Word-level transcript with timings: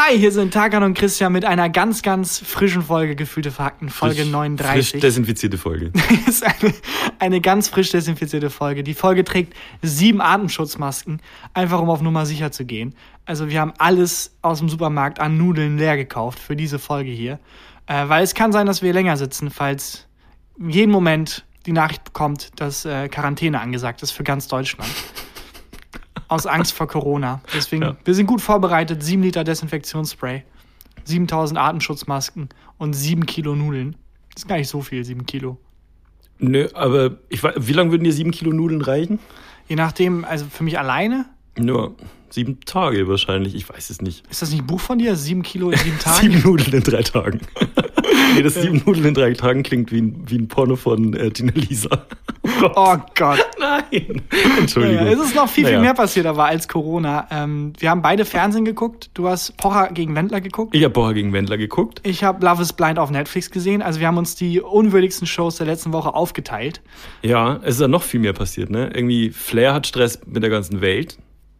Hi, 0.00 0.16
hier 0.16 0.30
sind 0.30 0.54
Takan 0.54 0.84
und 0.84 0.94
Christian 0.94 1.32
mit 1.32 1.44
einer 1.44 1.68
ganz, 1.68 2.02
ganz 2.02 2.38
frischen 2.38 2.82
Folge 2.82 3.16
Gefühlte 3.16 3.50
Fakten, 3.50 3.88
Folge 3.88 4.22
Frisch- 4.22 4.30
39. 4.30 4.90
Frisch 4.90 5.00
desinfizierte 5.00 5.58
Folge. 5.58 5.90
ist 6.28 6.44
eine, 6.44 6.72
eine 7.18 7.40
ganz 7.40 7.68
frisch 7.68 7.90
desinfizierte 7.90 8.48
Folge. 8.48 8.84
Die 8.84 8.94
Folge 8.94 9.24
trägt 9.24 9.54
sieben 9.82 10.20
Atemschutzmasken, 10.20 11.20
einfach 11.52 11.80
um 11.80 11.90
auf 11.90 12.00
Nummer 12.00 12.26
sicher 12.26 12.52
zu 12.52 12.64
gehen. 12.64 12.94
Also 13.24 13.50
wir 13.50 13.60
haben 13.60 13.72
alles 13.78 14.36
aus 14.40 14.60
dem 14.60 14.68
Supermarkt 14.68 15.18
an 15.18 15.36
Nudeln 15.36 15.78
leer 15.78 15.96
gekauft 15.96 16.38
für 16.38 16.54
diese 16.54 16.78
Folge 16.78 17.10
hier. 17.10 17.40
Äh, 17.88 18.08
weil 18.08 18.22
es 18.22 18.34
kann 18.34 18.52
sein, 18.52 18.66
dass 18.66 18.82
wir 18.82 18.92
länger 18.92 19.16
sitzen, 19.16 19.50
falls 19.50 20.06
jeden 20.60 20.92
Moment 20.92 21.44
die 21.66 21.72
Nachricht 21.72 22.04
bekommt, 22.04 22.52
dass 22.60 22.84
äh, 22.84 23.08
Quarantäne 23.08 23.60
angesagt 23.60 24.04
ist 24.04 24.12
für 24.12 24.22
ganz 24.22 24.46
Deutschland. 24.46 24.90
Aus 26.28 26.46
Angst 26.46 26.72
vor 26.74 26.86
Corona. 26.86 27.40
Deswegen, 27.54 27.82
Ja. 27.82 27.96
wir 28.04 28.14
sind 28.14 28.26
gut 28.26 28.40
vorbereitet. 28.40 29.02
Sieben 29.02 29.22
Liter 29.22 29.44
Desinfektionsspray, 29.44 30.42
7000 31.04 31.58
Atemschutzmasken 31.58 32.48
und 32.76 32.92
sieben 32.92 33.24
Kilo 33.26 33.54
Nudeln. 33.54 33.96
Das 34.34 34.42
ist 34.44 34.48
gar 34.48 34.58
nicht 34.58 34.68
so 34.68 34.82
viel, 34.82 35.04
sieben 35.04 35.24
Kilo. 35.26 35.58
Nö, 36.38 36.68
aber 36.74 37.16
ich 37.30 37.42
weiß, 37.42 37.54
wie 37.58 37.72
lange 37.72 37.90
würden 37.90 38.04
dir 38.04 38.12
sieben 38.12 38.30
Kilo 38.30 38.52
Nudeln 38.52 38.82
reichen? 38.82 39.18
Je 39.68 39.76
nachdem, 39.76 40.24
also 40.24 40.44
für 40.50 40.62
mich 40.64 40.78
alleine, 40.78 41.26
Nur 41.58 41.96
sieben 42.30 42.60
Tage 42.60 43.08
wahrscheinlich, 43.08 43.54
ich 43.56 43.68
weiß 43.68 43.90
es 43.90 44.00
nicht. 44.00 44.24
ist 44.30 44.42
das 44.42 44.50
nicht 44.50 44.60
ein 44.60 44.66
Buch 44.66 44.80
von 44.80 44.98
dir? 44.98 45.16
Sieben 45.16 45.42
Kilo 45.42 45.70
in 45.70 45.78
sieben 45.78 45.98
Tagen? 46.00 46.30
Sieben 46.30 46.42
Nudeln 46.42 46.72
in 46.74 46.82
drei 46.82 47.02
Tagen. 47.02 47.40
nee, 48.34 48.42
das 48.42 48.54
sieben 48.54 48.82
Nudeln 48.84 49.06
in 49.06 49.14
drei 49.14 49.32
Tagen 49.34 49.62
klingt 49.62 49.92
wie 49.92 50.00
ein, 50.00 50.22
wie 50.26 50.36
ein 50.38 50.48
Porno 50.48 50.76
von 50.76 51.14
äh, 51.14 51.30
Tina 51.30 51.52
Lisa. 51.54 52.06
Oh 52.42 52.48
Gott. 52.60 52.72
Oh 52.76 52.96
Gott. 53.14 53.46
Nein. 53.58 54.22
Entschuldigung. 54.58 55.06
es 55.06 55.18
ist 55.20 55.34
noch 55.34 55.48
viel, 55.48 55.64
viel 55.64 55.74
Naja. 55.74 55.80
mehr 55.80 55.94
passiert 55.94 56.26
aber 56.26 56.46
als 56.46 56.66
Corona. 56.68 57.26
Ähm, 57.30 57.72
wir 57.78 57.90
haben 57.90 58.02
beide 58.02 58.24
Fernsehen 58.24 58.64
geguckt. 58.64 59.10
Du 59.14 59.28
hast 59.28 59.56
Pocher 59.56 59.88
gegen 59.92 60.14
Wendler 60.14 60.40
geguckt. 60.40 60.74
Ich 60.74 60.82
habe 60.84 60.92
Bocher 60.94 61.14
gegen 61.14 61.32
Wendler 61.32 61.58
geguckt. 61.58 62.00
Ich 62.04 62.24
habe 62.24 62.44
Love 62.44 62.62
is 62.62 62.72
Blind 62.72 62.98
auf 62.98 63.10
Netflix 63.10 63.50
gesehen. 63.50 63.82
Also 63.82 64.00
wir 64.00 64.06
haben 64.06 64.16
uns 64.18 64.34
die 64.34 64.60
unwürdigsten 64.60 65.26
Shows 65.26 65.56
der 65.56 65.66
letzten 65.66 65.92
Woche 65.92 66.14
aufgeteilt. 66.14 66.80
Ja, 67.22 67.60
es 67.62 67.76
ist 67.76 67.80
ja 67.82 67.88
noch 67.88 68.02
viel 68.02 68.20
mehr 68.20 68.32
passiert, 68.32 68.70
ne? 68.70 68.90
Irgendwie 68.94 69.30
Flair 69.30 69.74
hat 69.74 69.86
Stress 69.86 70.18
mit 70.26 70.42
der 70.42 70.50
ganzen 70.50 70.80
Welt. 70.80 71.18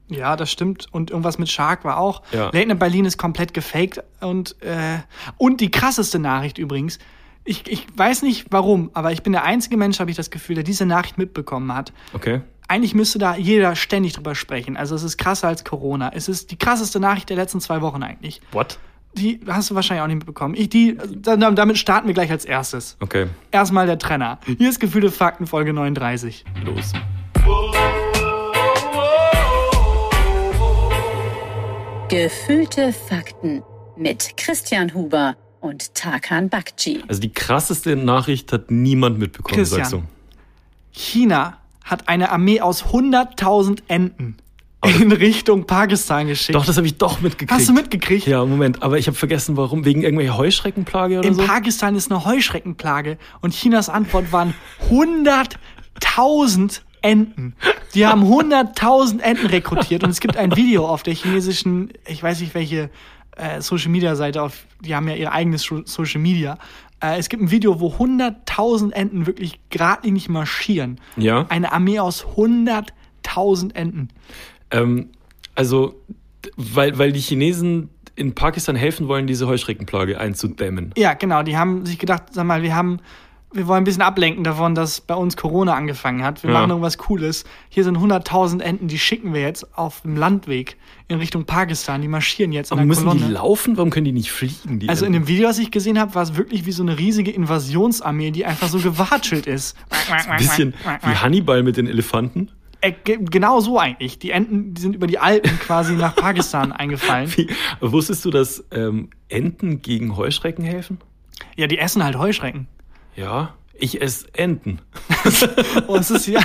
Ja, 0.08 0.36
das 0.36 0.50
stimmt. 0.50 0.86
Und 0.90 1.10
irgendwas 1.10 1.38
mit 1.38 1.48
Shark 1.48 1.84
war 1.84 1.98
auch. 1.98 2.22
Ja. 2.32 2.46
Late 2.46 2.66
Night 2.66 2.78
Berlin 2.78 3.04
ist 3.04 3.18
komplett 3.18 3.54
gefaked. 3.54 4.02
Und, 4.20 4.60
äh, 4.62 4.98
und 5.36 5.60
die 5.60 5.70
krasseste 5.70 6.18
Nachricht 6.18 6.58
übrigens. 6.58 6.98
Ich, 7.44 7.66
ich 7.66 7.86
weiß 7.96 8.22
nicht 8.22 8.46
warum, 8.50 8.90
aber 8.92 9.12
ich 9.12 9.22
bin 9.22 9.32
der 9.32 9.44
einzige 9.44 9.78
Mensch, 9.78 10.00
habe 10.00 10.10
ich 10.10 10.16
das 10.16 10.30
Gefühl, 10.30 10.56
der 10.56 10.64
diese 10.64 10.84
Nachricht 10.84 11.16
mitbekommen 11.16 11.74
hat. 11.74 11.92
Okay. 12.12 12.42
Eigentlich 12.68 12.94
müsste 12.94 13.18
da 13.18 13.36
jeder 13.36 13.74
ständig 13.74 14.12
drüber 14.12 14.34
sprechen. 14.34 14.76
Also 14.76 14.94
es 14.94 15.02
ist 15.02 15.16
krasser 15.16 15.48
als 15.48 15.64
Corona. 15.64 16.10
Es 16.14 16.28
ist 16.28 16.50
die 16.50 16.58
krasseste 16.58 17.00
Nachricht 17.00 17.30
der 17.30 17.36
letzten 17.36 17.60
zwei 17.62 17.80
Wochen 17.80 18.02
eigentlich. 18.02 18.42
What? 18.52 18.78
Die 19.14 19.40
hast 19.48 19.70
du 19.70 19.74
wahrscheinlich 19.74 20.02
auch 20.02 20.06
nicht 20.08 20.16
mitbekommen. 20.16 20.54
Ich, 20.54 20.68
die, 20.68 20.98
damit 21.22 21.78
starten 21.78 22.06
wir 22.06 22.14
gleich 22.14 22.30
als 22.30 22.44
erstes. 22.44 22.98
Okay, 23.00 23.28
Erstmal 23.50 23.86
der 23.86 23.98
Trenner. 23.98 24.38
Hier 24.44 24.68
ist 24.68 24.80
Gefühle 24.80 25.10
Fakten 25.10 25.46
Folge 25.46 25.72
39. 25.72 26.44
los. 26.66 26.92
Gefühlte 32.08 32.94
Fakten 32.94 33.62
mit 33.96 34.38
Christian 34.38 34.94
Huber 34.94 35.36
und 35.60 35.94
Tarkan 35.94 36.48
Bakci. 36.48 37.02
Also 37.06 37.20
die 37.20 37.30
krasseste 37.32 37.96
Nachricht 37.96 38.50
hat 38.50 38.70
niemand 38.70 39.18
mitbekommen, 39.18 39.58
Christian. 39.58 39.80
sagst 39.80 39.92
du. 39.92 40.02
China 40.90 41.58
hat 41.84 42.08
eine 42.08 42.30
Armee 42.30 42.62
aus 42.62 42.84
100.000 42.86 43.80
Enten 43.88 44.38
in 44.84 45.12
Richtung 45.12 45.66
Pakistan 45.66 46.28
geschickt. 46.28 46.54
Doch, 46.56 46.64
das 46.64 46.78
habe 46.78 46.86
ich 46.86 46.96
doch 46.96 47.20
mitgekriegt. 47.20 47.52
Hast 47.52 47.68
du 47.68 47.74
mitgekriegt? 47.74 48.26
Ja, 48.26 48.42
Moment, 48.42 48.82
aber 48.82 48.96
ich 48.96 49.06
habe 49.06 49.16
vergessen, 49.16 49.58
warum. 49.58 49.84
Wegen 49.84 50.02
irgendwelcher 50.02 50.38
Heuschreckenplage 50.38 51.18
oder 51.18 51.28
In 51.28 51.34
so? 51.34 51.42
Pakistan 51.42 51.94
ist 51.94 52.10
eine 52.10 52.24
Heuschreckenplage 52.24 53.18
und 53.42 53.52
Chinas 53.52 53.90
Antwort 53.90 54.32
waren 54.32 54.54
100.000 54.90 56.80
Enten. 57.02 57.54
Die 57.94 58.06
haben 58.06 58.24
100.000 58.24 59.20
Enten 59.20 59.46
rekrutiert 59.46 60.04
und 60.04 60.10
es 60.10 60.20
gibt 60.20 60.36
ein 60.36 60.54
Video 60.56 60.86
auf 60.86 61.02
der 61.02 61.14
chinesischen, 61.14 61.92
ich 62.06 62.22
weiß 62.22 62.40
nicht 62.40 62.54
welche 62.54 62.90
äh, 63.36 63.60
Social 63.60 63.90
Media 63.90 64.14
Seite, 64.16 64.42
auf, 64.42 64.66
die 64.80 64.94
haben 64.94 65.08
ja 65.08 65.14
ihr 65.14 65.32
eigenes 65.32 65.70
Social 65.84 66.20
Media. 66.20 66.58
Äh, 67.00 67.18
es 67.18 67.28
gibt 67.28 67.42
ein 67.42 67.50
Video, 67.50 67.80
wo 67.80 67.94
100.000 67.94 68.92
Enten 68.92 69.26
wirklich 69.26 69.60
geradlinig 69.70 70.28
marschieren. 70.28 71.00
Ja. 71.16 71.46
Eine 71.48 71.72
Armee 71.72 72.00
aus 72.00 72.26
100.000 72.26 73.74
Enten. 73.74 74.08
Ähm, 74.70 75.10
also, 75.54 75.94
weil, 76.56 76.98
weil 76.98 77.12
die 77.12 77.20
Chinesen 77.20 77.90
in 78.16 78.34
Pakistan 78.34 78.74
helfen 78.74 79.06
wollen, 79.06 79.26
diese 79.26 79.46
Heuschreckenplage 79.46 80.18
einzudämmen. 80.18 80.92
Ja, 80.96 81.14
genau. 81.14 81.42
Die 81.42 81.56
haben 81.56 81.86
sich 81.86 81.98
gedacht, 81.98 82.24
sag 82.32 82.44
mal, 82.44 82.62
wir 82.62 82.74
haben, 82.74 82.98
wir 83.52 83.66
wollen 83.66 83.78
ein 83.82 83.84
bisschen 83.84 84.02
ablenken 84.02 84.44
davon, 84.44 84.74
dass 84.74 85.00
bei 85.00 85.14
uns 85.14 85.36
Corona 85.36 85.74
angefangen 85.74 86.22
hat. 86.22 86.42
Wir 86.42 86.50
Ja. 86.50 86.58
machen 86.58 86.70
irgendwas 86.70 86.98
Cooles. 86.98 87.44
Hier 87.70 87.82
sind 87.84 87.96
100.000 87.98 88.60
Enten, 88.60 88.88
die 88.88 88.98
schicken 88.98 89.32
wir 89.32 89.40
jetzt 89.40 89.76
auf 89.76 90.02
dem 90.02 90.16
Landweg 90.16 90.76
in 91.08 91.18
Richtung 91.18 91.44
Pakistan. 91.46 92.02
Die 92.02 92.08
marschieren 92.08 92.52
jetzt 92.52 92.70
in 92.70 92.74
Aber 92.74 92.80
der 92.82 92.86
müssen 92.86 93.04
Kolonne. 93.06 93.26
die 93.26 93.32
laufen? 93.32 93.76
Warum 93.78 93.90
können 93.90 94.04
die 94.04 94.12
nicht 94.12 94.30
fliegen? 94.30 94.78
Die 94.80 94.88
also 94.88 95.06
in 95.06 95.14
Enten? 95.14 95.24
dem 95.26 95.28
Video, 95.28 95.48
was 95.48 95.58
ich 95.58 95.70
gesehen 95.70 95.98
habe, 95.98 96.14
war 96.14 96.22
es 96.22 96.36
wirklich 96.36 96.66
wie 96.66 96.72
so 96.72 96.82
eine 96.82 96.98
riesige 96.98 97.30
Invasionsarmee, 97.30 98.30
die 98.32 98.44
einfach 98.44 98.68
so 98.68 98.78
gewatschelt 98.78 99.46
ist. 99.46 99.76
Ein 100.28 100.36
bisschen 100.36 100.74
wie 101.02 101.14
Hannibal 101.14 101.62
mit 101.62 101.76
den 101.78 101.86
Elefanten. 101.86 102.50
Äh, 102.80 102.92
ge- 103.02 103.18
genau 103.28 103.58
so 103.60 103.78
eigentlich. 103.78 104.18
Die 104.20 104.30
Enten, 104.30 104.74
die 104.74 104.80
sind 104.80 104.94
über 104.94 105.06
die 105.08 105.18
Alpen 105.18 105.58
quasi 105.58 105.94
nach 105.94 106.14
Pakistan 106.14 106.70
eingefallen. 106.70 107.28
Wie, 107.36 107.48
wusstest 107.80 108.24
du, 108.24 108.30
dass 108.30 108.62
ähm, 108.70 109.08
Enten 109.28 109.82
gegen 109.82 110.16
Heuschrecken 110.16 110.64
helfen? 110.64 110.98
Ja, 111.56 111.66
die 111.66 111.78
essen 111.78 112.04
halt 112.04 112.16
Heuschrecken. 112.16 112.68
Ja, 113.18 113.54
ich 113.74 114.00
esse 114.00 114.26
Enten. 114.34 114.80
Oh, 115.88 115.96
es 115.96 116.10
ist 116.10 116.26
ja, 116.26 116.40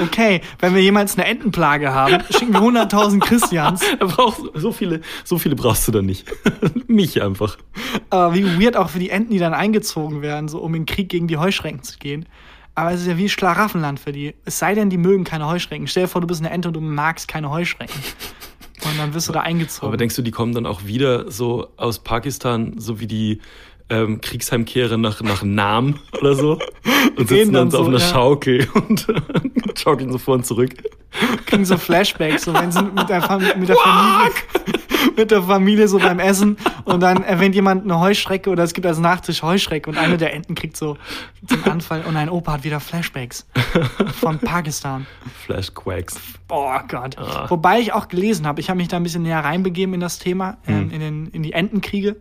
okay, 0.00 0.40
wenn 0.58 0.74
wir 0.74 0.82
jemals 0.82 1.16
eine 1.16 1.26
Entenplage 1.26 1.92
haben, 1.92 2.22
schicken 2.30 2.52
wir 2.52 2.60
100.000 2.60 3.20
Christians. 3.20 3.82
Brauchst 3.98 4.40
so 4.54 4.72
viele, 4.72 5.02
so 5.24 5.38
viele 5.38 5.54
brauchst 5.54 5.86
du 5.86 5.92
dann 5.92 6.06
nicht. 6.06 6.26
Mich 6.86 7.22
einfach. 7.22 7.58
Aber 8.10 8.34
wie 8.34 8.44
weird 8.60 8.76
auch 8.76 8.90
für 8.90 8.98
die 8.98 9.10
Enten, 9.10 9.32
die 9.32 9.38
dann 9.38 9.54
eingezogen 9.54 10.22
werden, 10.22 10.48
so 10.48 10.60
um 10.60 10.74
in 10.74 10.82
den 10.82 10.86
Krieg 10.86 11.08
gegen 11.08 11.28
die 11.28 11.36
Heuschrecken 11.36 11.82
zu 11.82 11.98
gehen. 11.98 12.26
Aber 12.74 12.92
es 12.92 13.02
ist 13.02 13.06
ja 13.06 13.18
wie 13.18 13.28
Schlaraffenland 13.28 14.00
für 14.00 14.12
die. 14.12 14.34
Es 14.44 14.58
sei 14.58 14.74
denn, 14.74 14.90
die 14.90 14.98
mögen 14.98 15.24
keine 15.24 15.46
Heuschrecken. 15.46 15.86
Stell 15.86 16.04
dir 16.04 16.08
vor, 16.08 16.20
du 16.20 16.26
bist 16.26 16.40
eine 16.40 16.50
Ente 16.50 16.68
und 16.68 16.74
du 16.74 16.80
magst 16.80 17.28
keine 17.28 17.50
Heuschrecken. 17.50 18.00
Und 18.84 18.98
dann 18.98 19.14
wirst 19.14 19.28
du 19.28 19.32
da 19.32 19.40
eingezogen. 19.40 19.88
Aber 19.88 19.96
denkst 19.96 20.16
du, 20.16 20.22
die 20.22 20.30
kommen 20.30 20.54
dann 20.54 20.66
auch 20.66 20.84
wieder 20.84 21.30
so 21.30 21.68
aus 21.76 22.00
Pakistan, 22.00 22.74
so 22.78 23.00
wie 23.00 23.06
die 23.06 23.40
ähm, 23.90 24.20
Kriegsheimkehrer 24.20 24.96
nach, 24.96 25.20
nach 25.22 25.42
Nam 25.42 25.96
oder 26.18 26.34
so? 26.34 26.58
Und 27.16 27.28
sitzen 27.28 27.52
dann 27.52 27.64
dann 27.64 27.70
so 27.70 27.78
auf 27.80 27.88
einer 27.88 27.98
ja. 27.98 28.06
Schaukel 28.06 28.68
und 28.88 29.06
schaukeln 29.76 30.10
so 30.10 30.18
vor 30.18 30.34
und 30.34 30.46
zurück. 30.46 30.70
kriegen 31.46 31.64
so 31.64 31.76
Flashbacks, 31.76 32.44
so 32.44 32.54
wenn 32.54 32.72
sie 32.72 32.82
mit 32.82 33.08
der, 33.08 33.22
Fam 33.22 33.42
mit 33.56 33.68
der 33.68 33.76
Familie 33.76 34.32
mit 35.16 35.30
der 35.30 35.42
Familie 35.42 35.86
so 35.86 35.98
beim 35.98 36.18
Essen 36.18 36.56
und 36.84 37.00
dann 37.00 37.22
erwähnt 37.22 37.54
jemand 37.54 37.84
eine 37.84 38.00
Heuschrecke 38.00 38.50
oder 38.50 38.64
es 38.64 38.74
gibt 38.74 38.86
als 38.86 38.98
Nachtisch 38.98 39.42
Heuschrecke 39.42 39.88
und 39.88 39.96
eine 39.96 40.16
der 40.16 40.32
Enten 40.32 40.54
kriegt 40.54 40.76
so 40.76 40.96
den 41.42 41.62
Anfall 41.64 42.02
und 42.02 42.16
ein 42.16 42.28
Opa 42.28 42.54
hat 42.54 42.64
wieder 42.64 42.80
Flashbacks 42.80 43.46
von 44.20 44.38
Pakistan. 44.38 45.06
Flashquacks. 45.44 46.16
Boah 46.48 46.82
Gott. 46.88 47.16
Ah. 47.18 47.48
Wobei 47.48 47.80
ich 47.80 47.92
auch 47.92 48.08
gelesen 48.08 48.46
habe, 48.46 48.60
ich 48.60 48.70
habe 48.70 48.78
mich 48.78 48.88
da 48.88 48.96
ein 48.96 49.02
bisschen 49.02 49.22
näher 49.22 49.44
reinbegeben 49.44 49.94
in 49.94 50.00
das 50.00 50.18
Thema, 50.18 50.58
ähm, 50.66 50.90
in, 50.90 51.00
den, 51.00 51.26
in 51.28 51.42
die 51.42 51.52
Entenkriege. 51.52 52.16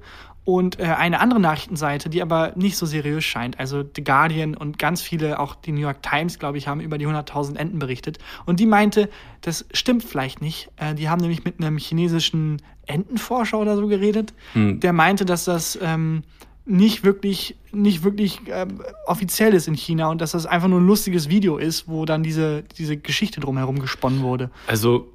Und 0.46 0.80
äh, 0.80 0.84
eine 0.84 1.22
andere 1.22 1.40
Nachrichtenseite, 1.40 2.09
die 2.09 2.22
aber 2.22 2.52
nicht 2.56 2.76
so 2.76 2.86
seriös 2.86 3.24
scheint, 3.24 3.59
also 3.59 3.84
The 3.96 4.04
Guardian 4.04 4.56
und 4.56 4.78
ganz 4.78 5.02
viele, 5.02 5.40
auch 5.40 5.56
die 5.56 5.72
New 5.72 5.80
York 5.80 6.04
Times, 6.04 6.38
glaube 6.38 6.58
ich, 6.58 6.68
haben 6.68 6.81
über 6.81 6.98
die 6.98 7.08
100.000 7.08 7.56
Enten 7.56 7.80
berichtet. 7.80 8.20
Und 8.46 8.59
die 8.59 8.66
meinte, 8.66 9.09
das 9.42 9.66
stimmt 9.72 10.04
vielleicht 10.04 10.42
nicht. 10.42 10.70
Äh, 10.76 10.96
die 10.96 11.08
haben 11.08 11.22
nämlich 11.22 11.46
mit 11.46 11.59
einem 11.59 11.78
chinesischen 11.78 12.62
Entenforscher 12.86 13.59
oder 13.59 13.78
so 13.78 13.88
geredet. 13.88 14.34
Der 14.56 14.92
meinte, 14.92 15.24
dass 15.24 15.45
das 15.45 15.80
ähm, 15.81 16.24
nicht 16.66 17.04
wirklich, 17.04 17.56
nicht 17.72 18.04
wirklich 18.04 18.42
ähm, 18.48 18.81
offiziell 19.06 19.54
ist 19.54 19.68
in 19.68 19.75
China 19.75 20.10
und 20.10 20.22
dass 20.22 20.31
das 20.31 20.46
einfach 20.46 20.68
nur 20.68 20.80
ein 20.80 20.88
lustiges 20.88 21.30
Video 21.30 21.57
ist, 21.57 21.88
wo 21.88 22.06
dann 22.06 22.24
diese, 22.24 22.63
diese 22.78 22.98
Geschichte 22.98 23.39
drumherum 23.39 23.80
gesponnen 23.80 24.22
wurde. 24.22 24.50
Also 24.68 25.12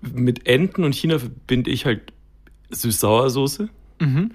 mit 0.00 0.46
Enten 0.46 0.84
und 0.84 0.94
China 0.94 1.18
verbinde 1.18 1.70
ich 1.70 1.84
halt 1.84 2.12
Süß-Sauersoße. 2.70 3.68
Mhm. 4.00 4.32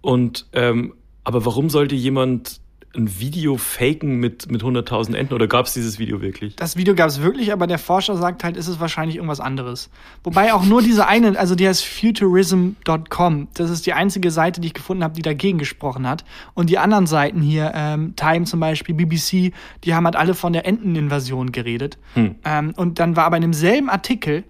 Und 0.00 0.46
ähm, 0.52 0.94
aber 1.24 1.44
warum 1.44 1.70
sollte 1.70 1.94
jemand 1.94 2.60
ein 2.96 3.20
Video 3.20 3.56
faken 3.56 4.16
mit, 4.16 4.50
mit 4.50 4.62
100.000 4.62 5.14
Enten? 5.14 5.34
Oder 5.34 5.46
gab 5.46 5.66
es 5.66 5.74
dieses 5.74 5.98
Video 5.98 6.20
wirklich? 6.20 6.56
Das 6.56 6.76
Video 6.76 6.94
gab 6.94 7.08
es 7.08 7.22
wirklich, 7.22 7.52
aber 7.52 7.66
der 7.66 7.78
Forscher 7.78 8.16
sagt 8.16 8.42
halt, 8.42 8.56
ist 8.56 8.66
es 8.66 8.80
wahrscheinlich 8.80 9.16
irgendwas 9.16 9.38
anderes. 9.38 9.90
Wobei 10.24 10.52
auch 10.52 10.64
nur 10.64 10.82
diese 10.82 11.06
eine, 11.06 11.38
also 11.38 11.54
die 11.54 11.68
heißt 11.68 11.84
futurism.com, 11.84 13.48
das 13.54 13.70
ist 13.70 13.86
die 13.86 13.92
einzige 13.92 14.30
Seite, 14.30 14.60
die 14.60 14.68
ich 14.68 14.74
gefunden 14.74 15.04
habe, 15.04 15.14
die 15.14 15.22
dagegen 15.22 15.58
gesprochen 15.58 16.08
hat. 16.08 16.24
Und 16.54 16.68
die 16.68 16.78
anderen 16.78 17.06
Seiten 17.06 17.42
hier, 17.42 17.72
ähm, 17.74 18.16
Time 18.16 18.44
zum 18.44 18.58
Beispiel, 18.58 18.94
BBC, 18.94 19.52
die 19.84 19.94
haben 19.94 20.04
halt 20.04 20.16
alle 20.16 20.34
von 20.34 20.52
der 20.52 20.66
Enteninvasion 20.66 21.52
geredet. 21.52 21.98
Ähm, 22.44 22.72
und 22.76 22.98
dann 22.98 23.14
war 23.14 23.24
aber 23.24 23.36
in 23.36 23.42
demselben 23.42 23.88
Artikel 23.88 24.44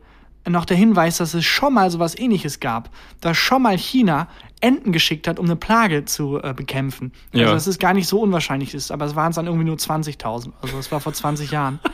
noch 0.49 0.65
der 0.65 0.77
Hinweis, 0.77 1.19
dass 1.19 1.35
es 1.35 1.45
schon 1.45 1.75
mal 1.75 1.91
sowas 1.91 2.19
ähnliches 2.19 2.61
gab, 2.61 2.91
dass 3.21 3.37
schon 3.37 3.63
mal 3.63 3.77
China 3.77 4.29
Enten 4.63 4.93
geschickt 4.93 5.27
hat, 5.29 5.39
um 5.39 5.47
eine 5.47 5.57
Plage 5.57 6.05
zu 6.05 6.39
äh, 6.43 6.53
bekämpfen. 6.55 7.13
Also 7.33 7.45
Ja. 7.47 7.53
dass 7.53 7.67
es 7.67 7.79
gar 7.79 7.95
nicht 7.95 8.07
so 8.09 8.21
unwahrscheinlich 8.21 8.75
ist, 8.75 8.91
aber 8.91 9.05
es 9.07 9.15
waren 9.17 9.31
es 9.31 9.37
dann 9.37 9.47
irgendwie 9.47 9.65
nur 9.67 9.77
20.000. 9.77 10.53
Also 10.63 10.77
das 10.77 10.91
war 10.93 11.01
vor 11.01 11.13
20 11.13 11.51
Jahren. 11.51 11.79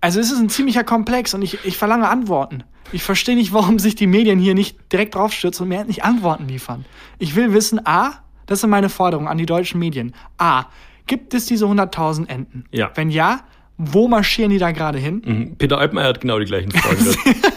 Also 0.00 0.20
es 0.20 0.30
ist 0.30 0.38
ein 0.38 0.50
ziemlicher 0.50 0.84
Komplex 0.84 1.32
und 1.32 1.40
ich, 1.40 1.64
ich 1.64 1.78
verlange 1.78 2.06
Antworten. 2.10 2.62
Ich 2.92 3.02
verstehe 3.02 3.36
nicht, 3.36 3.54
warum 3.54 3.78
sich 3.78 3.94
die 3.94 4.06
Medien 4.06 4.38
hier 4.38 4.54
nicht 4.54 4.92
direkt 4.92 5.14
draufstürzen 5.14 5.62
und 5.62 5.70
mir 5.70 5.78
endlich 5.78 6.04
Antworten 6.04 6.46
liefern. 6.46 6.84
Ich 7.18 7.36
will 7.36 7.54
wissen, 7.54 7.80
A, 7.86 8.12
das 8.44 8.60
sind 8.60 8.68
meine 8.68 8.90
Forderungen 8.90 9.28
an 9.28 9.38
die 9.38 9.46
deutschen 9.46 9.78
Medien. 9.80 10.14
A, 10.36 10.64
gibt 11.06 11.32
es 11.32 11.46
diese 11.46 11.64
100.000 11.64 12.28
Enten? 12.28 12.66
Ja. 12.70 12.90
Wenn 12.94 13.08
ja, 13.08 13.40
wo 13.78 14.06
marschieren 14.06 14.50
die 14.50 14.58
da 14.58 14.72
gerade 14.72 14.98
hin? 14.98 15.22
Mhm. 15.24 15.56
Peter 15.56 15.78
Altmaier 15.78 16.08
hat 16.08 16.20
genau 16.20 16.38
die 16.38 16.44
gleichen 16.44 16.70
Fragen. 16.70 16.98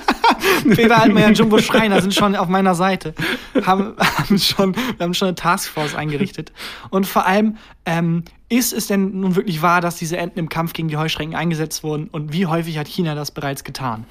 Peter 0.75 1.01
Altmaier 1.01 1.27
und 1.27 1.37
Jumbo 1.37 1.59
Schreiner 1.59 2.01
sind 2.01 2.13
schon 2.13 2.35
auf 2.35 2.47
meiner 2.47 2.75
Seite. 2.75 3.13
Haben, 3.65 3.95
haben 3.97 4.37
schon, 4.39 4.75
wir 4.75 5.03
haben 5.03 5.13
schon 5.13 5.29
eine 5.29 5.35
Taskforce 5.35 5.95
eingerichtet. 5.95 6.51
Und 6.89 7.05
vor 7.05 7.25
allem, 7.25 7.57
ähm, 7.85 8.23
ist 8.49 8.73
es 8.73 8.87
denn 8.87 9.19
nun 9.19 9.35
wirklich 9.35 9.61
wahr, 9.61 9.81
dass 9.81 9.97
diese 9.97 10.17
Enten 10.17 10.39
im 10.39 10.49
Kampf 10.49 10.73
gegen 10.73 10.87
die 10.87 10.97
Heuschrecken 10.97 11.35
eingesetzt 11.35 11.83
wurden? 11.83 12.07
Und 12.07 12.33
wie 12.33 12.45
häufig 12.45 12.77
hat 12.77 12.87
China 12.87 13.15
das 13.15 13.31
bereits 13.31 13.63
getan? 13.63 14.05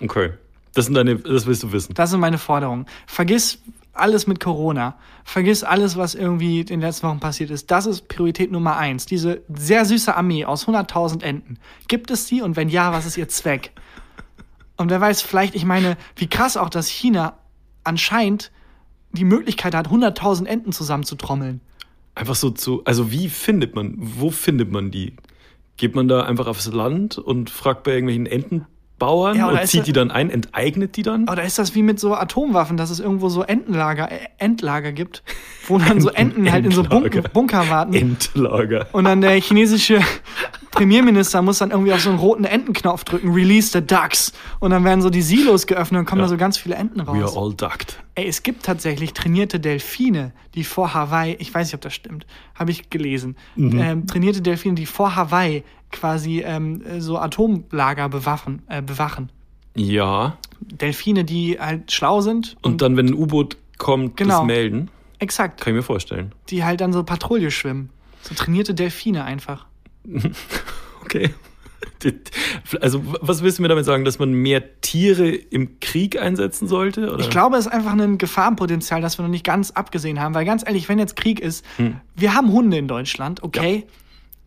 Okay. 0.00 0.30
Das 0.74 0.86
sind 0.86 0.94
deine, 0.94 1.16
das 1.16 1.46
willst 1.46 1.62
du 1.62 1.72
wissen. 1.72 1.94
Das 1.94 2.10
sind 2.10 2.20
meine 2.20 2.38
Forderungen. 2.38 2.86
Vergiss 3.06 3.58
alles 3.94 4.26
mit 4.26 4.40
Corona. 4.40 4.96
Vergiss 5.24 5.64
alles, 5.64 5.96
was 5.96 6.14
irgendwie 6.14 6.60
in 6.60 6.66
den 6.66 6.80
letzten 6.80 7.06
Wochen 7.06 7.20
passiert 7.20 7.50
ist. 7.50 7.70
Das 7.70 7.86
ist 7.86 8.08
Priorität 8.08 8.50
Nummer 8.50 8.76
eins. 8.76 9.06
Diese 9.06 9.42
sehr 9.48 9.84
süße 9.84 10.14
Armee 10.14 10.44
aus 10.44 10.66
100.000 10.66 11.22
Enten. 11.22 11.58
Gibt 11.88 12.10
es 12.10 12.26
die? 12.26 12.42
Und 12.42 12.56
wenn 12.56 12.68
ja, 12.68 12.92
was 12.92 13.06
ist 13.06 13.16
ihr 13.16 13.28
Zweck? 13.28 13.70
Und 14.76 14.90
wer 14.90 15.00
weiß, 15.00 15.22
vielleicht, 15.22 15.54
ich 15.54 15.64
meine, 15.64 15.96
wie 16.16 16.26
krass 16.26 16.56
auch, 16.56 16.68
dass 16.68 16.88
China 16.88 17.38
anscheinend 17.84 18.50
die 19.12 19.24
Möglichkeit 19.24 19.74
hat, 19.74 19.88
100.000 19.88 20.46
Enten 20.46 20.72
zusammenzutrommeln. 20.72 21.60
Einfach 22.14 22.34
so 22.34 22.50
zu, 22.50 22.84
also 22.84 23.10
wie 23.10 23.28
findet 23.28 23.74
man, 23.74 23.94
wo 23.96 24.30
findet 24.30 24.70
man 24.70 24.90
die? 24.90 25.14
Geht 25.76 25.94
man 25.94 26.08
da 26.08 26.22
einfach 26.22 26.46
aufs 26.46 26.66
Land 26.66 27.18
und 27.18 27.50
fragt 27.50 27.84
bei 27.84 27.92
irgendwelchen 27.92 28.26
Entenbauern 29.04 29.36
Ja, 29.36 29.48
und 29.48 29.66
zieht 29.68 29.80
das- 29.80 29.86
die 29.86 29.92
dann 29.92 30.10
ein, 30.10 30.30
enteignet 30.30 30.96
die 30.96 31.02
dann? 31.02 31.28
Oder 31.28 31.44
ist 31.44 31.58
das 31.58 31.74
wie 31.74 31.82
mit 31.82 32.00
so 32.00 32.14
Atomwaffen, 32.14 32.76
dass 32.76 32.90
es 32.90 33.00
irgendwo 33.00 33.28
so 33.28 33.42
Entenlager, 33.42 34.10
äh, 34.10 34.18
Endlager 34.38 34.92
gibt, 34.92 35.22
wo 35.68 35.78
dann 35.78 36.00
so 36.00 36.08
Enten 36.14 36.50
halt 36.50 36.64
in 36.64 36.70
so 36.72 36.82
Bunker, 36.82 37.06
Endlager. 37.06 37.28
Bunker 37.28 37.68
warten? 37.70 37.94
Endlager. 37.94 38.86
Und 38.92 39.04
dann 39.04 39.20
der 39.20 39.32
chinesische 39.40 40.00
Premierminister 40.70 41.40
muss 41.42 41.58
dann 41.58 41.70
irgendwie 41.70 41.92
auf 41.92 42.00
so 42.00 42.10
einen 42.10 42.18
roten 42.18 42.44
Entenknopf 42.44 43.04
drücken, 43.04 43.32
release 43.32 43.68
the 43.72 43.80
ducks. 43.86 44.32
Und 44.60 44.70
dann 44.70 44.84
werden 44.84 45.02
so 45.02 45.10
die 45.10 45.22
Silos 45.22 45.66
geöffnet 45.66 46.00
und 46.00 46.04
kommen 46.06 46.20
Ja. 46.20 46.24
da 46.26 46.30
so 46.30 46.36
ganz 46.36 46.58
viele 46.58 46.74
Enten 46.74 47.00
We 47.06 47.10
are 47.12 47.22
raus. 47.22 47.36
all 47.36 47.54
ducked. 47.54 47.98
Ey, 48.16 48.26
es 48.26 48.42
gibt 48.42 48.64
tatsächlich 48.64 49.12
trainierte 49.12 49.60
Delfine, 49.60 50.32
die 50.54 50.64
vor 50.64 50.94
Hawaii, 50.94 51.36
ich 51.38 51.52
weiß 51.54 51.68
nicht, 51.68 51.74
ob 51.74 51.80
das 51.80 51.94
stimmt, 51.94 52.26
habe 52.54 52.70
ich 52.70 52.90
gelesen, 52.90 53.36
ähm, 53.56 54.06
trainierte 54.06 54.40
Delfine, 54.42 54.74
die 54.74 54.86
vor 54.86 55.16
Hawaii 55.16 55.62
quasi 55.90 56.40
ähm, 56.44 56.82
so 57.00 57.18
Atomlager 57.18 58.08
bewaffen, 58.08 58.62
äh, 58.68 58.82
bewachen. 58.82 59.30
Ja. 59.76 60.36
Delfine, 60.60 61.24
die 61.24 61.58
halt 61.58 61.90
schlau 61.92 62.20
sind 62.20 62.56
Und 62.62 62.80
dann, 62.82 62.96
wenn 62.96 63.06
ein 63.08 63.14
U-Boot 63.14 63.56
kommt, 63.78 64.16
Genau. 64.16 64.38
das 64.38 64.46
melden, 64.46 64.88
exakt, 65.18 65.60
kann 65.60 65.72
ich 65.72 65.76
mir 65.78 65.82
vorstellen. 65.82 66.32
die 66.48 66.64
halt 66.64 66.80
dann 66.80 66.92
so 66.92 67.02
Patrouille 67.04 67.50
schwimmen. 67.50 67.90
So 68.22 68.34
trainierte 68.34 68.74
Delfine 68.74 69.24
einfach. 69.24 69.66
Okay. 71.04 71.34
Also, 72.80 73.02
was 73.20 73.42
willst 73.42 73.58
du 73.58 73.62
mir 73.62 73.68
damit 73.68 73.84
sagen, 73.84 74.04
dass 74.04 74.18
man 74.18 74.32
mehr 74.32 74.80
Tiere 74.80 75.28
im 75.30 75.80
Krieg 75.80 76.20
einsetzen 76.20 76.68
sollte? 76.68 77.12
Oder? 77.12 77.20
Ich 77.20 77.30
glaube, 77.30 77.56
es 77.56 77.66
ist 77.66 77.72
einfach 77.72 77.92
ein 77.92 78.18
Gefahrenpotenzial, 78.18 79.00
das 79.00 79.18
wir 79.18 79.22
noch 79.22 79.30
nicht 79.30 79.44
ganz 79.44 79.70
abgesehen 79.70 80.20
haben. 80.20 80.34
Weil 80.34 80.44
ganz 80.44 80.62
ehrlich, 80.66 80.88
wenn 80.88 80.98
jetzt 80.98 81.16
Krieg 81.16 81.40
ist, 81.40 81.64
wir 82.14 82.34
haben 82.34 82.52
Hunde 82.52 82.76
in 82.78 82.88
Deutschland, 82.88 83.42
okay. 83.42 83.86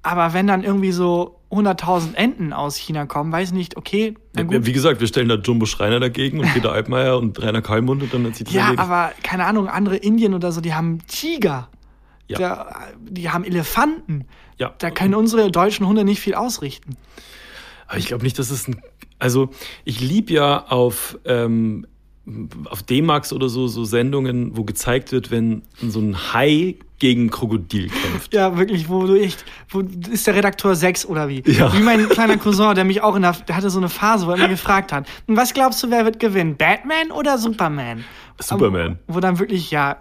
Aber 0.04 0.34
wenn 0.34 0.48
dann 0.48 0.64
irgendwie 0.64 0.92
so 0.92 1.40
100.000 1.52 2.14
Enten 2.16 2.54
aus 2.54 2.78
China 2.78 3.06
kommen, 3.06 3.32
weiß 3.32 3.50
ich 3.50 3.54
nicht, 3.56 3.76
okay, 3.78 4.14
Ja. 4.38 4.46
Wie 4.66 4.72
gesagt, 4.72 5.00
wir 5.02 5.08
stellen 5.08 5.28
da 5.28 5.36
Jumbo 5.36 5.66
Schreiner 5.66 6.00
dagegen 6.00 6.40
und 6.40 6.54
Peter 6.54 6.72
Altmaier 6.74 7.18
und 7.18 7.42
Rainer 7.42 7.62
Kalmund 7.62 8.04
und 8.04 8.14
dann 8.14 8.26
hat 8.26 8.36
sich 8.36 8.46
das 8.46 8.54
Ja, 8.54 8.62
erledigt. 8.66 8.80
aber 8.84 9.12
keine 9.24 9.46
Ahnung, 9.46 9.68
andere 9.68 9.98
Indien 9.98 10.34
oder 10.34 10.52
so, 10.52 10.62
die 10.62 10.74
haben 10.74 11.00
Tiger. 11.08 11.70
Ja. 12.28 12.38
Da, 12.38 12.76
die 13.00 13.30
haben 13.30 13.44
Elefanten. 13.44 14.26
Ja. 14.58 14.74
Da 14.80 14.92
können 14.92 15.16
unsere 15.16 15.52
deutschen 15.52 15.88
Hunde 15.88 16.04
nicht 16.04 16.20
viel 16.20 16.36
ausrichten. 16.36 16.98
Aber 17.88 17.98
ich 17.98 18.08
glaube 18.08 18.24
nicht, 18.24 18.38
dass 18.38 18.50
es 18.50 18.68
ein. 18.68 18.82
Also, 19.20 19.50
ich 19.86 20.00
lieb 20.02 20.30
ja 20.30 20.66
auf, 20.68 21.18
ähm, 21.26 21.88
auf 22.70 22.84
D-Max 22.84 23.32
oder 23.34 23.50
so, 23.50 23.68
so 23.68 23.84
Sendungen, 23.86 24.56
wo 24.58 24.64
gezeigt 24.64 25.12
wird, 25.12 25.32
wenn 25.32 25.64
so 25.82 26.00
ein 26.00 26.34
Hai 26.34 26.76
gegen 27.00 27.30
Krokodil 27.30 27.88
kämpft. 27.90 28.34
Ja, 28.34 28.58
wirklich, 28.58 28.90
wo 28.90 29.06
du 29.06 29.20
echt, 29.20 29.46
wo 29.70 29.82
ist 29.82 30.28
der 30.28 30.36
Redakteur 30.36 30.76
6 30.76 31.06
oder 31.06 31.30
wie? 31.30 31.42
Ja. 31.46 31.72
Wie 31.74 31.82
mein 31.82 32.10
kleiner 32.10 32.38
Cousin, 32.38 32.76
der 32.76 32.84
mich 32.84 33.02
auch 33.02 33.16
in 33.16 33.22
der, 33.22 33.34
der 33.34 33.56
hatte 33.56 33.70
so 33.70 33.80
eine 33.80 33.90
Phase, 33.90 34.28
wo 34.28 34.32
er 34.32 34.38
mir 34.38 34.50
gefragt 34.50 34.92
hat, 34.92 35.08
"Und 35.28 35.38
was 35.38 35.54
glaubst 35.54 35.82
du, 35.84 35.90
wer 35.90 36.06
wird 36.06 36.20
gewinnen? 36.20 36.58
Batman 36.58 37.12
oder 37.12 37.38
Superman? 37.38 38.04
Superman. 38.40 39.00
Wo, 39.08 39.16
wo 39.16 39.20
dann 39.20 39.40
wirklich, 39.40 39.72
ja, 39.72 39.98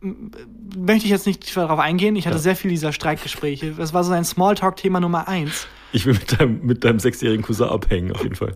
möchte 0.00 1.04
ich 1.04 1.10
jetzt 1.10 1.26
nicht 1.26 1.56
darauf 1.56 1.78
eingehen. 1.78 2.16
Ich 2.16 2.26
hatte 2.26 2.36
Ja. 2.36 2.42
sehr 2.42 2.56
viel 2.56 2.70
dieser 2.70 2.92
Streitgespräche. 2.92 3.72
Das 3.72 3.92
war 3.92 4.02
so 4.04 4.12
ein 4.12 4.24
Smalltalk-Thema 4.24 5.00
Nummer 5.00 5.28
eins. 5.28 5.66
Ich 5.92 6.06
will 6.06 6.14
mit 6.14 6.40
deinem, 6.40 6.64
mit 6.64 6.84
deinem 6.84 7.00
sechsjährigen 7.00 7.44
Cousin 7.44 7.68
abhängen, 7.68 8.12
auf 8.12 8.22
jeden 8.22 8.36
Fall. 8.36 8.54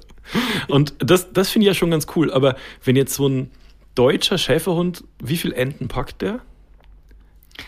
Und 0.68 0.94
das, 0.98 1.32
das 1.32 1.50
finde 1.50 1.64
ich 1.64 1.68
ja 1.68 1.74
schon 1.74 1.90
ganz 1.90 2.06
cool. 2.16 2.32
Aber 2.32 2.56
wenn 2.84 2.96
jetzt 2.96 3.14
so 3.14 3.28
ein 3.28 3.50
deutscher 3.94 4.38
Schäferhund, 4.38 5.04
wie 5.22 5.36
viel 5.36 5.52
Enten 5.52 5.88
packt 5.88 6.22
der? 6.22 6.40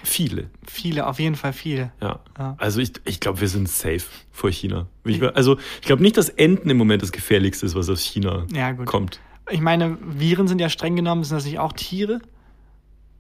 Viele. 0.02 0.50
Viele, 0.66 1.06
auf 1.06 1.20
jeden 1.20 1.36
Fall 1.36 1.52
viele. 1.52 1.92
Ja. 2.00 2.20
Ja. 2.38 2.54
Also 2.58 2.80
ich, 2.80 2.92
ich 3.04 3.20
glaube, 3.20 3.40
wir 3.40 3.48
sind 3.48 3.68
safe 3.68 4.02
vor 4.32 4.50
China. 4.50 4.86
Ich, 5.04 5.22
also 5.22 5.58
ich 5.80 5.86
glaube 5.86 6.02
nicht, 6.02 6.16
dass 6.16 6.28
Enten 6.28 6.70
im 6.70 6.76
Moment 6.76 7.02
das 7.02 7.12
Gefährlichste 7.12 7.66
ist, 7.66 7.74
was 7.76 7.88
aus 7.88 8.00
China 8.00 8.46
Ja, 8.52 8.72
kommt. 8.72 9.20
Ich 9.50 9.60
meine, 9.60 9.96
Viren 10.00 10.48
sind 10.48 10.60
ja 10.60 10.68
streng 10.68 10.96
genommen, 10.96 11.22
sind 11.22 11.36
das 11.36 11.44
nicht 11.44 11.60
auch 11.60 11.72
Tiere? 11.72 12.20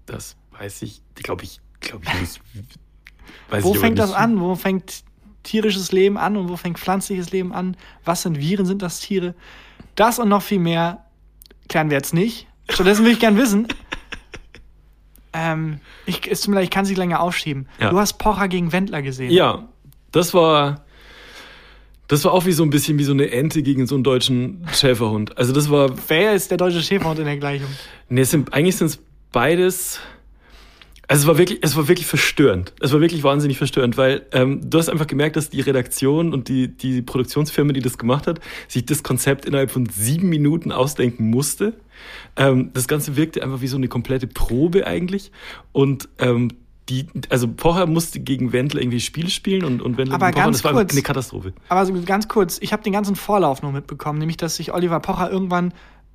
Das 0.06 0.36
weiß 0.58 0.82
ich, 0.82 1.02
glaube 1.14 1.44
ich, 1.44 1.60
glaube 1.80 2.04
ich 2.06 2.20
nicht. 2.20 2.40
Weiß 3.48 3.62
Wo 3.62 3.74
ich 3.74 3.78
fängt 3.78 3.98
das 3.98 4.12
an? 4.12 4.40
Wo 4.40 4.56
fängt 4.56 5.04
tierisches 5.44 5.92
Leben 5.92 6.16
an 6.18 6.36
und 6.36 6.48
wo 6.48 6.56
fängt 6.56 6.78
pflanzliches 6.78 7.30
Leben 7.30 7.52
an? 7.52 7.76
Was 8.04 8.22
sind 8.22 8.38
Viren? 8.38 8.66
Sind 8.66 8.82
das 8.82 8.98
Tiere? 8.98 9.34
Das 9.94 10.18
und 10.18 10.28
noch 10.28 10.42
viel 10.42 10.58
mehr 10.58 11.04
klären 11.68 11.88
wir 11.90 11.96
jetzt 11.96 12.12
nicht. 12.12 12.48
Stattdessen 12.68 13.04
will 13.04 13.12
ich 13.12 13.20
gern 13.20 13.36
wissen. 13.36 13.68
Ähm, 15.38 15.80
ich, 16.06 16.48
mir 16.48 16.54
leid, 16.54 16.64
ich 16.64 16.70
kann 16.70 16.84
es 16.84 16.88
nicht 16.88 16.96
länger 16.96 17.20
aufschieben. 17.20 17.68
Ja. 17.78 17.90
Du 17.90 17.98
hast 17.98 18.14
Pocher 18.14 18.48
gegen 18.48 18.72
Wendler 18.72 19.02
gesehen. 19.02 19.30
Ja, 19.30 19.68
das 20.10 20.32
war, 20.32 20.86
das 22.08 22.24
war 22.24 22.32
auch 22.32 22.46
wie 22.46 22.52
so 22.52 22.62
ein 22.62 22.70
bisschen 22.70 22.98
wie 22.98 23.04
so 23.04 23.12
eine 23.12 23.30
Ente 23.30 23.62
gegen 23.62 23.86
so 23.86 23.96
einen 23.96 24.04
deutschen 24.04 24.66
Schäferhund. 24.72 25.36
Also 25.36 25.52
das 25.52 25.68
war, 25.68 25.90
Wer 26.08 26.32
ist 26.32 26.50
der 26.50 26.56
deutsche 26.56 26.80
Schäferhund 26.82 27.18
in 27.18 27.26
der 27.26 27.36
Gleichung? 27.36 27.68
nee, 28.08 28.22
es 28.22 28.30
sind, 28.30 28.54
eigentlich 28.54 28.76
sind 28.76 28.86
es 28.86 28.98
beides. 29.30 30.00
Also 31.08 31.22
es 31.22 31.26
war 31.28 31.38
wirklich, 31.38 31.60
es 31.62 31.76
war 31.76 31.88
wirklich 31.88 32.06
verstörend. 32.06 32.72
Es 32.80 32.92
war 32.92 33.00
wirklich 33.00 33.22
wahnsinnig 33.22 33.58
verstörend, 33.58 33.96
weil 33.96 34.26
ähm, 34.32 34.60
du 34.68 34.78
hast 34.78 34.88
einfach 34.88 35.06
gemerkt, 35.06 35.36
dass 35.36 35.50
die 35.50 35.60
Redaktion 35.60 36.32
und 36.32 36.48
die, 36.48 36.68
die 36.68 37.02
Produktionsfirma, 37.02 37.72
die 37.72 37.80
das 37.80 37.96
gemacht 37.98 38.26
hat, 38.26 38.40
sich 38.66 38.86
das 38.86 39.02
Konzept 39.02 39.44
innerhalb 39.44 39.70
von 39.70 39.86
sieben 39.86 40.28
Minuten 40.28 40.72
ausdenken 40.72 41.30
musste. 41.30 41.74
Ähm, 42.36 42.70
das 42.74 42.88
Ganze 42.88 43.16
wirkte 43.16 43.42
einfach 43.42 43.60
wie 43.60 43.68
so 43.68 43.76
eine 43.76 43.88
komplette 43.88 44.26
Probe 44.26 44.86
eigentlich. 44.86 45.30
Und 45.72 46.08
ähm, 46.18 46.50
die, 46.88 47.06
also 47.30 47.48
Pocher 47.48 47.86
musste 47.86 48.20
gegen 48.20 48.52
Wendler 48.52 48.80
irgendwie 48.80 49.00
Spiel 49.00 49.28
spielen 49.28 49.64
und, 49.64 49.82
und 49.82 49.98
Wendler 49.98 50.16
Aber 50.16 50.26
gegen 50.26 50.40
Pocher. 50.40 50.52
das 50.52 50.64
war 50.64 50.72
kurz. 50.72 50.92
eine 50.92 51.02
Katastrophe. 51.02 51.52
Aber 51.68 51.84
so 51.86 51.92
ganz 52.04 52.28
kurz, 52.28 52.58
ich 52.60 52.72
habe 52.72 52.82
den 52.82 52.92
ganzen 52.92 53.16
Vorlauf 53.16 53.62
noch 53.62 53.72
mitbekommen, 53.72 54.18
nämlich 54.18 54.36
dass 54.36 54.56
sich 54.56 54.72
Oliver 54.72 55.00
Pocher 55.00 55.30
irgendwann 55.30 55.72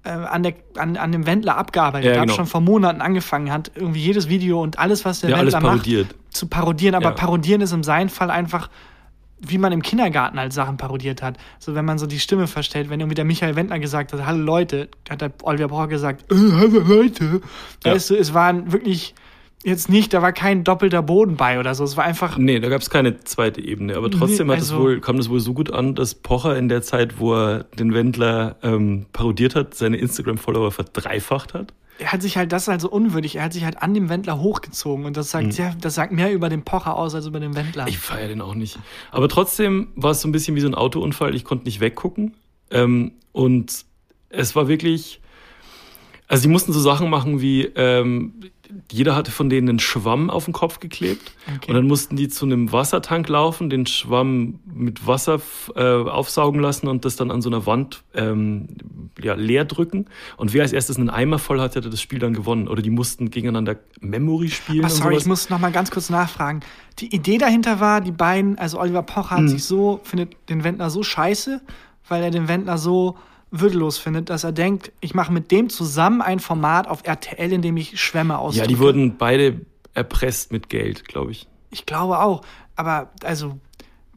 an, 0.10 0.44
der, 0.44 0.54
an, 0.78 0.98
an 0.98 1.12
dem 1.12 1.26
Wendler 1.28 1.58
abgearbeitet 1.58 2.10
Ja, 2.16 2.22
hat, 2.22 2.28
genau. 2.28 2.36
schon 2.36 2.46
vor 2.48 2.62
Monaten 2.62 3.02
angefangen 3.02 3.52
hat, 3.52 3.72
irgendwie 3.76 4.00
jedes 4.02 4.30
Video 4.30 4.62
und 4.62 4.80
alles, 4.80 5.06
was 5.06 5.20
der 5.22 5.30
Ja, 5.30 5.38
Wendler 5.40 5.60
macht, 5.60 5.88
zu 6.32 6.48
parodieren. 6.48 6.96
Aber 6.96 7.10
Ja. 7.10 7.12
parodieren 7.12 7.62
ist 7.62 7.72
in 7.72 7.84
seinem 7.84 8.10
Fall 8.10 8.32
einfach, 8.32 8.70
wie 9.40 9.58
man 9.58 9.72
im 9.72 9.82
Kindergarten 9.82 10.40
halt 10.40 10.54
Sachen 10.54 10.78
parodiert 10.78 11.22
hat. 11.22 11.38
So, 11.60 11.74
wenn 11.76 11.86
man 11.86 11.98
so 11.98 12.06
die 12.08 12.20
Stimme 12.20 12.48
verstellt, 12.48 12.90
wenn 12.90 13.00
irgendwie 13.00 13.16
der 13.16 13.26
Michael 13.26 13.56
Wendler 13.56 13.80
gesagt 13.80 14.14
hat, 14.14 14.26
hallo 14.26 14.44
Leute, 14.44 14.90
hat 15.10 15.22
der 15.22 15.32
Oliver 15.44 15.68
Pocher 15.68 15.88
gesagt, 15.88 16.32
äh, 16.32 16.36
hallo 16.36 16.80
Leute. 16.80 17.42
Ja. 17.84 17.94
Weißt 17.94 18.10
du, 18.12 18.16
es 18.16 18.34
waren 18.34 18.72
wirklich 18.72 19.14
jetzt 19.64 19.90
nicht, 19.90 20.14
da 20.14 20.22
war 20.22 20.32
kein 20.34 20.64
doppelter 20.64 21.02
Boden 21.04 21.36
bei 21.38 21.60
oder 21.60 21.76
so. 21.76 21.84
Es 21.84 21.98
war 21.98 22.04
einfach 22.04 22.38
Nee, 22.38 22.60
da 22.60 22.70
gab 22.70 22.82
es 22.82 22.90
keine 22.90 23.20
zweite 23.24 23.62
Ebene. 23.62 23.96
Aber 23.96 24.10
trotzdem 24.12 24.48
Nee, 24.48 24.54
hat 24.54 24.62
es 24.62 24.72
also- 24.72 24.84
wohl, 24.84 25.00
kam 25.02 25.18
das 25.18 25.30
wohl 25.30 25.40
so 25.40 25.54
gut 25.54 25.72
an, 25.72 25.96
dass 25.96 26.16
Pocher 26.16 26.58
in 26.58 26.70
der 26.70 26.82
Zeit, 26.82 27.20
wo 27.20 27.34
er 27.36 27.64
den 27.78 27.94
Wendler 27.94 28.56
ähm, 28.64 29.06
parodiert 29.14 29.56
hat, 29.56 29.76
seine 29.76 29.98
Instagram-Follower 29.98 30.72
verdreifacht 30.72 31.54
hat. 31.54 31.74
er 32.00 32.12
hat 32.12 32.22
sich 32.24 32.36
halt, 32.38 32.52
das 32.52 32.64
ist 32.64 32.68
halt 32.68 32.82
so 32.82 32.90
unwürdig, 32.90 33.36
er 33.36 33.44
hat 33.44 33.54
sich 33.54 33.64
halt 33.64 33.82
an 33.84 33.94
dem 33.94 34.10
Wendler 34.10 34.40
hochgezogen 34.40 35.06
und 35.06 35.16
das 35.18 35.30
sagt, 35.30 35.54
sehr, 35.54 35.76
das 35.80 35.94
sagt 35.96 36.12
mehr 36.12 36.34
über 36.34 36.50
den 36.50 36.64
Pocher 36.64 36.96
aus 36.96 37.14
als 37.14 37.28
über 37.28 37.40
den 37.40 37.56
Wendler. 37.56 37.84
Mhm. 37.84 37.90
Ich 37.90 38.00
feiere 38.00 38.28
den 38.30 38.42
auch 38.42 38.56
nicht. 38.56 38.80
Aber 39.12 39.30
trotzdem 39.30 39.90
war 39.96 40.12
es 40.12 40.22
so 40.22 40.28
ein 40.28 40.32
bisschen 40.32 40.56
wie 40.56 40.62
so 40.62 40.68
ein 40.68 40.74
Autounfall. 40.76 41.36
Ich 41.36 41.44
konnte 41.44 41.66
nicht 41.66 41.80
weggucken. 41.80 42.34
Ähm, 42.72 43.12
und 43.34 43.86
es 44.30 44.56
war 44.56 44.68
wirklich, 44.68 45.22
also 46.28 46.42
sie 46.44 46.48
mussten 46.48 46.74
so 46.74 46.80
Sachen 46.80 47.10
machen 47.10 47.40
wie, 47.42 47.64
ähm, 47.76 48.34
jeder 48.92 49.16
hatte 49.16 49.32
von 49.32 49.50
denen 49.50 49.70
einen 49.70 49.80
Schwamm 49.80 50.30
auf 50.30 50.46
den 50.46 50.54
Kopf 50.54 50.80
geklebt 50.80 51.32
Okay. 51.58 51.70
und 51.70 51.76
dann 51.76 51.88
mussten 51.88 52.16
die 52.16 52.28
zu 52.30 52.46
einem 52.46 52.72
Wassertank 52.72 53.28
laufen, 53.30 53.70
den 53.70 53.86
Schwamm 53.86 54.60
mit 54.66 55.06
Wasser 55.08 55.42
äh, 55.76 55.82
aufsaugen 55.82 56.62
lassen 56.62 56.88
und 56.88 57.04
das 57.06 57.16
dann 57.16 57.32
an 57.32 57.42
so 57.42 57.50
einer 57.50 57.66
Wand 57.66 58.04
ähm, 58.14 58.68
ja, 59.22 59.34
leer 59.34 59.66
drücken. 59.66 60.06
Und 60.38 60.54
wer 60.54 60.64
als 60.64 60.74
erstes 60.74 60.98
einen 60.98 61.10
Eimer 61.10 61.40
voll 61.40 61.60
hatte, 61.60 61.80
hatte 61.80 61.90
das 61.90 62.02
Spiel 62.02 62.20
dann 62.20 62.34
gewonnen. 62.34 62.68
Oder 62.68 62.82
die 62.82 62.90
mussten 62.90 63.30
gegeneinander 63.32 63.78
Memory 64.00 64.50
spielen. 64.50 64.84
Und 64.84 64.90
sorry, 64.92 65.14
sowas. 65.14 65.24
ich 65.24 65.28
muss 65.28 65.50
noch 65.50 65.60
mal 65.60 65.72
ganz 65.72 65.92
kurz 65.92 66.10
nachfragen. 66.10 66.62
Die 67.00 67.14
Idee 67.14 67.38
dahinter 67.38 67.80
war, 67.80 68.02
die 68.02 68.12
beiden, 68.12 68.58
also 68.58 68.80
Oliver 68.80 69.04
Pocher 69.04 69.38
Hm. 69.38 69.44
hat 69.44 69.50
sich 69.50 69.64
so, 69.64 70.00
findet 70.04 70.36
den 70.50 70.64
Wendler 70.64 70.90
so 70.90 71.04
scheiße, 71.04 71.62
weil 72.08 72.24
er 72.24 72.32
den 72.32 72.48
Wendler 72.48 72.78
so 72.78 73.18
würdelos 73.52 73.98
findet, 73.98 74.30
dass 74.30 74.44
er 74.44 74.54
denkt, 74.54 74.92
ich 75.02 75.14
mache 75.14 75.32
mit 75.32 75.52
dem 75.52 75.70
zusammen 75.70 76.22
ein 76.22 76.40
Format 76.40 76.88
auf 76.88 77.06
RTL, 77.06 77.52
in 77.52 77.62
dem 77.62 77.78
ich 77.78 78.00
Schwämme 78.00 78.40
ausdrücke. 78.40 78.64
ja, 78.64 78.68
die 78.68 78.80
wurden 78.80 79.18
beide 79.18 79.62
erpresst 79.94 80.52
mit 80.52 80.70
Geld, 80.70 81.08
glaube 81.08 81.32
ich. 81.32 81.48
Ich 81.70 81.86
glaube 81.86 82.20
auch. 82.20 82.42
Aber 82.76 83.12
also, 83.24 83.60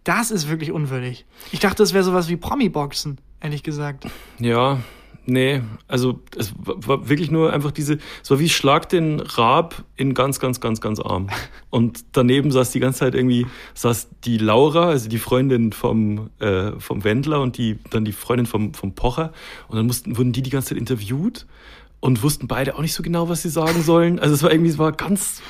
das 0.05 0.31
ist 0.31 0.49
wirklich 0.49 0.71
unwürdig. 0.71 1.27
Ich 1.51 1.61
dachte, 1.61 1.83
das 1.83 1.93
wäre 1.93 2.05
sowas 2.05 2.29
wie 2.29 2.37
Promi-Boxen, 2.37 3.19
ehrlich 3.41 3.63
gesagt. 3.63 4.07
Ja, 4.39 4.79
nee, 5.27 5.63
also 5.89 6.21
es 6.37 6.53
war 6.57 7.09
wirklich 7.09 7.31
nur 7.31 7.53
einfach 7.53 7.71
diese, 7.71 7.99
es 8.23 8.31
war 8.31 8.39
wie 8.39 8.49
Schlag 8.49 8.89
den 8.89 9.21
Raab 9.21 9.85
in 9.97 10.15
ganz, 10.15 10.41
ganz, 10.41 10.61
ganz, 10.61 10.81
ganz 10.81 11.01
arm. 11.01 11.29
Und 11.71 12.05
daneben 12.13 12.51
saß 12.51 12.71
die 12.71 12.81
ganze 12.81 13.01
Zeit 13.01 13.15
irgendwie, 13.15 13.47
saß 13.75 14.09
die 14.25 14.39
Laura, 14.39 14.89
also 14.89 15.09
die 15.09 15.19
Freundin 15.19 15.73
vom, 15.73 16.31
äh, 16.39 16.73
vom 16.79 17.05
Wendler 17.05 17.41
und 17.41 17.59
die, 17.59 17.79
dann 17.91 18.05
die 18.05 18.13
Freundin 18.13 18.47
vom, 18.47 18.75
vom 18.75 18.95
Pocher. 18.95 19.33
Und 19.69 19.77
dann 19.77 19.87
mussten, 19.87 20.17
wurden 20.17 20.33
die 20.33 20.43
die 20.43 20.51
ganze 20.51 20.69
Zeit 20.71 20.79
interviewt 20.79 21.47
und 22.01 22.23
wussten 22.23 22.49
beide 22.49 22.77
auch 22.77 22.81
nicht 22.81 22.95
so 22.95 23.03
genau, 23.03 23.29
was 23.29 23.43
sie 23.43 23.49
sagen 23.49 23.83
sollen. 23.83 24.19
Also 24.19 24.35
es 24.35 24.43
war 24.43 24.53
irgendwie, 24.53 24.71
es 24.71 24.79
war 24.79 24.93
ganz, 24.93 25.43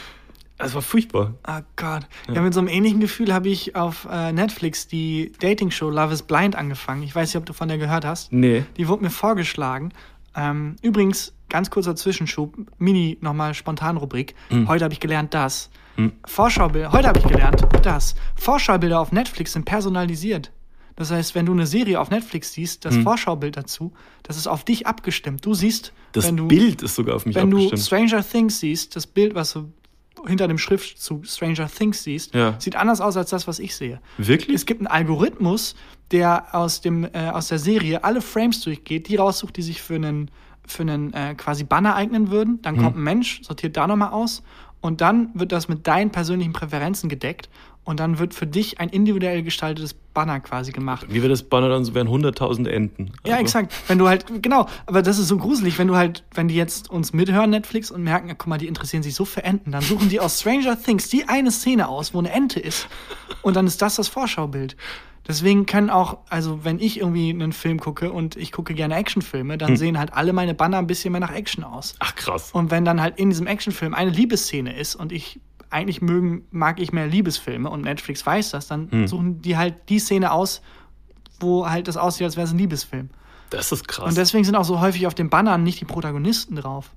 es 0.58 0.74
war 0.74 0.82
furchtbar. 0.82 1.34
Oh 1.46 1.60
Gott. 1.76 2.06
Ja. 2.32 2.40
mit 2.42 2.54
so 2.54 2.60
einem 2.60 2.68
ähnlichen 2.68 3.00
Gefühl 3.00 3.32
habe 3.34 3.48
ich 3.48 3.74
auf 3.76 4.06
äh, 4.10 4.32
Netflix 4.32 4.86
die 4.86 5.32
Dating-Show 5.40 5.90
Love 5.90 6.12
is 6.12 6.22
Blind 6.22 6.56
angefangen. 6.56 7.02
Ich 7.02 7.14
weiß 7.14 7.30
nicht, 7.30 7.36
ob 7.36 7.46
du 7.46 7.52
von 7.52 7.68
der 7.68 7.78
gehört 7.78 8.04
hast. 8.04 8.32
Nee. 8.32 8.64
Die 8.76 8.88
wurde 8.88 9.02
mir 9.04 9.10
vorgeschlagen. 9.10 9.90
Ähm, 10.36 10.76
übrigens, 10.82 11.32
ganz 11.48 11.70
kurzer 11.70 11.94
Zwischenschub, 11.96 12.54
Mini, 12.78 13.18
nochmal 13.20 13.54
Spontanrubrik. 13.54 14.34
Heute 14.66 14.84
habe 14.84 14.94
ich 14.94 15.00
gelernt, 15.00 15.34
das. 15.34 15.70
Vorschaubilder, 16.26 16.90
heute 16.90 17.06
habe 17.08 17.20
ich 17.20 17.26
gelernt, 17.26 17.62
das. 17.82 18.16
Vorschaubilder 18.34 18.98
auf 19.00 19.12
Netflix 19.12 19.52
sind 19.52 19.64
personalisiert. 19.64 20.50
Das 20.96 21.10
heißt, 21.10 21.34
wenn 21.34 21.46
du 21.46 21.52
eine 21.52 21.66
Serie 21.66 22.00
auf 22.00 22.10
Netflix 22.10 22.52
siehst, 22.52 22.84
das 22.84 22.96
Vorschaubild 22.96 23.56
dazu, 23.56 23.92
das 24.22 24.36
ist 24.36 24.46
auf 24.46 24.64
dich 24.64 24.86
abgestimmt. 24.86 25.44
Du 25.44 25.54
siehst, 25.54 25.92
Das 26.12 26.26
wenn 26.26 26.36
du, 26.36 26.48
Bild 26.48 26.82
ist 26.82 26.94
sogar 26.96 27.16
auf 27.16 27.26
mich 27.26 27.34
wenn 27.36 27.50
du 27.50 27.64
abgestimmt. 27.64 27.82
Stranger 28.10 28.28
Things 28.28 28.60
siehst, 28.60 28.94
das 28.96 29.06
Bild, 29.06 29.34
was 29.34 29.52
du 29.52 29.72
hinter 30.26 30.48
dem 30.48 30.58
Schriftzug 30.58 31.26
Stranger 31.26 31.68
Things 31.68 32.02
siehst, 32.02 32.34
Ja. 32.34 32.54
sieht 32.58 32.76
anders 32.76 33.00
aus 33.00 33.16
als 33.16 33.30
das, 33.30 33.46
was 33.46 33.58
ich 33.58 33.74
sehe. 33.76 34.00
Wirklich? 34.18 34.54
Es 34.56 34.66
gibt 34.66 34.80
einen 34.80 34.86
Algorithmus, 34.86 35.74
der 36.10 36.54
aus, 36.54 36.80
dem, 36.80 37.04
äh, 37.04 37.30
aus 37.32 37.48
der 37.48 37.58
Serie 37.58 38.04
alle 38.04 38.20
Frames 38.20 38.60
durchgeht, 38.60 39.08
die 39.08 39.16
raussucht, 39.16 39.56
die 39.56 39.62
sich 39.62 39.82
für 39.82 39.94
einen, 39.96 40.30
für 40.66 40.82
einen 40.82 41.12
äh, 41.12 41.34
quasi 41.34 41.64
Banner 41.64 41.94
eignen 41.94 42.30
würden. 42.30 42.60
Dann 42.62 42.76
kommt 42.78 42.96
ein 42.96 43.02
Mensch, 43.02 43.42
sortiert 43.42 43.76
da 43.76 43.86
nochmal 43.86 44.10
aus 44.10 44.42
und 44.84 45.00
dann 45.00 45.30
wird 45.32 45.50
das 45.50 45.66
mit 45.66 45.86
deinen 45.86 46.10
persönlichen 46.10 46.52
Präferenzen 46.52 47.08
gedeckt 47.08 47.48
und 47.84 48.00
dann 48.00 48.18
wird 48.18 48.34
für 48.34 48.46
dich 48.46 48.80
ein 48.80 48.90
individuell 48.90 49.42
gestaltetes 49.42 49.94
Banner 49.94 50.40
quasi 50.40 50.72
gemacht. 50.72 51.06
Wie 51.08 51.22
wäre 51.22 51.30
das 51.30 51.42
Banner 51.42 51.70
dann 51.70 51.86
so, 51.86 51.94
wären 51.94 52.06
100.000 52.08 52.68
Enten. 52.68 53.12
Ja, 53.24 53.36
Also- 53.36 53.44
exakt. 53.44 53.74
Wenn 53.88 53.96
du 53.96 54.08
halt, 54.08 54.26
genau, 54.42 54.66
aber 54.84 55.00
das 55.00 55.18
ist 55.18 55.28
so 55.28 55.38
gruselig, 55.38 55.78
wenn 55.78 55.88
du 55.88 55.96
halt, 55.96 56.22
wenn 56.34 56.48
die 56.48 56.54
jetzt 56.54 56.90
uns 56.90 57.14
mithören, 57.14 57.48
Netflix, 57.48 57.90
und 57.90 58.02
merken, 58.02 58.28
ja, 58.28 58.34
guck 58.34 58.48
mal, 58.48 58.58
die 58.58 58.66
interessieren 58.66 59.02
sich 59.02 59.14
so 59.14 59.24
für 59.24 59.42
Enten, 59.42 59.72
dann 59.72 59.80
suchen 59.80 60.10
die 60.10 60.20
aus 60.20 60.38
Stranger 60.40 60.78
Things 60.78 61.08
die 61.08 61.30
eine 61.30 61.50
Szene 61.50 61.88
aus, 61.88 62.12
wo 62.12 62.18
eine 62.18 62.30
Ente 62.30 62.60
ist. 62.60 62.86
Und 63.40 63.56
dann 63.56 63.66
ist 63.66 63.80
das 63.80 63.96
das 63.96 64.08
Vorschaubild. 64.08 64.76
Deswegen 65.26 65.64
können 65.64 65.88
auch, 65.88 66.18
also 66.28 66.64
wenn 66.64 66.78
ich 66.78 67.00
irgendwie 67.00 67.30
einen 67.30 67.52
Film 67.52 67.80
gucke 67.80 68.12
und 68.12 68.36
ich 68.36 68.52
gucke 68.52 68.74
gerne 68.74 68.94
Actionfilme, 68.96 69.56
dann 69.56 69.76
sehen 69.76 69.98
halt 69.98 70.12
alle 70.12 70.34
meine 70.34 70.52
Banner 70.52 70.78
ein 70.78 70.86
bisschen 70.86 71.12
mehr 71.12 71.20
nach 71.20 71.32
Action 71.32 71.64
aus. 71.64 71.94
Ach 72.00 72.14
krass. 72.14 72.50
Und 72.52 72.70
wenn 72.70 72.84
dann 72.84 73.00
halt 73.00 73.18
in 73.18 73.30
diesem 73.30 73.46
Actionfilm 73.46 73.94
eine 73.94 74.10
Liebesszene 74.10 74.76
ist 74.76 74.94
und 74.94 75.12
ich 75.12 75.40
eigentlich 75.70 76.02
mögen, 76.02 76.44
mag 76.50 76.78
ich 76.78 76.92
mehr 76.92 77.06
Liebesfilme 77.06 77.70
und 77.70 77.80
Netflix 77.80 78.24
weiß 78.24 78.50
das, 78.50 78.68
dann 78.68 79.08
suchen 79.08 79.40
die 79.40 79.56
halt 79.56 79.74
die 79.88 79.98
Szene 79.98 80.30
aus, 80.30 80.60
wo 81.40 81.68
halt 81.68 81.88
das 81.88 81.96
aussieht, 81.96 82.24
als 82.24 82.36
wäre 82.36 82.46
es 82.46 82.52
ein 82.52 82.58
Liebesfilm. 82.58 83.08
Das 83.50 83.72
ist 83.72 83.88
krass. 83.88 84.06
Und 84.06 84.16
deswegen 84.16 84.44
sind 84.44 84.56
auch 84.56 84.64
so 84.64 84.80
häufig 84.80 85.06
auf 85.06 85.14
den 85.14 85.30
Bannern 85.30 85.62
nicht 85.62 85.80
die 85.80 85.84
Protagonisten 85.84 86.56
drauf. 86.56 86.90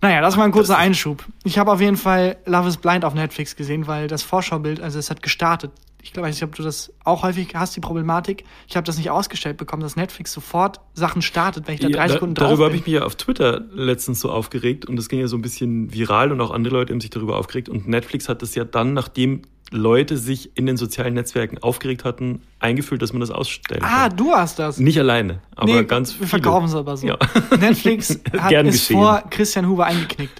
Naja, 0.00 0.20
das 0.20 0.36
war 0.36 0.44
ein 0.44 0.52
kurzer 0.52 0.76
Einschub. 0.76 1.24
Ich 1.44 1.58
habe 1.58 1.72
auf 1.72 1.80
jeden 1.80 1.96
Fall 1.96 2.36
Love 2.46 2.68
is 2.68 2.76
Blind 2.76 3.04
auf 3.04 3.14
Netflix 3.14 3.56
gesehen, 3.56 3.86
weil 3.86 4.06
das 4.08 4.22
Vorschaubild, 4.22 4.80
also 4.80 4.98
es 4.98 5.10
hat 5.10 5.22
gestartet. 5.22 5.72
Ich 6.04 6.12
glaube, 6.12 6.28
ich 6.28 6.32
weiß 6.34 6.40
nicht, 6.42 6.48
ob 6.50 6.54
du 6.54 6.62
das 6.62 6.92
auch 7.02 7.22
häufig 7.22 7.54
hast, 7.54 7.74
die 7.74 7.80
Problematik. 7.80 8.44
Ich 8.68 8.76
habe 8.76 8.84
das 8.84 8.98
nicht 8.98 9.10
ausgestellt 9.10 9.56
bekommen, 9.56 9.82
dass 9.82 9.96
Netflix 9.96 10.32
sofort 10.34 10.80
Sachen 10.92 11.22
startet, 11.22 11.66
wenn 11.66 11.74
ich 11.76 11.80
da 11.80 11.88
drei 11.88 12.02
Ja, 12.02 12.06
da, 12.08 12.12
Sekunden 12.12 12.34
drauf 12.34 12.48
darüber 12.48 12.66
habe 12.66 12.76
ich 12.76 12.84
mich 12.84 12.94
ja 12.94 13.04
auf 13.04 13.16
Twitter 13.16 13.62
letztens 13.72 14.20
so 14.20 14.30
aufgeregt 14.30 14.84
und 14.84 14.96
das 14.96 15.08
ging 15.08 15.18
ja 15.18 15.28
so 15.28 15.36
ein 15.36 15.40
bisschen 15.42 15.94
viral 15.94 16.30
und 16.30 16.42
auch 16.42 16.50
andere 16.50 16.74
Leute 16.74 16.92
haben 16.92 17.00
sich 17.00 17.08
darüber 17.08 17.38
aufgeregt 17.38 17.70
und 17.70 17.88
Netflix 17.88 18.28
hat 18.28 18.42
das 18.42 18.54
ja 18.54 18.64
dann, 18.64 18.92
nachdem 18.92 19.42
Leute 19.70 20.18
sich 20.18 20.56
in 20.58 20.66
den 20.66 20.76
sozialen 20.76 21.14
Netzwerken 21.14 21.56
aufgeregt 21.58 22.04
hatten, 22.04 22.42
eingefühlt, 22.58 23.00
dass 23.00 23.14
man 23.14 23.20
das 23.20 23.30
ausstellen 23.30 23.82
ah, 23.82 24.08
kann. 24.08 24.16
du 24.18 24.32
hast 24.32 24.58
das. 24.58 24.78
Nicht 24.78 24.98
alleine, 24.98 25.40
aber 25.56 25.72
Nee, 25.72 25.84
ganz 25.84 26.10
wir 26.10 26.18
viele. 26.18 26.28
verkaufen 26.28 26.66
es 26.66 26.74
aber 26.74 26.98
so. 26.98 27.06
Ja. 27.06 27.16
Netflix 27.58 28.10
hat, 28.38 28.50
geschehen. 28.66 28.96
vor 28.98 29.24
Christian 29.30 29.66
Huber 29.66 29.86
eingeknickt. 29.86 30.38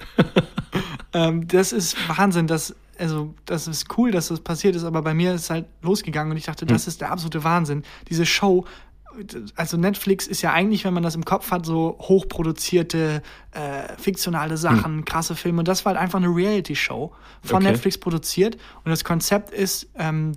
ähm, 1.14 1.48
das 1.48 1.72
ist 1.72 1.96
Wahnsinn. 2.06 2.46
Das, 2.46 2.74
also, 2.98 3.34
das 3.46 3.66
ist 3.66 3.96
cool, 3.98 4.10
dass 4.10 4.28
das 4.28 4.40
passiert 4.40 4.76
ist, 4.76 4.84
aber 4.84 5.02
bei 5.02 5.14
mir 5.14 5.34
ist 5.34 5.42
es 5.42 5.50
halt 5.50 5.66
losgegangen 5.82 6.30
und 6.30 6.36
ich 6.36 6.44
dachte, 6.46 6.62
Hm. 6.62 6.68
das 6.68 6.86
ist 6.86 7.00
der 7.00 7.10
absolute 7.10 7.44
Wahnsinn. 7.44 7.82
Diese 8.08 8.26
Show, 8.26 8.64
also 9.54 9.76
Netflix 9.76 10.26
ist 10.26 10.42
ja 10.42 10.52
eigentlich, 10.52 10.84
wenn 10.84 10.92
man 10.94 11.02
das 11.04 11.14
im 11.14 11.24
Kopf 11.24 11.50
hat, 11.52 11.64
so 11.64 11.96
hochproduzierte, 12.00 13.22
äh, 13.52 13.96
fiktionale 13.96 14.56
Sachen, 14.56 15.04
krasse 15.04 15.36
Filme. 15.36 15.60
Und 15.60 15.68
das 15.68 15.84
war 15.84 15.94
halt 15.94 16.02
einfach 16.02 16.18
eine 16.18 16.28
Reality-Show 16.34 17.12
von 17.42 17.50
Hm. 17.50 17.56
Okay. 17.56 17.72
Netflix 17.72 17.98
produziert. 17.98 18.56
Und 18.84 18.90
das 18.90 19.04
Konzept 19.04 19.50
ist, 19.50 19.88
ähm, 19.96 20.32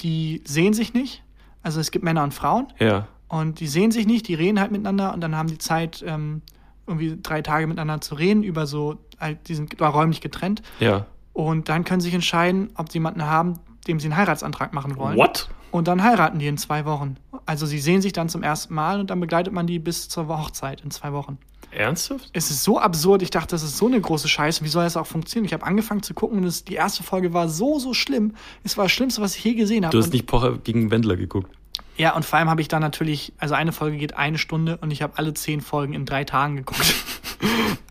die 0.00 0.42
sehen 0.44 0.74
sich 0.74 0.92
nicht. 0.92 1.22
Also 1.62 1.80
es 1.80 1.90
gibt 1.90 2.04
Männer 2.04 2.24
und 2.24 2.34
Frauen. 2.34 2.66
Ja. 2.78 3.06
Und 3.28 3.60
die 3.60 3.66
sehen 3.66 3.90
sich 3.90 4.06
nicht, 4.06 4.28
die 4.28 4.34
reden 4.34 4.60
halt 4.60 4.70
miteinander 4.70 5.12
und 5.14 5.20
dann 5.20 5.36
haben 5.36 5.48
die 5.48 5.58
Zeit, 5.58 6.04
ähm, 6.06 6.42
irgendwie 6.86 7.18
drei 7.20 7.42
Tage 7.42 7.66
miteinander 7.66 8.00
zu 8.00 8.14
reden, 8.14 8.42
über 8.44 8.66
so, 8.66 8.98
halt, 9.18 9.48
die 9.48 9.54
sind 9.54 9.80
räumlich 9.80 10.20
getrennt. 10.20 10.62
Ja. 10.78 11.06
Und 11.36 11.68
dann 11.68 11.84
können 11.84 12.00
sie 12.00 12.06
sich 12.06 12.14
entscheiden, 12.14 12.70
ob 12.76 12.90
sie 12.90 12.96
jemanden 12.96 13.22
haben, 13.26 13.58
dem 13.86 14.00
sie 14.00 14.06
einen 14.06 14.16
Heiratsantrag 14.16 14.72
machen 14.72 14.96
wollen. 14.96 15.18
What? 15.18 15.50
Und 15.70 15.86
dann 15.86 16.02
heiraten 16.02 16.38
die 16.38 16.46
in 16.46 16.56
zwei 16.56 16.86
Wochen. 16.86 17.16
Also 17.44 17.66
sie 17.66 17.78
sehen 17.78 18.00
sich 18.00 18.14
dann 18.14 18.30
zum 18.30 18.42
ersten 18.42 18.72
Mal 18.72 19.00
und 19.00 19.10
dann 19.10 19.20
begleitet 19.20 19.52
man 19.52 19.66
die 19.66 19.78
bis 19.78 20.08
zur 20.08 20.28
Hochzeit 20.28 20.80
in 20.80 20.90
zwei 20.90 21.12
Wochen. 21.12 21.36
Ernsthaft? 21.72 22.30
Es 22.32 22.50
ist 22.50 22.62
so 22.64 22.78
absurd, 22.80 23.20
ich 23.20 23.28
dachte, 23.28 23.48
das 23.48 23.62
ist 23.62 23.76
so 23.76 23.86
eine 23.86 24.00
große 24.00 24.28
Scheiße, 24.28 24.64
wie 24.64 24.68
soll 24.68 24.84
das 24.84 24.96
auch 24.96 25.06
funktionieren? 25.06 25.44
Ich 25.44 25.52
habe 25.52 25.66
angefangen 25.66 26.02
zu 26.02 26.14
gucken 26.14 26.38
und 26.38 26.44
es, 26.44 26.64
die 26.64 26.72
erste 26.74 27.02
Folge 27.02 27.34
war 27.34 27.50
so, 27.50 27.78
so 27.78 27.92
schlimm. 27.92 28.32
Es 28.64 28.78
war 28.78 28.86
das 28.86 28.92
Schlimmste, 28.92 29.20
was 29.20 29.36
ich 29.36 29.44
je 29.44 29.52
gesehen 29.54 29.84
habe. 29.84 29.92
Du 29.92 29.98
hast 29.98 30.06
Und- 30.06 30.14
nicht 30.14 30.26
Pocher 30.26 30.56
gegen 30.56 30.90
Wendler 30.90 31.16
geguckt. 31.16 31.50
ja, 31.98 32.14
und 32.16 32.24
vor 32.24 32.38
allem 32.38 32.48
habe 32.48 32.62
ich 32.62 32.68
dann 32.68 32.80
natürlich, 32.80 33.34
also 33.36 33.54
eine 33.54 33.72
Folge 33.72 33.98
geht 33.98 34.16
eine 34.16 34.38
Stunde 34.38 34.78
und 34.78 34.90
ich 34.90 35.02
habe 35.02 35.18
alle 35.18 35.34
zehn 35.34 35.60
Folgen 35.60 35.92
in 35.92 36.06
drei 36.06 36.24
Tagen 36.24 36.56
geguckt. 36.56 36.94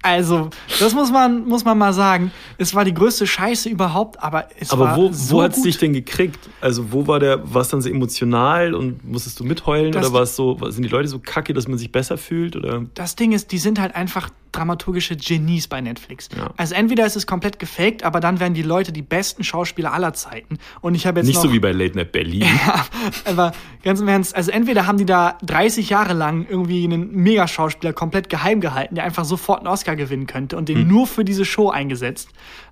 also, 0.02 0.50
das 0.80 0.94
muss 0.94 1.12
man, 1.12 1.46
muss 1.48 1.64
man 1.66 1.78
mal 1.78 1.94
sagen. 1.94 2.32
Es 2.58 2.74
war 2.75 2.86
die 2.86 2.94
größte 2.94 3.25
Scheiße 3.28 3.70
überhaupt, 3.70 4.22
aber 4.22 4.48
es 4.60 4.72
Aber 4.72 4.86
war 4.86 4.98
wo, 4.98 5.12
so 5.12 5.38
wo 5.38 5.42
hat 5.44 5.56
es 5.56 5.64
dich 5.64 5.78
denn 5.78 5.94
gekriegt? 5.94 6.40
Also 6.62 6.92
wo 6.92 7.08
war 7.08 7.20
der, 7.20 7.54
war 7.54 7.62
es 7.62 7.70
dann 7.70 7.82
so 7.82 7.90
emotional 7.90 8.74
und 8.74 9.04
musstest 9.10 9.40
du 9.40 9.44
mitheulen 9.44 9.92
Das- 9.92 10.06
oder 10.06 10.14
war 10.14 10.22
es 10.24 10.36
so, 10.36 10.58
sind 10.70 10.84
die 10.84 10.90
Leute 10.90 11.08
so 11.08 11.20
kacke, 11.20 11.54
dass 11.54 11.68
man 11.68 11.78
sich 11.78 11.92
besser 11.92 12.18
fühlt 12.18 12.56
oder? 12.56 12.86
Das 12.94 13.16
Ding 13.16 13.32
ist, 13.32 13.52
die 13.52 13.58
sind 13.58 13.80
halt 13.80 13.96
einfach 13.96 14.30
dramaturgische 14.55 15.15
Genies 15.15 15.67
bei 15.67 15.81
Netflix. 15.81 16.29
Ja. 16.35 16.51
Also 16.57 16.75
entweder 16.75 17.05
ist 17.05 17.15
es 17.15 17.27
komplett 17.27 17.59
gefaked, 17.59 18.03
aber 18.03 18.19
dann 18.19 18.39
werden 18.39 18.53
die 18.53 18.62
Leute 18.62 18.91
die 18.91 19.01
besten 19.01 19.43
Schauspieler 19.43 19.93
aller 19.93 20.13
Zeiten. 20.13 20.57
Und 20.81 20.95
ich 20.95 21.05
habe 21.05 21.19
jetzt 21.19 21.27
Nicht 21.27 21.35
noch, 21.35 21.43
so 21.43 21.53
wie 21.53 21.59
bei 21.59 21.71
Late 21.71 21.95
Night 21.97 22.12
Berlin. 22.12 22.45
Ja, 22.65 22.85
aber 23.25 23.51
ganz 23.83 24.00
im 24.00 24.07
Ernst, 24.07 24.35
also 24.35 24.50
entweder 24.51 24.88
haben 24.88 24.97
die 24.97 25.05
da 25.05 25.38
30 25.43 25.89
Jahre 25.89 26.13
lang 26.13 26.45
irgendwie 26.50 26.83
einen 26.85 27.12
Megaschauspieler 27.12 27.93
komplett 27.93 28.29
geheim 28.29 28.62
gehalten, 28.62 28.95
der 28.95 29.03
einfach 29.03 29.25
sofort 29.25 29.59
einen 29.59 29.67
Oscar 29.67 29.95
gewinnen 29.95 30.25
könnte 30.27 30.57
und 30.57 30.69
den 30.69 30.79
Hm. 30.79 30.88
nur 30.88 31.07
für 31.07 31.25
diese 31.25 31.45
Show 31.45 31.69
eingesetzt. 31.69 32.29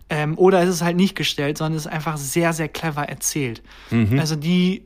Ähm, 0.10 0.38
oder 0.38 0.62
ist 0.64 0.70
es 0.70 0.82
halt 0.82 0.98
nicht 0.98 1.16
gestellt, 1.16 1.58
sondern 1.58 1.78
es 1.78 1.86
ist 1.86 1.92
einfach 1.92 2.18
sehr, 2.18 2.54
sehr 2.54 2.68
clever 2.68 3.04
erzählt. 3.04 3.64
Mhm. 3.90 4.20
Also 4.20 4.36
die 4.36 4.84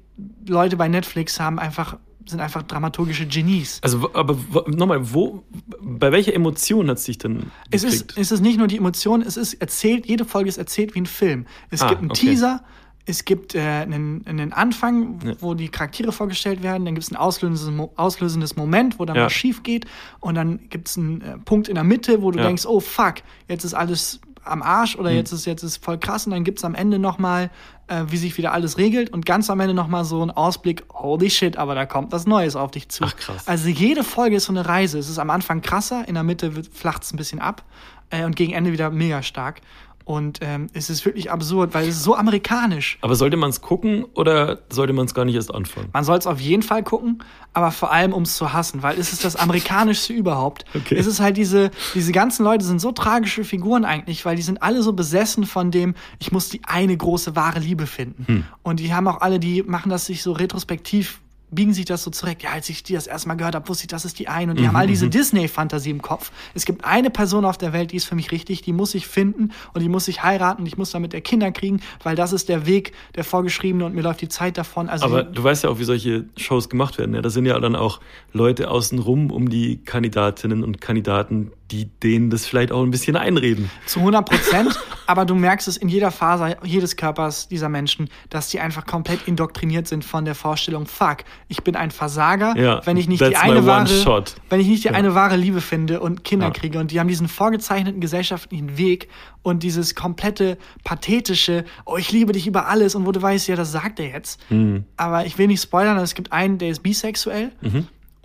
Leute 0.47 0.77
bei 0.77 0.87
Netflix 0.87 1.39
haben 1.39 1.59
einfach, 1.59 1.97
sind 2.27 2.39
einfach 2.39 2.63
dramaturgische 2.63 3.25
Genies. 3.25 3.79
Also, 3.84 4.13
aber 4.13 4.38
nochmal, 4.67 5.13
wo, 5.13 5.43
bei 5.81 6.12
welcher 6.12 6.34
Emotion 6.34 6.89
hat 6.89 6.98
es 6.98 7.03
dich 7.05 7.17
denn 7.17 7.51
Es 7.72 7.84
ist, 7.84 8.17
es 8.17 8.31
ist 8.31 8.41
nicht 8.41 8.57
nur 8.57 8.67
die 8.67 8.77
Emotion, 8.77 9.22
es 9.22 9.38
ist 9.38 9.55
erzählt, 9.55 10.05
jede 10.05 10.25
Folge 10.25 10.50
ist 10.50 10.57
erzählt 10.57 10.96
wie 10.96 11.01
ein 11.01 11.05
Film. 11.05 11.46
Es 11.69 11.81
Ah, 11.81 11.89
gibt 11.89 12.01
einen 12.01 12.12
okay. 12.12 12.27
Teaser, 12.27 12.63
es 13.10 13.24
gibt 13.24 13.55
äh, 13.55 13.60
einen, 13.62 14.25
einen 14.27 14.51
Anfang, 14.51 15.19
Ja. 15.24 15.34
wo 15.39 15.53
die 15.53 15.69
Charaktere 15.69 16.12
vorgestellt 16.12 16.62
werden, 16.62 16.84
dann 16.86 16.93
gibt 16.96 17.05
es 17.05 17.12
ein 17.12 17.15
auslösendes, 17.15 17.89
auslösendes 17.96 18.55
Moment, 18.57 19.00
wo 19.00 19.05
dann 19.05 19.15
Ja. 19.15 19.25
was 19.25 19.34
schief 19.34 19.63
geht 19.63 19.86
und 20.19 20.36
dann 20.36 20.60
gibt 20.69 20.89
es 20.89 20.98
einen 20.98 21.22
äh, 21.22 21.38
Punkt 21.38 21.69
in 21.69 21.75
der 21.75 21.86
Mitte, 21.86 22.22
wo 22.22 22.31
du 22.31 22.39
Ja. 22.39 22.46
denkst, 22.46 22.65
oh 22.65 22.79
fuck, 22.81 23.15
jetzt 23.48 23.63
ist 23.63 23.74
alles 23.74 24.19
am 24.49 24.61
Arsch 24.61 24.95
oder 24.95 25.09
Mhm. 25.11 25.17
jetzt 25.17 25.31
ist 25.31 25.45
jetzt 25.45 25.63
ist 25.63 25.83
voll 25.83 25.97
krass 25.97 26.25
und 26.25 26.31
dann 26.31 26.43
gibt 26.43 26.59
es 26.59 26.65
am 26.65 26.75
Ende 26.75 26.99
nochmal, 26.99 27.49
äh, 27.87 28.03
wie 28.09 28.17
sich 28.17 28.37
wieder 28.37 28.53
alles 28.53 28.77
regelt 28.77 29.11
und 29.11 29.25
ganz 29.25 29.49
am 29.49 29.59
Ende 29.59 29.73
nochmal 29.73 30.05
so 30.05 30.21
ein 30.23 30.31
Ausblick, 30.31 30.83
holy 30.93 31.29
shit, 31.29 31.57
aber 31.57 31.75
da 31.75 31.85
kommt 31.85 32.11
was 32.11 32.25
Neues 32.25 32.55
auf 32.55 32.71
dich 32.71 32.89
zu. 32.89 33.03
Ach, 33.05 33.15
krass. 33.15 33.47
Also 33.47 33.69
jede 33.69 34.03
Folge 34.03 34.37
ist 34.37 34.45
so 34.45 34.53
eine 34.53 34.65
Reise. 34.65 34.99
Es 34.99 35.09
ist 35.09 35.19
am 35.19 35.29
Anfang 35.29 35.61
krasser, 35.61 36.07
in 36.07 36.13
der 36.15 36.23
Mitte 36.23 36.51
flacht 36.73 37.03
es 37.03 37.13
ein 37.13 37.17
bisschen 37.17 37.39
ab 37.39 37.63
äh, 38.09 38.23
und 38.25 38.35
gegen 38.35 38.53
Ende 38.53 38.71
wieder 38.71 38.89
mega 38.89 39.21
stark. 39.23 39.61
Und 40.07 40.39
ähm, 40.39 40.67
es 40.71 40.89
ist 40.89 41.05
wirklich 41.05 41.31
absurd, 41.31 41.73
weil 41.73 41.85
es 41.85 41.97
ist 41.97 42.03
so 42.03 42.15
amerikanisch. 42.15 42.97
Aber 43.01 43.15
sollte 43.15 43.35
man 43.35 43.49
es 43.49 43.59
gucken 43.59 44.05
oder 44.13 44.59
sollte 44.69 44.93
man 44.93 45.05
es 45.05 45.13
gar 45.13 45.25
nicht 45.25 45.35
erst 45.35 45.53
anfangen? 45.53 45.89
Man 45.91 46.05
soll 46.05 46.17
es 46.17 46.25
auf 46.25 46.39
jeden 46.39 46.63
Fall 46.63 46.81
gucken, 46.81 47.21
aber 47.51 47.71
vor 47.71 47.91
allem, 47.91 48.13
um 48.13 48.23
es 48.23 48.37
zu 48.37 48.53
hassen, 48.53 48.83
weil 48.83 48.97
es 48.97 49.11
ist 49.11 49.25
das 49.25 49.35
Amerikanischste 49.35 50.13
überhaupt. 50.13 50.63
Okay. 50.77 50.95
Es 50.95 51.07
ist 51.07 51.19
halt 51.19 51.37
diese, 51.37 51.71
diese 51.95 52.11
ganzen 52.11 52.43
Leute 52.43 52.63
sind 52.63 52.79
so 52.79 52.91
tragische 52.91 53.43
Figuren 53.43 53.83
eigentlich, 53.83 54.23
weil 54.25 54.35
die 54.35 54.43
sind 54.43 54.61
alle 54.61 54.83
so 54.83 54.93
besessen 54.93 55.45
von 55.45 55.71
dem, 55.71 55.95
ich 56.19 56.31
muss 56.31 56.49
die 56.49 56.61
eine 56.65 56.95
große 56.95 57.35
wahre 57.35 57.59
Liebe 57.59 57.87
finden. 57.87 58.45
Und 58.61 58.79
die 58.79 58.93
haben 58.93 59.07
auch 59.07 59.21
alle, 59.21 59.39
die 59.39 59.63
machen 59.63 59.89
das 59.89 60.05
sich 60.05 60.21
so 60.21 60.33
retrospektiv 60.33 61.19
biegen 61.49 61.73
sich 61.73 61.85
das 61.85 62.03
so 62.03 62.11
zurecht. 62.11 62.43
Ja, 62.43 62.51
als 62.51 62.69
ich 62.69 62.83
die 62.83 62.93
das 62.93 63.07
erste 63.07 63.27
Mal 63.29 63.35
gehört 63.35 63.55
habe, 63.55 63.67
wusste 63.69 63.83
ich, 63.83 63.87
das 63.87 64.05
ist 64.05 64.19
die 64.19 64.27
eine. 64.27 64.51
Und 64.51 64.59
die 64.59 64.67
haben 64.67 64.75
all 64.75 64.87
diese 64.87 65.09
Disney-Fantasie 65.09 65.91
im 65.91 66.01
Kopf. 66.01 66.31
Es 66.53 66.65
gibt 66.65 66.83
eine 66.83 67.09
Person 67.09 67.45
auf 67.45 67.57
der 67.57 67.73
Welt, 67.73 67.91
die 67.91 67.95
ist 67.95 68.05
für 68.05 68.15
mich 68.15 68.31
richtig, 68.31 68.61
die 68.61 68.73
muss 68.73 68.93
ich 68.95 69.07
finden 69.07 69.51
und 69.73 69.81
die 69.81 69.89
muss 69.89 70.07
ich 70.07 70.23
heiraten 70.23 70.61
und 70.61 70.67
ich 70.67 70.77
muss 70.77 70.91
damit 70.91 71.13
der 71.13 71.21
Kinder 71.21 71.51
kriegen, 71.51 71.79
weil 72.03 72.15
das 72.15 72.33
ist 72.33 72.49
der 72.49 72.65
Weg, 72.65 72.91
der 73.15 73.23
vorgeschriebene 73.23 73.85
und 73.85 73.95
mir 73.95 74.01
läuft 74.01 74.21
die 74.21 74.29
Zeit 74.29 74.57
davon. 74.57 74.89
Also 74.89 75.05
Aber 75.05 75.23
du 75.23 75.43
weißt 75.43 75.63
ja 75.63 75.69
auch, 75.69 75.79
wie 75.79 75.85
solche 75.85 76.25
Shows 76.35 76.69
gemacht 76.69 76.97
werden. 76.97 77.15
Ja? 77.15 77.21
Da 77.21 77.29
sind 77.29 77.45
ja 77.45 77.57
dann 77.59 77.75
auch 77.75 78.01
Leute 78.33 78.69
außenrum 78.69 79.31
um 79.31 79.49
die 79.49 79.77
Kandidatinnen 79.83 80.63
und 80.63 80.81
Kandidaten, 80.81 81.51
die 81.71 81.85
denen 81.85 82.29
das 82.29 82.45
vielleicht 82.45 82.71
auch 82.71 82.83
ein 82.83 82.91
bisschen 82.91 83.15
einreden. 83.15 83.69
Zu 83.85 83.99
100 83.99 84.27
Prozent, 84.27 84.79
aber 85.07 85.25
du 85.25 85.35
merkst 85.35 85.67
es 85.67 85.77
in 85.77 85.89
jeder 85.89 86.11
Faser 86.11 86.63
jedes 86.65 86.95
Körpers 86.95 87.47
dieser 87.47 87.69
Menschen, 87.69 88.09
dass 88.29 88.49
die 88.49 88.59
einfach 88.59 88.85
komplett 88.85 89.27
indoktriniert 89.27 89.87
sind 89.87 90.05
von 90.05 90.25
der 90.25 90.35
Vorstellung, 90.35 90.85
fuck, 90.85 91.19
ich 91.48 91.63
bin 91.63 91.75
ein 91.75 91.91
Versager, 91.91 92.56
Ja, 92.58 92.82
wenn 92.86 92.98
ich 92.98 93.08
nicht 93.08 93.22
die 93.22 93.36
eine 93.38 93.65
wahre, 93.65 93.88
shot. 93.88 94.36
wenn 94.50 94.60
ich 94.60 94.67
nicht 94.67 94.84
die 94.84 94.89
Ja. 94.89 94.94
eine 94.96 95.15
wahre 95.15 95.36
Liebe 95.38 95.62
finde 95.62 96.00
und 96.00 96.24
Kinder 96.24 96.48
Ja. 96.48 96.51
kriege 96.51 96.79
und 96.79 96.91
die 96.91 97.00
haben 97.00 97.08
diesen 97.08 97.27
vorgezeichneten 97.27 98.01
gesellschaftlichen 98.01 98.77
Weg 98.77 99.08
und 99.44 99.63
dieses 99.63 99.96
komplette 99.96 100.58
pathetische, 100.84 101.63
oh, 101.86 101.98
ich 101.98 102.12
liebe 102.12 102.34
dich 102.34 102.48
über 102.48 102.67
alles 102.67 102.96
und 102.96 103.06
wo 103.06 103.12
du 103.12 103.22
weißt, 103.22 103.48
ja, 103.48 103.56
das 103.56 103.72
sagt 103.72 104.00
er 104.00 104.08
jetzt. 104.10 104.39
Mhm. 104.51 104.84
Aber 104.98 105.25
ich 105.25 105.38
will 105.38 105.48
nicht 105.48 105.62
spoilern, 105.62 105.98
es 105.98 106.15
gibt 106.15 106.32
einen, 106.32 106.58
der 106.58 106.70
ist 106.70 106.82
bisexuell. 106.84 107.51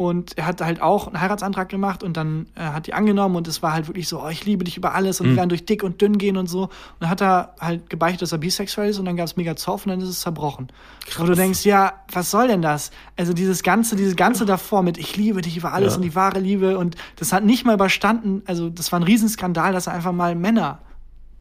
Und 0.03 0.37
er 0.37 0.47
hat 0.47 0.61
halt 0.61 0.83
auch 0.83 1.07
einen 1.07 1.21
Heiratsantrag 1.21 1.69
gemacht 1.69 2.03
und 2.03 2.17
dann 2.17 2.47
äh, 2.55 2.61
hat 2.61 2.87
die 2.87 2.95
angenommen 2.95 3.37
und 3.37 3.49
es 3.49 3.63
war 3.63 3.73
halt 3.73 3.87
wirklich 3.87 4.09
so, 4.09 4.23
oh, 4.23 4.29
ich 4.29 4.45
liebe 4.45 4.65
dich 4.65 4.77
über 4.77 4.95
alles 4.95 5.21
und 5.21 5.29
wir 5.29 5.37
werden 5.37 5.49
durch 5.49 5.65
dick 5.65 5.83
und 5.83 6.01
dünn 6.01 6.19
gehen 6.19 6.37
und 6.37 6.49
so. 6.49 6.63
Und 6.63 6.71
dann 7.01 7.09
hat 7.11 7.23
er 7.23 7.55
halt 7.61 7.89
gebeichtet, 7.91 8.23
dass 8.23 8.33
er 8.33 8.39
bisexuell 8.39 8.91
ist 8.91 8.99
und 8.99 9.05
dann 9.05 9.17
gab 9.17 9.27
es 9.27 9.37
mega 9.37 9.57
Zoff 9.57 9.87
und 9.87 9.91
dann 9.91 10.01
ist 10.01 10.09
es 10.09 10.21
zerbrochen. 10.21 10.69
Wo 11.17 11.25
du 11.25 11.35
denkst, 11.35 11.65
ja, 11.65 11.93
was 12.13 12.31
soll 12.31 12.49
denn 12.49 12.63
das? 12.63 12.91
Also 13.17 13.33
dieses 13.33 13.63
Ganze, 13.63 13.97
dieses 13.97 14.17
Ganze 14.17 14.45
davor 14.47 14.83
mit 14.83 14.99
ich 14.99 15.17
liebe 15.17 15.41
dich 15.41 15.57
über 15.57 15.73
alles 15.73 15.93
Ja. 15.93 15.97
und 15.97 16.03
die 16.03 16.15
wahre 16.15 16.39
Liebe 16.41 16.79
und 16.79 16.97
das 17.17 17.33
hat 17.33 17.45
nicht 17.45 17.65
mal 17.65 17.75
überstanden, 17.75 18.43
also 18.47 18.69
das 18.71 18.93
war 18.93 19.01
ein 19.01 19.05
Riesenskandal, 19.05 19.73
dass 19.73 19.87
er 19.87 19.95
einfach 19.95 20.13
mal 20.13 20.35
Männer 20.35 20.81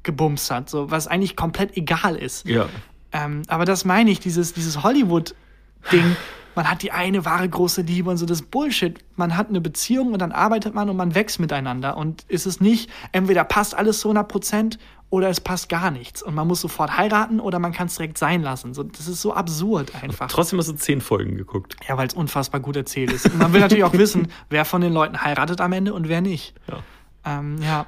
gebumst 0.04 0.50
hat, 0.52 0.70
so 0.70 0.90
was 0.92 1.08
eigentlich 1.08 1.36
komplett 1.36 1.78
egal 1.78 2.16
ist. 2.16 2.48
Ja. 2.48 2.68
Ähm, 3.12 3.44
aber 3.48 3.66
das 3.66 3.86
meine 3.86 4.10
ich, 4.12 4.20
dieses, 4.20 4.54
dieses 4.54 4.84
Hollywood-Ding. 4.84 6.16
Man 6.56 6.70
hat 6.70 6.82
die 6.82 6.92
eine 6.92 7.24
wahre 7.26 7.48
große 7.48 7.82
Liebe 7.82 8.10
und 8.10 8.18
so 8.18 8.26
das 8.26 8.42
Bullshit. 8.42 9.00
Man 9.16 9.38
hat 9.38 9.50
eine 9.50 9.62
Beziehung 9.62 10.14
und 10.14 10.20
dann 10.20 10.32
arbeitet 10.32 10.74
man 10.74 10.90
und 10.90 10.98
man 10.98 11.16
wächst 11.16 11.40
miteinander. 11.40 11.96
Und 11.98 12.24
ist 12.28 12.46
es 12.46 12.60
nicht, 12.60 12.90
entweder 13.12 13.44
passt 13.44 13.76
alles 13.76 14.00
zu 14.02 14.10
100 14.10 14.28
Prozent 14.28 14.80
oder 15.10 15.30
es 15.30 15.42
passt 15.42 15.70
gar 15.70 15.92
nichts. 15.92 16.24
Und 16.24 16.36
man 16.36 16.48
muss 16.48 16.62
sofort 16.62 16.98
heiraten 16.98 17.40
oder 17.40 17.60
man 17.60 17.72
kann 17.74 17.88
es 17.88 17.96
direkt 17.96 18.18
sein 18.18 18.42
lassen. 18.42 18.74
So, 18.74 18.84
das 18.84 19.08
ist 19.08 19.22
so 19.22 19.34
absurd 19.34 19.94
einfach. 20.02 20.28
Trotzdem 20.28 20.60
hast 20.60 20.70
du 20.70 20.74
zehn 20.74 21.02
Folgen 21.02 21.38
geguckt. 21.38 21.76
Ja, 21.88 21.98
weil 21.98 22.08
es 22.08 22.14
unfassbar 22.14 22.62
gut 22.62 22.76
erzählt 22.76 23.12
ist. 23.12 23.26
Und 23.26 23.38
man 23.38 23.54
will 23.54 23.60
natürlich 23.62 23.84
auch 23.84 23.94
wissen, 23.94 24.28
wer 24.50 24.66
von 24.66 24.82
den 24.82 24.94
Leuten 24.94 25.22
heiratet 25.22 25.62
am 25.62 25.74
Ende 25.74 25.94
und 25.94 26.08
wer 26.08 26.22
nicht. 26.22 26.54
Ja. 26.68 27.40
Ähm, 27.40 27.58
ja. 27.62 27.88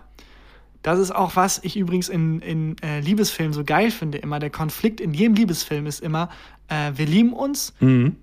Das 0.81 0.99
ist 0.99 1.15
auch 1.15 1.37
was 1.37 1.61
ich 1.63 1.77
übrigens 1.77 2.09
in, 2.09 2.41
in 2.41 2.75
äh, 2.83 2.99
Liebesfilmen 2.99 3.53
so 3.53 3.63
geil 3.63 3.89
finde. 3.89 4.17
Immer 4.17 4.39
der 4.39 4.49
Konflikt 4.49 4.99
in 4.99 5.13
jedem 5.13 5.33
Liebesfilm 5.33 5.85
ist 5.87 6.01
immer, 6.01 6.27
äh, 6.67 6.91
wir 6.95 7.05
lieben 7.05 7.31
uns, 7.31 7.73
Mhm. 7.79 8.17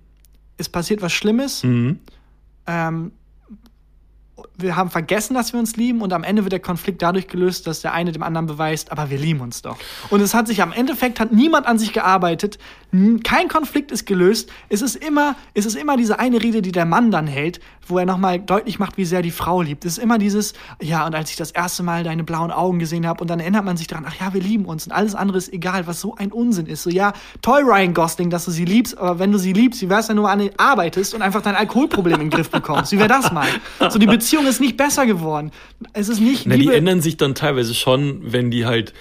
Es 0.57 0.69
passiert 0.69 1.01
was 1.01 1.11
Schlimmes, 1.13 1.63
Mhm. 1.63 1.99
ähm, 2.67 3.11
wir 4.57 4.75
haben 4.75 4.89
vergessen, 4.89 5.33
dass 5.33 5.53
wir 5.53 5.59
uns 5.59 5.75
lieben 5.75 6.01
und 6.01 6.13
am 6.13 6.23
Ende 6.23 6.43
wird 6.43 6.51
der 6.51 6.59
Konflikt 6.59 7.01
dadurch 7.01 7.27
gelöst, 7.27 7.67
dass 7.67 7.81
der 7.81 7.93
eine 7.93 8.11
dem 8.11 8.23
anderen 8.23 8.45
beweist, 8.47 8.91
aber 8.91 9.09
wir 9.09 9.17
lieben 9.17 9.39
uns 9.41 9.61
doch. 9.61 9.77
Und 10.09 10.21
es 10.21 10.33
hat 10.33 10.47
sich 10.47 10.61
am 10.61 10.71
Endeffekt 10.71 11.19
hat 11.19 11.31
niemand 11.31 11.65
an 11.67 11.79
sich 11.79 11.93
gearbeitet, 11.93 12.57
kein 13.23 13.47
Konflikt 13.47 13.91
ist 13.91 14.05
gelöst. 14.05 14.49
Es 14.69 14.81
ist 14.81 14.95
immer, 14.97 15.35
es 15.53 15.65
ist 15.65 15.75
immer 15.75 15.95
diese 15.95 16.19
eine 16.19 16.41
Rede, 16.41 16.61
die 16.61 16.71
der 16.73 16.85
Mann 16.85 17.09
dann 17.09 17.25
hält, 17.27 17.59
wo 17.87 17.97
er 17.97 18.05
nochmal 18.05 18.39
deutlich 18.39 18.79
macht, 18.79 18.97
wie 18.97 19.05
sehr 19.05 19.21
die 19.21 19.31
Frau 19.31 19.61
liebt. 19.61 19.85
Es 19.85 19.97
ist 19.97 20.03
immer 20.03 20.17
dieses, 20.17 20.53
ja, 20.81 21.05
und 21.05 21.15
als 21.15 21.31
ich 21.31 21.37
das 21.37 21.51
erste 21.51 21.83
Mal 21.83 22.03
deine 22.03 22.23
blauen 22.23 22.51
Augen 22.51 22.79
gesehen 22.79 23.07
habe 23.07 23.21
und 23.21 23.29
dann 23.29 23.39
erinnert 23.39 23.63
man 23.63 23.77
sich 23.77 23.87
daran, 23.87 24.05
ach 24.07 24.15
ja, 24.19 24.33
wir 24.33 24.41
lieben 24.41 24.65
uns 24.65 24.85
und 24.85 24.91
alles 24.91 25.15
andere 25.15 25.37
ist 25.37 25.53
egal, 25.53 25.87
was 25.87 26.01
so 26.01 26.15
ein 26.15 26.31
Unsinn 26.31 26.65
ist. 26.65 26.83
So, 26.83 26.89
ja, 26.89 27.13
toll, 27.41 27.61
Ryan 27.63 27.93
Gosling, 27.93 28.29
dass 28.29 28.45
du 28.45 28.51
sie 28.51 28.65
liebst, 28.65 28.97
aber 28.97 29.19
wenn 29.19 29.31
du 29.31 29.37
sie 29.37 29.53
liebst, 29.53 29.81
wie 29.81 29.89
wär's, 29.89 30.09
wenn 30.09 30.17
du 30.17 30.25
an 30.25 30.49
arbeitest 30.57 31.13
und 31.13 31.21
einfach 31.21 31.41
dein 31.41 31.55
Alkoholproblem 31.55 32.15
in 32.15 32.19
den 32.21 32.29
Griff 32.29 32.49
bekommst? 32.49 32.91
Wie 32.91 32.97
wäre 32.97 33.07
das 33.07 33.31
mal? 33.31 33.47
So, 33.89 33.99
die 33.99 34.05
Beziehung 34.05 34.45
ist 34.47 34.59
nicht 34.59 34.75
besser 34.75 35.05
geworden. 35.05 35.51
Es 35.93 36.09
ist 36.09 36.19
nicht 36.19 36.45
Na, 36.45 36.55
die 36.55 36.61
Liebe- 36.61 36.75
ändern 36.75 37.01
sich 37.01 37.17
dann 37.17 37.35
teilweise 37.35 37.73
schon, 37.73 38.19
wenn 38.23 38.51
die 38.51 38.65
halt 38.65 38.93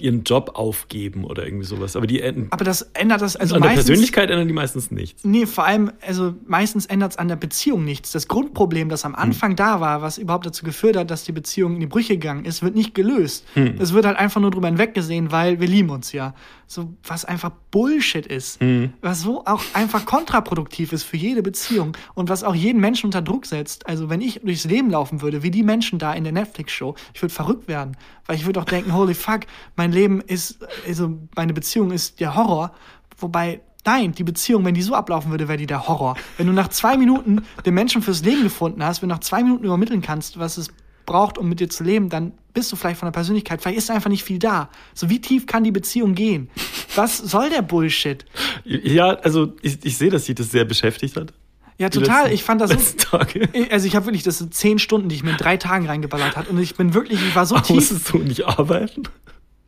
ihren 0.00 0.24
Job 0.24 0.52
aufgeben 0.54 1.24
oder 1.24 1.44
irgendwie 1.44 1.64
sowas. 1.64 1.96
Aber 1.96 2.06
die 2.06 2.20
ändern. 2.20 2.48
aber 2.50 2.64
das 2.64 2.82
ändert 2.94 3.22
das, 3.22 3.36
also 3.36 3.54
an 3.54 3.62
der 3.62 3.70
meistens, 3.70 3.86
Persönlichkeit 3.86 4.30
ändern 4.30 4.48
die 4.48 4.54
meistens 4.54 4.90
nichts. 4.90 5.24
Nee, 5.24 5.46
vor 5.46 5.64
allem, 5.64 5.92
also 6.06 6.34
meistens 6.46 6.86
ändert 6.86 7.12
es 7.12 7.18
an 7.18 7.28
der 7.28 7.36
Beziehung 7.36 7.84
nichts. 7.84 8.12
Das 8.12 8.28
Grundproblem, 8.28 8.88
das 8.88 9.04
am 9.04 9.14
Anfang 9.14 9.56
da 9.56 9.80
war, 9.80 10.02
was 10.02 10.18
überhaupt 10.18 10.46
dazu 10.46 10.64
geführt 10.64 10.96
hat, 10.96 11.10
dass 11.10 11.24
die 11.24 11.32
Beziehung 11.32 11.74
in 11.74 11.80
die 11.80 11.86
Brüche 11.86 12.14
gegangen 12.14 12.44
ist, 12.44 12.62
wird 12.62 12.74
nicht 12.74 12.94
gelöst. 12.94 13.44
Es 13.78 13.92
wird 13.92 14.06
halt 14.06 14.18
einfach 14.18 14.40
nur 14.40 14.50
drüber 14.50 14.68
hinweggesehen, 14.68 15.32
weil 15.32 15.60
wir 15.60 15.68
lieben 15.68 15.90
uns 15.90 16.12
ja. 16.12 16.34
So, 16.68 16.94
was 17.04 17.24
einfach 17.24 17.52
Bullshit 17.70 18.26
ist. 18.26 18.60
Was 19.00 19.20
so 19.20 19.44
auch 19.46 19.62
einfach 19.72 20.04
kontraproduktiv 20.04 20.92
ist 20.92 21.04
für 21.04 21.16
jede 21.16 21.42
Beziehung 21.42 21.96
und 22.14 22.28
was 22.28 22.42
auch 22.42 22.54
jeden 22.54 22.80
Menschen 22.80 23.06
unter 23.06 23.22
Druck 23.22 23.46
setzt. 23.46 23.86
Also, 23.86 24.10
wenn 24.10 24.20
ich 24.20 24.40
durchs 24.42 24.64
Leben 24.64 24.90
laufen 24.90 25.22
würde, 25.22 25.42
wie 25.42 25.50
die 25.50 25.62
Menschen 25.62 25.98
da 25.98 26.12
in 26.12 26.24
der 26.24 26.32
Netflix-Show, 26.32 26.96
ich 27.14 27.22
würde 27.22 27.34
verrückt 27.34 27.68
werden. 27.68 27.96
Weil 28.26 28.36
ich 28.36 28.46
würde 28.46 28.60
auch 28.60 28.64
denken, 28.64 28.92
holy 28.94 29.14
fuck, 29.14 29.42
mein 29.76 29.92
Leben 29.92 30.20
ist, 30.20 30.58
also 30.86 31.16
meine 31.36 31.52
Beziehung 31.52 31.92
ist 31.92 32.18
der 32.18 32.34
Horror. 32.34 32.72
Wobei 33.18 33.60
Nein, 33.86 34.10
die 34.10 34.24
Beziehung, 34.24 34.64
wenn 34.64 34.74
die 34.74 34.82
so 34.82 34.96
ablaufen 34.96 35.30
würde, 35.30 35.46
wäre 35.46 35.58
die 35.58 35.66
der 35.66 35.86
Horror. 35.86 36.16
Wenn 36.38 36.48
du 36.48 36.52
nach 36.52 36.68
zwei 36.68 36.96
Minuten 36.96 37.44
den 37.64 37.72
Menschen 37.72 38.02
fürs 38.02 38.24
Leben 38.24 38.42
gefunden 38.42 38.84
hast, 38.84 39.00
wenn 39.00 39.08
du 39.08 39.14
nach 39.14 39.20
zwei 39.20 39.44
Minuten 39.44 39.64
übermitteln 39.64 40.02
kannst, 40.02 40.40
was 40.40 40.58
es 40.58 40.70
braucht, 41.06 41.38
um 41.38 41.48
mit 41.48 41.60
dir 41.60 41.68
zu 41.70 41.84
leben, 41.84 42.08
dann 42.08 42.32
bist 42.52 42.70
du 42.72 42.76
vielleicht 42.76 42.98
von 43.00 43.06
der 43.06 43.12
Persönlichkeit, 43.12 43.62
vielleicht 43.62 43.78
ist 43.78 43.90
einfach 43.90 44.10
nicht 44.10 44.24
viel 44.24 44.38
da. 44.38 44.68
So 44.94 45.08
wie 45.10 45.20
tief 45.20 45.46
kann 45.46 45.62
die 45.64 45.70
Beziehung 45.72 46.14
gehen? 46.14 46.48
Was 46.94 47.18
soll 47.18 47.50
der 47.50 47.62
Bullshit? 47.62 48.24
Ja, 48.64 49.10
also 49.16 49.52
ich, 49.62 49.78
ich 49.84 49.96
sehe, 49.96 50.10
dass 50.10 50.24
sie 50.24 50.34
das 50.34 50.50
sehr 50.50 50.64
beschäftigt 50.64 51.16
hat. 51.16 51.32
Ja, 51.78 51.90
total. 51.90 52.22
letzten- 52.22 52.34
Ich 52.34 52.42
fand 52.44 52.60
das 52.62 52.70
so. 52.70 53.18
Also 53.70 53.86
ich 53.86 53.94
habe 53.94 54.06
wirklich, 54.06 54.22
das 54.22 54.38
sind 54.38 54.54
zehn 54.54 54.78
Stunden, 54.78 55.08
die 55.10 55.16
ich 55.16 55.22
mir 55.22 55.32
in 55.32 55.36
drei 55.36 55.58
Tagen 55.58 55.86
reingeballert 55.86 56.36
hat 56.36 56.48
und 56.48 56.58
ich 56.58 56.74
bin 56.74 56.94
wirklich, 56.94 57.20
ich 57.20 57.36
war 57.36 57.44
so 57.46 57.56
tief. 57.58 57.76
Musstest 57.76 58.12
du 58.12 58.18
nicht 58.18 58.46
arbeiten? 58.46 59.02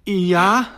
Ja, 0.06 0.68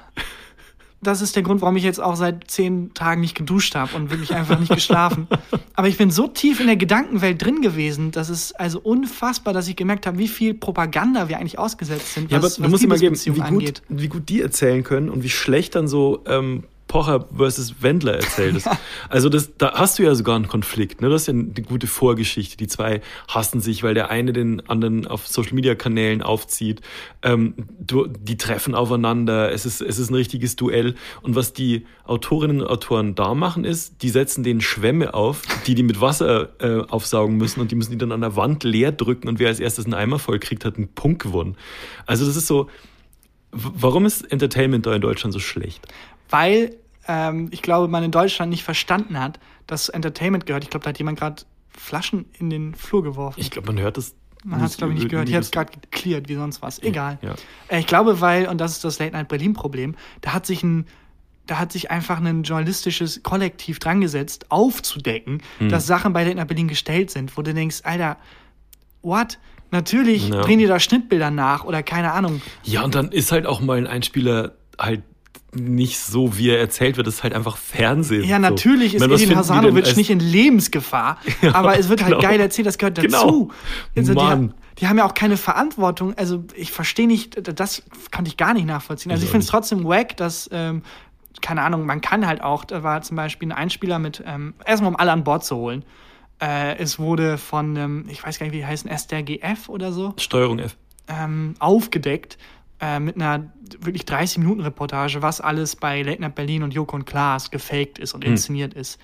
das 1.02 1.22
ist 1.22 1.34
der 1.34 1.42
Grund, 1.42 1.62
warum 1.62 1.76
ich 1.76 1.82
jetzt 1.82 2.00
auch 2.00 2.14
seit 2.14 2.50
zehn 2.50 2.92
Tagen 2.92 3.22
nicht 3.22 3.34
geduscht 3.34 3.74
habe 3.74 3.96
und 3.96 4.10
wirklich 4.10 4.34
einfach 4.34 4.58
nicht 4.58 4.74
geschlafen. 4.74 5.28
Aber 5.74 5.88
ich 5.88 5.96
bin 5.96 6.10
so 6.10 6.26
tief 6.26 6.60
in 6.60 6.66
der 6.66 6.76
Gedankenwelt 6.76 7.42
drin 7.42 7.62
gewesen, 7.62 8.10
dass 8.10 8.28
es 8.28 8.52
also 8.52 8.80
unfassbar, 8.80 9.54
dass 9.54 9.66
ich 9.68 9.76
gemerkt 9.76 10.06
habe, 10.06 10.18
wie 10.18 10.28
viel 10.28 10.52
Propaganda 10.52 11.28
wir 11.28 11.38
eigentlich 11.38 11.58
ausgesetzt 11.58 12.14
sind, 12.14 12.30
Ja, 12.30 12.36
aber 12.38 12.46
was, 12.46 12.56
du 12.56 12.62
was 12.64 12.70
musst 12.70 12.82
dir 12.84 12.88
mal 12.88 12.98
geben, 12.98 13.16
wie 13.16 13.30
gut, 13.30 13.40
angeht. 13.42 13.82
wie 13.88 14.08
gut 14.08 14.28
die 14.28 14.42
erzählen 14.42 14.84
können 14.84 15.08
und 15.08 15.22
wie 15.22 15.30
schlecht 15.30 15.74
dann 15.74 15.88
so 15.88 16.22
ähm, 16.26 16.64
Pocher 16.90 17.24
versus 17.32 17.82
Wendler 17.82 18.14
erzählt 18.14 18.56
ist. 18.56 18.68
Also 19.08 19.28
das, 19.28 19.56
da 19.56 19.74
hast 19.74 19.98
du 19.98 20.02
ja 20.02 20.14
sogar 20.14 20.36
einen 20.36 20.48
Konflikt. 20.48 21.00
Ne? 21.00 21.08
Das 21.08 21.22
ist 21.22 21.26
ja 21.28 21.34
eine 21.34 21.50
gute 21.66 21.86
Vorgeschichte. 21.86 22.56
Die 22.56 22.66
zwei 22.66 23.00
hassen 23.28 23.60
sich, 23.60 23.82
weil 23.82 23.94
der 23.94 24.10
eine 24.10 24.32
den 24.32 24.68
anderen 24.68 25.06
auf 25.06 25.26
Social-Media-Kanälen 25.26 26.22
aufzieht. 26.22 26.80
Ähm, 27.22 27.54
du, 27.78 28.06
die 28.06 28.36
treffen 28.36 28.74
aufeinander. 28.74 29.52
Es 29.52 29.66
ist, 29.66 29.80
es 29.80 29.98
ist 29.98 30.10
ein 30.10 30.14
richtiges 30.14 30.56
Duell. 30.56 30.94
Und 31.22 31.34
was 31.34 31.52
die 31.52 31.86
Autorinnen 32.04 32.60
und 32.60 32.66
Autoren 32.68 33.14
da 33.14 33.34
machen, 33.34 33.64
ist, 33.64 34.02
die 34.02 34.10
setzen 34.10 34.42
den 34.42 34.60
Schwämme 34.60 35.14
auf, 35.14 35.42
die 35.66 35.74
die 35.74 35.82
mit 35.82 36.00
Wasser 36.00 36.50
äh, 36.60 36.82
aufsaugen 36.88 37.36
müssen 37.36 37.60
und 37.60 37.70
die 37.70 37.76
müssen 37.76 37.92
die 37.92 37.98
dann 37.98 38.12
an 38.12 38.20
der 38.20 38.36
Wand 38.36 38.64
leer 38.64 38.92
drücken 38.92 39.28
und 39.28 39.38
wer 39.38 39.48
als 39.48 39.60
erstes 39.60 39.84
einen 39.84 39.94
Eimer 39.94 40.18
voll 40.18 40.38
kriegt, 40.38 40.64
hat 40.64 40.76
einen 40.76 40.88
Punkt 40.88 41.22
gewonnen. 41.22 41.56
Also 42.06 42.26
das 42.26 42.36
ist 42.36 42.46
so, 42.46 42.68
Warum 43.52 44.06
ist 44.06 44.30
Entertainment 44.30 44.86
da 44.86 44.94
in 44.94 45.00
Deutschland 45.00 45.32
so 45.32 45.40
schlecht? 45.40 45.88
Weil 46.30 46.76
ähm, 47.08 47.48
ich 47.50 47.62
glaube, 47.62 47.88
man 47.88 48.02
in 48.04 48.10
Deutschland 48.10 48.50
nicht 48.50 48.64
verstanden 48.64 49.18
hat, 49.18 49.38
dass 49.66 49.88
Entertainment 49.88 50.46
gehört. 50.46 50.64
Ich 50.64 50.70
glaube, 50.70 50.84
da 50.84 50.90
hat 50.90 50.98
jemand 50.98 51.18
gerade 51.18 51.42
Flaschen 51.68 52.26
in 52.38 52.50
den 52.50 52.74
Flur 52.74 53.02
geworfen. 53.02 53.40
Ich 53.40 53.50
glaube, 53.50 53.72
man 53.72 53.82
hört 53.82 53.98
es. 53.98 54.14
Man 54.44 54.62
hat 54.62 54.70
es, 54.70 54.78
glaube 54.78 54.94
ich, 54.94 55.00
nicht 55.00 55.10
gehört. 55.10 55.28
Ich 55.28 55.34
habe 55.34 55.42
es 55.42 55.50
gerade 55.50 55.70
geklärt, 55.70 56.28
wie 56.30 56.34
sonst 56.34 56.62
was. 56.62 56.82
Egal. 56.82 57.18
Ja. 57.20 57.34
Äh, 57.68 57.80
Ich 57.80 57.86
glaube, 57.86 58.20
weil, 58.22 58.46
und 58.48 58.58
das 58.58 58.72
ist 58.72 58.84
das 58.84 58.98
Late 58.98 59.12
Night 59.12 59.28
Berlin-Problem, 59.28 59.96
da 60.22 60.32
hat 60.32 60.46
sich 60.46 60.62
ein, 60.62 60.86
da 61.46 61.58
hat 61.58 61.72
sich 61.72 61.90
einfach 61.90 62.18
ein 62.22 62.42
journalistisches 62.42 63.22
Kollektiv 63.22 63.80
dran 63.80 64.00
gesetzt, 64.00 64.46
aufzudecken, 64.50 65.42
Hm. 65.58 65.68
dass 65.68 65.86
Sachen 65.86 66.12
bei 66.14 66.24
Late 66.24 66.36
Night 66.36 66.48
Berlin 66.48 66.68
gestellt 66.68 67.10
sind, 67.10 67.36
wo 67.36 67.42
du 67.42 67.52
denkst, 67.52 67.80
Alter, 67.84 68.16
what? 69.02 69.38
Natürlich 69.72 70.28
Ja. 70.30 70.40
drehen 70.42 70.58
die 70.58 70.66
da 70.66 70.80
Schnittbilder 70.80 71.30
nach 71.30 71.64
oder 71.64 71.82
keine 71.82 72.12
Ahnung. 72.12 72.40
Ja, 72.64 72.82
und 72.82 72.94
dann 72.94 73.12
ist 73.12 73.30
halt 73.32 73.46
auch 73.46 73.60
mal 73.60 73.76
ein 73.78 73.86
Einspieler 73.86 74.54
halt 74.78 75.02
nicht 75.54 75.98
so, 75.98 76.36
wie 76.36 76.50
er 76.50 76.58
erzählt 76.60 76.96
wird. 76.96 77.06
Das 77.06 77.14
ist 77.14 77.22
halt 77.22 77.34
einfach 77.34 77.56
Fernsehen. 77.56 78.24
Ja, 78.24 78.36
so. 78.36 78.42
natürlich 78.42 78.94
Ich 78.94 79.02
ist 79.02 79.10
Edin 79.10 79.30
die 79.30 79.36
Hasanovic 79.36 79.96
nicht 79.96 80.10
in 80.10 80.20
Lebensgefahr, 80.20 81.18
Ja, 81.42 81.54
aber 81.54 81.78
es 81.78 81.88
wird 81.88 82.02
halt 82.02 82.14
genau. 82.16 82.22
geil 82.22 82.40
erzählt, 82.40 82.66
das 82.66 82.78
gehört 82.78 82.98
dazu. 82.98 83.08
Genau. 83.08 83.50
Also 83.96 84.14
die, 84.14 84.20
Mann. 84.20 84.54
die 84.78 84.88
haben 84.88 84.98
ja 84.98 85.04
auch 85.04 85.14
keine 85.14 85.36
Verantwortung. 85.36 86.14
Also 86.16 86.44
ich 86.54 86.72
verstehe 86.72 87.06
nicht, 87.06 87.58
das 87.58 87.82
kann 88.10 88.26
ich 88.26 88.36
gar 88.36 88.54
nicht 88.54 88.66
nachvollziehen. 88.66 89.10
Also 89.10 89.24
Ich 89.24 89.30
finde 89.30 89.44
es 89.44 89.50
trotzdem 89.50 89.84
wack, 89.84 90.16
dass, 90.16 90.48
ähm, 90.52 90.82
keine 91.40 91.62
Ahnung, 91.62 91.84
man 91.86 92.00
kann 92.00 92.26
halt 92.26 92.42
auch, 92.42 92.64
da 92.64 92.82
war 92.82 93.02
zum 93.02 93.16
Beispiel 93.16 93.48
ein 93.48 93.52
Einspieler 93.52 93.98
mit, 93.98 94.22
ähm, 94.26 94.54
erstmal 94.64 94.90
um 94.90 94.96
alle 94.96 95.12
an 95.12 95.24
Bord 95.24 95.44
zu 95.44 95.56
holen. 95.56 95.84
Äh, 96.40 96.76
es 96.78 96.98
wurde 96.98 97.38
von, 97.38 97.76
ähm, 97.76 98.04
ich 98.08 98.24
weiß 98.24 98.38
gar 98.38 98.46
nicht, 98.46 98.52
wie 98.52 98.58
die 98.58 98.66
heißen, 98.66 98.88
SDRGF 98.90 99.68
oder 99.68 99.92
so, 99.92 100.14
Steuerung 100.16 100.58
F. 100.58 100.76
ähm, 101.08 101.54
aufgedeckt 101.58 102.38
äh, 102.80 102.98
mit 103.00 103.16
einer 103.16 103.52
wirklich 103.80 104.02
30-Minuten-Reportage, 104.02 105.22
was 105.22 105.40
alles 105.40 105.76
bei 105.76 106.02
Late 106.02 106.20
Night 106.20 106.34
Berlin 106.34 106.62
und 106.62 106.72
Joko 106.74 106.96
und 106.96 107.04
Klaas 107.06 107.50
gefaked 107.50 107.98
ist 107.98 108.14
und 108.14 108.24
inszeniert 108.24 108.74
ist. 108.74 108.98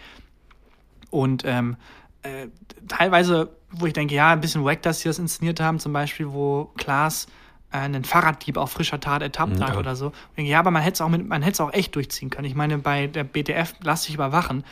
Und 1.11 1.45
ähm, 1.45 1.77
äh, 2.23 2.49
teilweise, 2.89 3.51
wo 3.71 3.87
ich 3.87 3.93
denke, 3.93 4.15
ja, 4.15 4.31
ein 4.33 4.41
bisschen 4.41 4.65
wack, 4.65 4.83
dass 4.83 5.01
sie 5.01 5.09
das 5.09 5.19
inszeniert 5.19 5.61
haben, 5.61 5.79
zum 5.79 5.93
Beispiel, 5.93 6.33
wo 6.33 6.73
Klaas 6.77 7.27
äh, 7.73 7.79
einen 7.79 8.05
Fahrraddieb 8.05 8.57
auf 8.57 8.73
frischer 8.73 8.99
Tat 9.01 9.23
ertappt 9.23 9.61
hat 9.61 9.75
Ja. 9.75 9.79
oder 9.79 9.95
so. 9.97 10.13
Denke, 10.37 10.51
ja, 10.51 10.59
aber 10.59 10.71
man 10.71 10.83
hätte 10.83 10.95
es 10.95 11.01
auch, 11.01 11.09
mit- 11.09 11.27
man 11.27 11.43
hätte 11.43 11.53
es 11.55 11.61
auch 11.61 11.73
echt 11.73 11.95
durchziehen 11.95 12.31
können. 12.31 12.47
Ich 12.47 12.55
meine, 12.55 12.79
bei 12.79 13.07
der 13.07 13.25
BTF, 13.25 13.75
lass 13.83 14.03
dich 14.03 14.15
überwachen, 14.15 14.65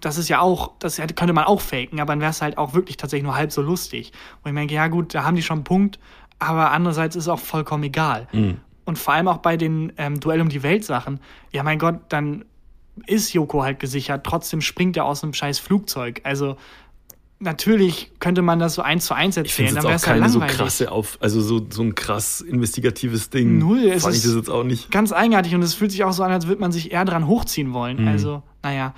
das 0.00 0.18
ist 0.18 0.28
ja 0.28 0.40
auch, 0.40 0.72
das 0.80 0.96
könnte 0.96 1.32
man 1.32 1.44
auch 1.44 1.60
faken, 1.60 2.00
aber 2.00 2.12
dann 2.12 2.20
wäre 2.20 2.30
es 2.30 2.42
halt 2.42 2.58
auch 2.58 2.74
wirklich 2.74 2.96
tatsächlich 2.98 3.24
nur 3.24 3.36
halb 3.36 3.52
so 3.52 3.62
lustig. 3.62 4.12
Und 4.42 4.50
ich 4.50 4.56
denke, 4.56 4.74
ja 4.74 4.88
gut, 4.88 5.14
da 5.14 5.24
haben 5.24 5.36
die 5.36 5.42
schon 5.42 5.58
einen 5.58 5.64
Punkt, 5.64 5.98
aber 6.48 6.70
andererseits 6.72 7.16
ist 7.16 7.24
es 7.24 7.28
auch 7.28 7.38
vollkommen 7.40 7.82
egal. 7.84 8.28
Und 8.86 8.98
vor 8.98 9.14
allem 9.14 9.28
auch 9.28 9.38
bei 9.38 9.56
den 9.56 9.92
ähm, 9.96 10.20
Duell 10.20 10.40
um 10.40 10.48
die 10.48 10.62
Welt 10.62 10.84
Sachen, 10.84 11.20
ja 11.52 11.62
mein 11.62 11.78
Gott, 11.78 12.00
dann 12.10 12.44
ist 13.06 13.32
Joko 13.32 13.62
halt 13.64 13.80
gesichert, 13.80 14.24
trotzdem 14.24 14.60
springt 14.60 14.96
er 14.96 15.04
aus 15.06 15.22
einem 15.24 15.32
scheiß 15.32 15.58
Flugzeug. 15.58 16.20
Also 16.24 16.56
natürlich 17.40 18.12
könnte 18.20 18.42
man 18.42 18.58
das 18.58 18.74
so 18.74 18.82
eins 18.82 19.06
zu 19.06 19.14
eins 19.14 19.36
Ich 19.36 19.42
erzählen, 19.42 19.68
finde 19.68 19.82
dann 19.82 19.84
es 19.84 19.84
wäre 19.88 19.96
es 19.96 20.06
halt 20.06 20.16
keine 20.20 20.28
so 20.30 20.38
langweilig. 20.38 20.56
krasse 20.58 20.92
auf, 20.92 21.18
also 21.20 21.40
so, 21.40 21.66
so 21.70 21.82
ein 21.82 21.94
krass 21.94 22.40
investigatives 22.40 23.30
Ding. 23.30 23.58
Null, 23.58 23.84
es 23.88 24.02
Fand 24.04 24.14
ich 24.14 24.20
ist- 24.24 24.28
das 24.30 24.36
jetzt 24.36 24.50
auch 24.50 24.64
nicht. 24.64 24.90
Ganz 24.90 25.12
eigenartig 25.12 25.54
und 25.54 25.62
es 25.62 25.74
fühlt 25.74 25.90
sich 25.90 26.04
auch 26.04 26.12
so 26.12 26.22
an, 26.22 26.30
als 26.30 26.46
würde 26.46 26.60
man 26.60 26.72
sich 26.72 26.92
eher 26.92 27.04
dran 27.04 27.26
hochziehen 27.26 27.72
wollen. 27.72 28.02
Mhm. 28.02 28.08
Also, 28.08 28.42
naja, 28.62 28.94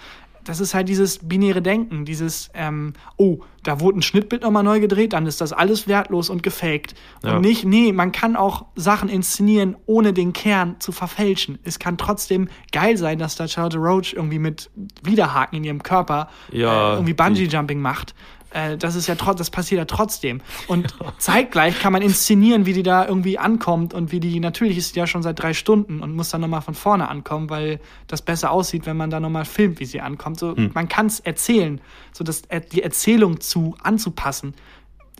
das 0.46 0.60
ist 0.60 0.74
halt 0.74 0.88
dieses 0.88 1.18
binäre 1.18 1.60
Denken, 1.60 2.04
dieses, 2.04 2.50
ähm, 2.54 2.94
oh, 3.16 3.40
da 3.62 3.80
wurde 3.80 3.98
ein 3.98 4.02
Schnittbild 4.02 4.42
nochmal 4.42 4.62
neu 4.62 4.78
gedreht, 4.80 5.12
dann 5.12 5.26
ist 5.26 5.40
das 5.40 5.52
alles 5.52 5.88
wertlos 5.88 6.30
und 6.30 6.42
gefaked. 6.42 6.94
Und 7.22 7.30
Ja. 7.30 7.40
nicht, 7.40 7.64
nee, 7.64 7.92
man 7.92 8.12
kann 8.12 8.36
auch 8.36 8.66
Sachen 8.76 9.08
inszenieren, 9.08 9.76
ohne 9.86 10.12
den 10.12 10.32
Kern 10.32 10.76
zu 10.78 10.92
verfälschen. 10.92 11.58
Es 11.64 11.78
kann 11.80 11.98
trotzdem 11.98 12.48
geil 12.70 12.96
sein, 12.96 13.18
dass 13.18 13.34
da 13.34 13.48
Charlotte 13.48 13.78
Roach 13.78 14.14
irgendwie 14.14 14.38
mit 14.38 14.70
Widerhaken 15.02 15.58
in 15.58 15.64
ihrem 15.64 15.82
Körper 15.82 16.28
Ja, 16.52 16.92
äh, 16.92 16.94
irgendwie 16.94 17.14
Bungee-Jumping 17.14 17.80
macht. 17.80 18.14
Äh, 18.50 18.76
das 18.78 18.94
ist 18.94 19.06
ja 19.06 19.14
trotz, 19.16 19.38
das 19.38 19.50
passiert 19.50 19.78
ja 19.80 19.84
trotzdem. 19.84 20.40
Und 20.68 20.94
zeitgleich 21.18 21.78
kann 21.80 21.92
man 21.92 22.02
inszenieren, 22.02 22.64
wie 22.66 22.72
die 22.72 22.82
da 22.82 23.06
irgendwie 23.06 23.38
ankommt 23.38 23.92
und 23.94 24.12
wie 24.12 24.20
die, 24.20 24.38
natürlich 24.40 24.78
ist 24.78 24.94
die 24.94 25.00
ja 25.00 25.06
schon 25.06 25.22
seit 25.22 25.40
drei 25.40 25.52
Stunden 25.54 26.00
und 26.00 26.14
muss 26.14 26.30
dann 26.30 26.40
nochmal 26.40 26.62
von 26.62 26.74
vorne 26.74 27.08
ankommen, 27.08 27.50
weil 27.50 27.80
das 28.06 28.22
besser 28.22 28.50
aussieht, 28.50 28.86
wenn 28.86 28.96
man 28.96 29.10
da 29.10 29.20
nochmal 29.20 29.44
filmt, 29.44 29.80
wie 29.80 29.84
sie 29.84 30.00
ankommt. 30.00 30.38
So, 30.38 30.56
Hm. 30.56 30.70
Man 30.74 30.88
kann 30.88 31.06
es 31.06 31.20
erzählen, 31.20 31.80
so 32.12 32.22
dass 32.24 32.42
er- 32.48 32.60
die 32.60 32.82
Erzählung 32.82 33.40
zu 33.40 33.76
anzupassen, 33.82 34.54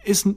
ist 0.05 0.27
ein 0.27 0.37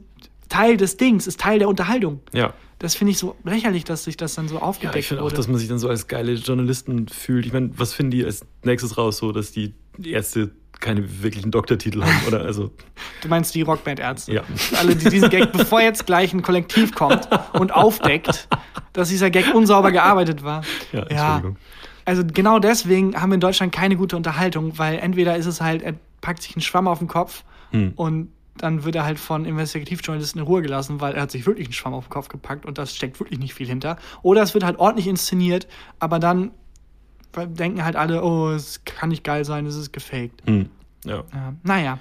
Teil 0.49 0.77
des 0.77 0.97
Dings, 0.97 1.27
ist 1.27 1.39
Teil 1.39 1.59
der 1.59 1.69
Unterhaltung. 1.69 2.21
Ja. 2.33 2.53
Das 2.79 2.95
finde 2.95 3.11
ich 3.11 3.17
so 3.17 3.35
lächerlich, 3.43 3.83
dass 3.83 4.05
sich 4.05 4.15
das 4.17 4.35
dann 4.35 4.47
so 4.47 4.55
Ja, 4.55 4.61
aufgedeckt 4.61 4.95
ich 4.97 5.07
finde 5.07 5.21
auch, 5.23 5.31
dass 5.31 5.47
man 5.47 5.57
sich 5.57 5.67
dann 5.67 5.79
so 5.79 5.89
als 5.89 6.07
geile 6.07 6.33
Journalisten 6.33 7.07
fühlt. 7.09 7.45
Ich 7.45 7.51
meine, 7.53 7.69
was 7.77 7.93
finden 7.93 8.11
die 8.11 8.25
als 8.25 8.45
nächstes 8.63 8.97
raus, 8.97 9.17
so 9.17 9.31
dass 9.33 9.51
die 9.51 9.73
Ärzte 10.01 10.51
keine 10.79 11.21
wirklichen 11.21 11.51
Doktortitel 11.51 12.03
haben, 12.03 12.27
oder? 12.27 12.41
Also, 12.41 12.71
Du 13.21 13.27
meinst 13.27 13.53
die 13.55 13.61
Rockband-Ärzte. 13.61 14.33
Ja. 14.33 14.43
Alle, 14.77 14.95
die 14.95 15.09
diesen 15.09 15.29
Gag, 15.29 15.51
bevor 15.51 15.81
jetzt 15.81 16.05
gleich 16.05 16.33
ein 16.33 16.41
Kollektiv 16.41 16.95
kommt 16.95 17.27
und 17.53 17.73
aufdeckt, 17.73 18.47
dass 18.93 19.09
dieser 19.09 19.29
Gag 19.29 19.53
unsauber 19.53 19.91
gearbeitet 19.91 20.43
war. 20.43 20.63
Ja, 20.93 21.03
Entschuldigung. 21.03 21.57
Also 22.05 22.23
genau 22.25 22.59
deswegen 22.59 23.15
haben 23.21 23.29
wir 23.29 23.35
in 23.35 23.39
Deutschland 23.41 23.71
keine 23.71 23.95
gute 23.95 24.15
Unterhaltung, 24.17 24.77
weil 24.79 24.97
entweder 24.99 25.35
ist 25.35 25.45
es 25.45 25.61
halt, 25.61 25.83
er 25.83 25.93
packt 26.21 26.41
sich 26.41 26.55
einen 26.55 26.61
Schwamm 26.61 26.87
auf 26.87 26.99
den 26.99 27.07
Kopf 27.07 27.43
Hm. 27.71 27.93
und 27.95 28.29
dann 28.57 28.83
wird 28.83 28.95
er 28.95 29.05
halt 29.05 29.19
von 29.19 29.45
Investigativjournalisten 29.45 30.41
in 30.41 30.47
Ruhe 30.47 30.61
gelassen, 30.63 30.99
weil 31.01 31.13
er 31.13 31.21
hat 31.21 31.31
sich 31.31 31.45
wirklich 31.45 31.67
einen 31.67 31.73
Schwamm 31.73 31.93
auf 31.93 32.05
den 32.07 32.09
Kopf 32.09 32.29
gepackt 32.29 32.65
und 32.65 32.77
das 32.79 32.95
steckt 32.95 33.19
wirklich 33.19 33.37
nicht 33.39 33.53
viel 33.53 33.67
hinter. 33.67 33.97
Oder 34.23 34.41
es 34.41 34.53
wird 34.55 34.63
halt 34.63 34.79
ordentlich 34.79 35.07
inszeniert, 35.07 35.67
aber 35.99 36.17
dann 36.19 36.51
denken 37.35 37.83
halt 37.83 37.95
alle, 37.95 38.23
oh, 38.23 38.49
es 38.49 38.83
kann 38.85 39.09
nicht 39.09 39.23
geil 39.23 39.45
sein, 39.45 39.65
es 39.65 39.75
ist 39.75 39.91
gefaked. 39.93 40.41
hm, 40.45 40.69
ja. 41.05 41.23
Ja, 41.33 41.53
naja. 41.63 41.99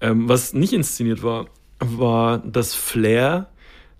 Ähm, 0.00 0.28
was 0.28 0.54
nicht 0.54 0.72
inszeniert 0.72 1.22
war, 1.22 1.46
war, 1.78 2.38
dass 2.38 2.74
Flair 2.74 3.48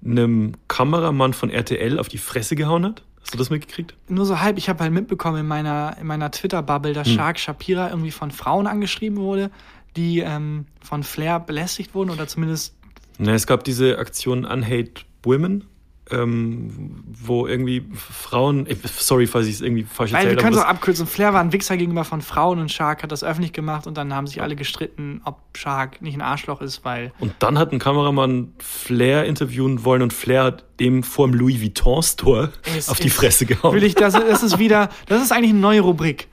einem 0.05 0.53
Kameramann 0.69 1.35
von 1.35 1.51
RTL 1.51 1.99
auf 1.99 2.09
die 2.09 2.19
Fresse 2.19 2.57
gehauen 2.57 2.85
hat. 2.85 3.03
Hast 3.21 3.35
du 3.35 3.39
das 3.39 3.51
mitgekriegt? 3.51 3.95
nur 4.09 4.25
so 4.25 4.41
halb, 4.41 4.57
ich 4.57 4.69
habe 4.71 4.83
halt 4.83 4.93
mitbekommen 4.93 5.41
in 5.41 5.47
meiner, 5.47 5.97
in 6.01 6.07
meiner 6.07 6.31
Twitter-Bubble, 6.31 6.95
dass 6.95 7.09
Shark 7.09 7.39
Shapira 7.39 7.91
irgendwie 7.91 8.11
von 8.11 8.31
Frauen 8.31 8.67
angeschrieben 8.67 9.19
wurde, 9.19 9.51
die 9.97 10.21
ähm, 10.21 10.67
von 10.83 11.03
Flair 11.03 11.39
belästigt 11.39 11.95
wurden 11.95 12.11
oder 12.11 12.27
zumindest. 12.27 12.75
Na, 13.19 13.35
es 13.35 13.47
gab 13.47 13.65
diese 13.65 13.99
Aktion 13.99 14.47
Unhate 14.47 15.03
Women, 15.23 15.65
ähm, 16.13 17.05
wo 17.23 17.47
irgendwie 17.47 17.85
Frauen, 17.95 18.67
äh, 18.67 18.77
sorry, 18.85 19.27
falls 19.27 19.47
ich 19.47 19.55
es 19.55 19.61
irgendwie 19.61 19.85
falsch 19.85 20.13
Weil 20.13 20.23
wir 20.23 20.31
erzählt 20.31 20.41
können 20.41 20.55
es 20.55 20.59
auch 20.59 20.67
habe. 20.67 20.77
abkürzen. 20.77 21.07
Flair 21.07 21.33
war 21.33 21.41
ein 21.41 21.53
Wichser 21.53 21.77
gegenüber 21.77 22.05
von 22.05 22.21
Frauen 22.21 22.59
und 22.59 22.71
Shark 22.71 23.03
hat 23.03 23.13
das 23.13 23.25
öffentlich 23.25 23.53
gemacht 23.53 23.87
und 23.87 23.97
dann 23.97 24.15
haben 24.15 24.27
sich 24.27 24.43
alle 24.43 24.57
gestritten, 24.57 25.21
ob 25.25 25.39
Shark 25.57 26.03
nicht 26.03 26.15
ein 26.15 26.23
Arschloch 26.23 26.61
ist, 26.61 26.85
weil. 26.85 27.13
Und 27.19 27.35
dann 27.39 27.59
hat 27.59 27.73
ein 27.73 27.79
Kameramann 27.79 28.53
Flair 28.59 29.25
interviewen 29.25 29.85
wollen 29.85 30.03
und 30.03 30.13
Flair 30.13 30.45
hat 30.45 30.65
dem 30.81 31.03
vor 31.03 31.27
dem 31.27 31.35
Louis 31.35 31.61
Vuitton 31.61 32.03
Store 32.03 32.53
Es 32.77 32.89
auf 32.89 32.99
die 32.99 33.11
Fresse 33.11 33.47
gehauen. 33.47 33.75
Will 33.75 33.85
ich, 33.85 33.95
das, 33.95 34.15
das 34.15 34.43
ist 34.43 34.59
wieder, 34.59 34.89
das 35.07 35.23
ist 35.23 35.33
eigentlich 35.33 35.51
eine 35.51 35.61
neue 35.61 35.81
Rubrik. 35.81 36.29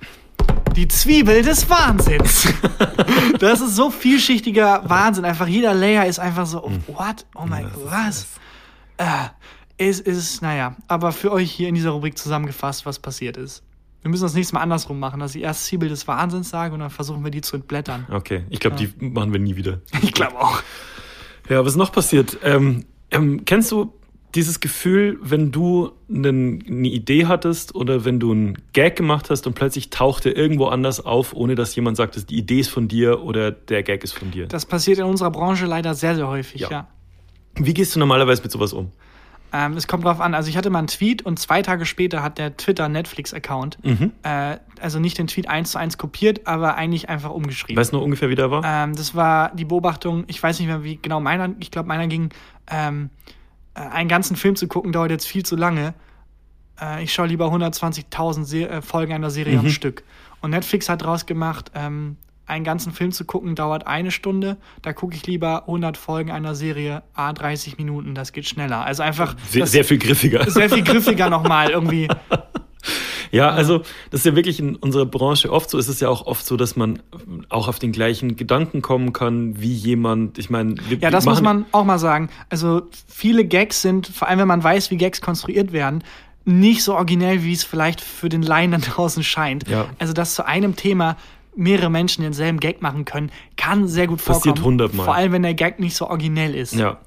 Die 0.76 0.88
Zwiebel 0.88 1.42
des 1.42 1.70
Wahnsinns. 1.70 2.48
Das 3.40 3.62
ist 3.62 3.76
so 3.76 3.92
vielschichtiger 3.92 4.82
Wahnsinn. 4.88 5.24
Einfach 5.24 5.48
jeder 5.48 5.74
Layer 5.76 6.06
ist 6.08 6.18
einfach 6.20 6.46
so, 6.48 6.64
oh, 6.64 6.72
what? 6.88 7.26
Oh 7.36 7.46
mein 7.46 7.66
Gott, 7.66 7.92
was? 7.92 8.28
Äh, 8.98 9.06
es 9.78 10.00
ist, 10.00 10.42
naja, 10.42 10.76
aber 10.88 11.12
für 11.12 11.32
euch 11.32 11.52
hier 11.52 11.70
in 11.70 11.76
dieser 11.76 11.92
Rubrik 11.92 12.18
zusammengefasst, 12.18 12.86
was 12.86 13.00
passiert 13.00 13.38
ist. 13.38 13.64
Wir 14.02 14.10
müssen 14.12 14.24
das 14.24 14.34
nächste 14.36 14.56
Mal 14.56 14.62
andersrum 14.62 15.00
machen, 15.00 15.20
dass 15.20 15.36
ich 15.36 15.42
erst 15.44 15.66
Zwiebel 15.66 15.90
des 15.90 16.08
Wahnsinns 16.08 16.50
sage 16.50 16.74
und 16.74 16.80
dann 16.80 16.90
versuchen 16.90 17.24
wir 17.24 17.32
die 17.32 17.42
zu 17.42 17.56
entblättern. 17.58 18.06
Okay, 18.12 18.44
ich 18.50 18.60
glaube, 18.60 18.76
die 18.78 18.90
machen 19.04 19.34
wir 19.34 19.40
nie 19.40 19.56
wieder. 19.56 19.80
Ich 20.02 20.14
glaube 20.14 20.40
auch. 20.40 20.62
Ja, 21.50 21.62
was 21.64 21.74
ist 21.74 21.78
noch 21.78 21.92
passiert? 21.92 22.38
Ähm, 22.44 22.86
ähm, 23.12 23.46
kennst 23.46 23.72
du 23.72 23.94
dieses 24.36 24.60
Gefühl, 24.60 25.18
wenn 25.22 25.52
du 25.52 25.92
nen- 26.08 26.64
eine 26.68 26.88
Idee 26.90 27.26
hattest 27.26 27.74
oder 27.76 28.04
wenn 28.06 28.20
du 28.20 28.32
einen 28.32 28.58
Gag 28.74 28.96
gemacht 28.98 29.30
hast 29.30 29.48
und 29.48 29.54
plötzlich 29.56 29.90
taucht 29.90 30.26
er 30.26 30.36
irgendwo 30.36 30.66
anders 30.68 31.04
auf, 31.06 31.34
ohne 31.34 31.56
dass 31.56 31.76
jemand 31.76 31.98
sagt, 31.98 32.30
die 32.30 32.38
Idee 32.38 32.60
ist 32.60 32.70
von 32.70 32.88
dir 32.88 33.24
oder 33.24 33.52
der 33.52 33.84
Gag 33.84 34.04
ist 34.04 34.14
von 34.14 34.30
dir? 34.32 34.48
Das 34.48 34.66
passiert 34.66 35.00
in 35.00 35.06
unserer 35.06 35.32
Branche 35.32 35.66
leider 35.66 35.96
sehr, 35.96 36.16
sehr 36.16 36.28
häufig, 36.28 36.62
Ja. 36.62 36.70
ja. 36.70 36.88
Wie 37.56 37.74
gehst 37.74 37.96
du 37.96 38.00
normalerweise 38.00 38.44
mit 38.44 38.52
sowas 38.52 38.74
um? 38.74 38.92
Ähm, 39.54 39.74
es 39.74 39.88
kommt 39.88 40.04
drauf 40.04 40.20
an. 40.20 40.34
Also 40.34 40.50
ich 40.50 40.58
hatte 40.58 40.70
mal 40.70 40.80
einen 40.80 40.88
Tweet 40.88 41.26
und 41.26 41.40
zwei 41.40 41.62
Tage 41.62 41.86
später 41.86 42.22
hat 42.22 42.38
der 42.38 42.58
Twitter-Netflix-Account, 42.58 43.78
äh, 44.24 44.58
also 44.82 45.00
nicht 45.00 45.18
den 45.18 45.28
Tweet 45.28 45.48
eins 45.48 45.72
zu 45.72 45.78
eins 45.78 45.98
kopiert, 45.98 46.48
aber 46.48 46.76
eigentlich 46.76 47.10
einfach 47.10 47.32
umgeschrieben. 47.32 47.80
Weißt 47.80 47.94
du 47.94 47.98
noch 47.98 48.04
ungefähr, 48.04 48.30
wie 48.30 48.36
der 48.36 48.52
war? 48.52 48.64
Ähm, 48.66 48.96
das 48.96 49.16
war 49.16 49.56
die 49.56 49.66
Beobachtung, 49.66 50.26
ich 50.28 50.42
weiß 50.42 50.60
nicht 50.60 50.68
mehr, 50.68 50.84
wie 50.84 50.98
genau 51.02 51.20
meiner, 51.20 51.50
ich 51.60 51.72
glaube, 51.72 51.88
meiner 51.88 52.08
ging, 52.08 52.30
ähm, 52.70 53.10
äh, 53.74 53.80
einen 53.80 54.10
ganzen 54.10 54.36
Film 54.36 54.56
zu 54.56 54.68
gucken, 54.68 54.92
dauert 54.92 55.12
jetzt 55.12 55.28
viel 55.28 55.46
zu 55.46 55.56
lange. 55.56 55.94
Äh, 56.80 57.04
ich 57.04 57.14
schaue 57.14 57.28
lieber 57.28 57.46
120.000 57.48 58.44
Se 58.44 58.70
äh, 58.70 58.82
Folgen 58.82 59.14
einer 59.14 59.30
Serie 59.30 59.60
am 59.60 59.70
Stück. 59.70 60.04
Und 60.42 60.52
Netflix 60.52 60.90
hat 60.90 61.04
draus 61.04 61.26
gemacht, 61.26 61.72
ähm, 61.74 62.18
einen 62.48 62.64
ganzen 62.64 62.92
Film 62.94 63.12
zu 63.12 63.26
gucken 63.26 63.56
dauert 63.56 63.86
eine 63.88 64.10
Stunde. 64.12 64.58
Da 64.82 64.94
gucke 64.94 65.16
ich 65.16 65.28
lieber 65.28 65.64
100 65.68 65.98
Folgen 65.98 66.32
einer 66.32 66.56
Serie, 66.56 67.04
a 67.14 67.34
30 67.34 67.78
Minuten, 67.78 68.16
das 68.16 68.32
geht 68.32 68.48
schneller. 68.48 68.86
Also 68.86 69.04
einfach 69.04 69.36
Sehr, 69.50 69.62
das- 69.62 69.72
sehr 69.72 69.84
viel 69.86 69.98
griffiger. 70.00 70.50
sehr 70.50 70.70
viel 70.70 70.84
griffiger 70.84 71.30
nochmal 71.30 71.70
irgendwie. 71.70 72.08
Ja, 73.32 73.50
also 73.50 73.80
das 74.10 74.22
ist 74.22 74.26
ja 74.26 74.36
wirklich 74.38 74.60
in 74.60 74.78
unserer 74.78 75.06
Branche 75.06 75.52
oft 75.52 75.70
so. 75.70 75.78
Es 75.78 75.90
ist 75.90 76.00
ja 76.00 76.08
auch 76.08 76.26
oft 76.26 76.46
so, 76.46 76.56
dass 76.56 76.78
man 76.78 77.00
auch 77.50 77.68
auf 77.68 77.78
den 77.78 77.92
gleichen 77.92 78.38
Gedanken 78.38 78.82
kommen 78.82 79.12
kann 79.12 79.60
wie 79.60 79.74
jemand. 79.74 80.38
Ich 80.38 80.50
meine, 80.50 80.76
wir 80.88 80.98
Ja, 81.00 81.10
das 81.10 81.26
muss 81.26 81.42
man 81.42 81.66
auch 81.74 81.84
mal 81.84 82.00
sagen. 82.00 82.30
Also 82.50 82.84
viele 83.08 83.44
Gags 83.44 83.82
sind, 83.82 84.08
vor 84.08 84.30
allem 84.30 84.40
wenn 84.40 84.48
man 84.48 84.64
weiß, 84.64 84.92
wie 84.92 84.98
Gags 84.98 85.20
konstruiert 85.20 85.74
werden, 85.74 86.06
nicht 86.46 86.84
so 86.84 86.96
originell, 86.96 87.44
wie 87.44 87.52
es 87.52 87.66
vielleicht 87.66 88.00
für 88.00 88.30
den 88.30 88.42
Laien 88.44 88.72
da 88.72 88.78
draußen 88.78 89.22
scheint. 89.24 89.68
Ja. 89.68 89.88
Also, 90.00 90.14
dass 90.14 90.34
zu 90.34 90.46
einem 90.46 90.78
Thema 90.78 91.18
mehrere 91.58 91.90
Menschen 91.90 92.22
denselben 92.24 92.60
Gag 92.60 92.82
machen 92.82 93.06
können, 93.06 93.32
kann 93.56 93.88
sehr 93.88 94.08
gut 94.08 94.24
Passiert 94.24 94.58
vorkommen. 94.58 94.66
hundertmal. 94.66 95.06
Vor 95.06 95.16
allem, 95.16 95.32
wenn 95.32 95.44
der 95.44 95.54
Gag 95.54 95.80
nicht 95.80 95.96
so 95.96 96.08
originell 96.08 96.56
ist. 96.56 96.76
Ja. 96.76 97.00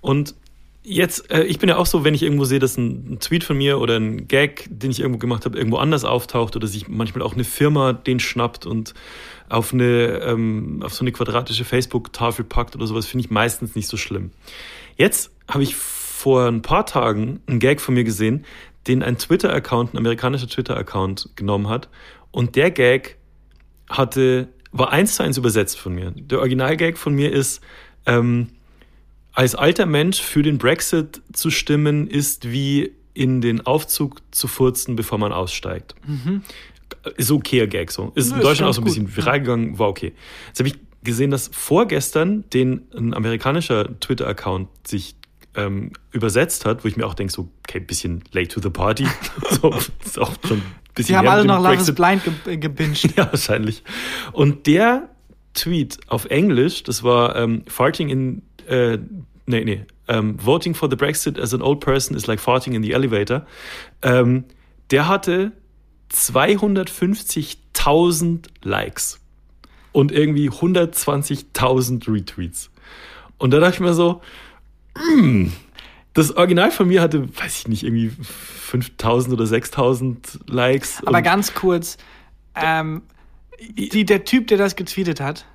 Und 0.00 0.34
jetzt, 0.82 1.30
äh, 1.30 1.44
ich 1.44 1.58
bin 1.58 1.68
ja 1.68 1.76
auch 1.76 1.86
so, 1.86 2.04
wenn 2.04 2.14
ich 2.14 2.22
irgendwo 2.22 2.44
sehe, 2.44 2.58
dass 2.58 2.76
ein, 2.76 3.14
ein 3.14 3.20
Tweet 3.20 3.44
von 3.44 3.56
mir 3.56 3.78
oder 3.78 3.96
ein 3.96 4.28
Gag, 4.28 4.66
den 4.70 4.90
ich 4.90 5.00
irgendwo 5.00 5.18
gemacht 5.18 5.44
habe, 5.44 5.56
irgendwo 5.56 5.76
anders 5.78 6.04
auftaucht 6.04 6.56
oder 6.56 6.66
sich 6.66 6.88
manchmal 6.88 7.22
auch 7.22 7.34
eine 7.34 7.44
Firma 7.44 7.92
den 7.92 8.20
schnappt 8.20 8.66
und 8.66 8.94
auf 9.48 9.72
eine 9.72 10.20
ähm, 10.24 10.80
auf 10.82 10.94
so 10.94 11.04
eine 11.04 11.12
quadratische 11.12 11.64
Facebook-Tafel 11.64 12.44
packt 12.44 12.74
oder 12.74 12.86
sowas, 12.86 13.06
finde 13.06 13.24
ich 13.24 13.30
meistens 13.30 13.74
nicht 13.74 13.88
so 13.88 13.96
schlimm. 13.96 14.30
Jetzt 14.96 15.30
habe 15.48 15.62
ich 15.62 15.74
vor 15.74 16.46
ein 16.46 16.62
paar 16.62 16.86
Tagen 16.86 17.40
einen 17.46 17.58
Gag 17.58 17.80
von 17.80 17.94
mir 17.94 18.04
gesehen, 18.04 18.44
den 18.86 19.02
ein 19.02 19.18
Twitter-Account, 19.18 19.94
ein 19.94 19.98
amerikanischer 19.98 20.48
Twitter-Account 20.48 21.30
genommen 21.36 21.68
hat. 21.68 21.88
Und 22.30 22.56
der 22.56 22.70
Gag 22.70 23.16
hatte, 23.88 24.48
war 24.72 24.90
eins 24.90 25.16
zu 25.16 25.22
eins 25.22 25.36
übersetzt 25.36 25.78
von 25.78 25.94
mir. 25.94 26.12
Der 26.12 26.38
Originalgag 26.38 26.98
von 26.98 27.14
mir 27.14 27.32
ist, 27.32 27.60
ähm, 28.06 28.48
als 29.32 29.54
alter 29.54 29.86
Mensch 29.86 30.20
für 30.20 30.42
den 30.42 30.58
Brexit 30.58 31.22
zu 31.32 31.50
stimmen, 31.50 32.06
ist 32.06 32.50
wie 32.50 32.92
in 33.14 33.40
den 33.40 33.66
Aufzug 33.66 34.22
zu 34.30 34.48
furzen, 34.48 34.96
bevor 34.96 35.18
man 35.18 35.32
aussteigt. 35.32 35.94
Ist 37.16 37.30
okayer 37.30 37.66
Gag 37.66 37.90
so. 37.90 38.12
Ist 38.14 38.30
Nö, 38.30 38.34
in 38.34 38.40
ist 38.40 38.44
Deutschland 38.44 38.60
auch 38.60 38.66
ganz 38.66 38.76
so 38.76 38.82
ein 38.82 38.84
bisschen 38.84 39.06
gut, 39.06 39.16
viral 39.16 39.40
gegangen, 39.40 39.78
war 39.78 39.88
okay. 39.88 40.12
Jetzt 40.48 40.58
habe 40.58 40.68
ich 40.68 40.76
gesehen, 41.02 41.30
dass 41.30 41.48
vorgestern 41.52 42.44
den 42.50 42.82
ein 42.96 43.14
amerikanischer 43.14 43.98
Twitter-Account 44.00 44.68
sich 44.86 45.16
ähm, 45.54 45.92
übersetzt 46.12 46.64
hat, 46.64 46.84
wo 46.84 46.88
ich 46.88 46.96
mir 46.96 47.06
auch 47.06 47.14
denke, 47.14 47.32
so, 47.32 47.48
okay, 47.66 47.80
bisschen 47.80 48.24
late 48.32 48.48
to 48.48 48.60
the 48.60 48.70
party. 48.70 49.06
so, 49.50 49.72
ist 50.04 50.18
auch 50.18 50.32
schon 50.46 50.58
ein 50.58 50.64
bisschen 50.94 51.12
Sie 51.12 51.16
haben 51.16 51.28
alle 51.28 51.44
noch 51.44 51.62
Love 51.62 51.76
is. 51.76 51.94
Blind 51.94 52.22
ge 52.44 52.56
gebinged. 52.56 53.12
Ja, 53.16 53.30
wahrscheinlich. 53.30 53.82
Und 54.32 54.66
der 54.66 55.08
Tweet 55.54 55.98
auf 56.08 56.24
Englisch, 56.26 56.82
das 56.82 57.02
war 57.02 57.36
ähm, 57.36 57.62
farting 57.66 58.08
in, 58.08 58.42
äh, 58.66 58.98
nee, 59.46 59.64
nee, 59.64 59.86
ähm, 60.08 60.36
voting 60.42 60.74
for 60.74 60.90
the 60.90 60.96
Brexit 60.96 61.38
as 61.38 61.54
an 61.54 61.62
old 61.62 61.80
person 61.80 62.16
is 62.16 62.26
like 62.26 62.40
farting 62.40 62.74
in 62.74 62.82
the 62.82 62.92
elevator. 62.92 63.46
Ähm, 64.02 64.44
der 64.90 65.08
hatte 65.08 65.52
250.000 66.12 68.48
Likes 68.62 69.20
und 69.92 70.12
irgendwie 70.12 70.50
120.000 70.50 72.12
Retweets. 72.12 72.70
Und 73.38 73.52
da 73.52 73.60
dachte 73.60 73.74
ich 73.74 73.80
mir 73.80 73.94
so, 73.94 74.20
das 76.14 76.36
Original 76.36 76.70
von 76.70 76.88
mir 76.88 77.00
hatte, 77.00 77.28
weiß 77.38 77.58
ich 77.60 77.68
nicht, 77.68 77.82
irgendwie 77.84 78.10
5.000 78.70 79.32
oder 79.32 79.44
6.000 79.44 80.16
Likes. 80.50 81.02
Aber 81.06 81.22
ganz 81.22 81.54
kurz, 81.54 81.96
ähm, 82.54 83.02
die, 83.70 84.04
der 84.04 84.24
Typ, 84.24 84.48
der 84.48 84.58
das 84.58 84.76
getweetet 84.76 85.20
hat, 85.20 85.46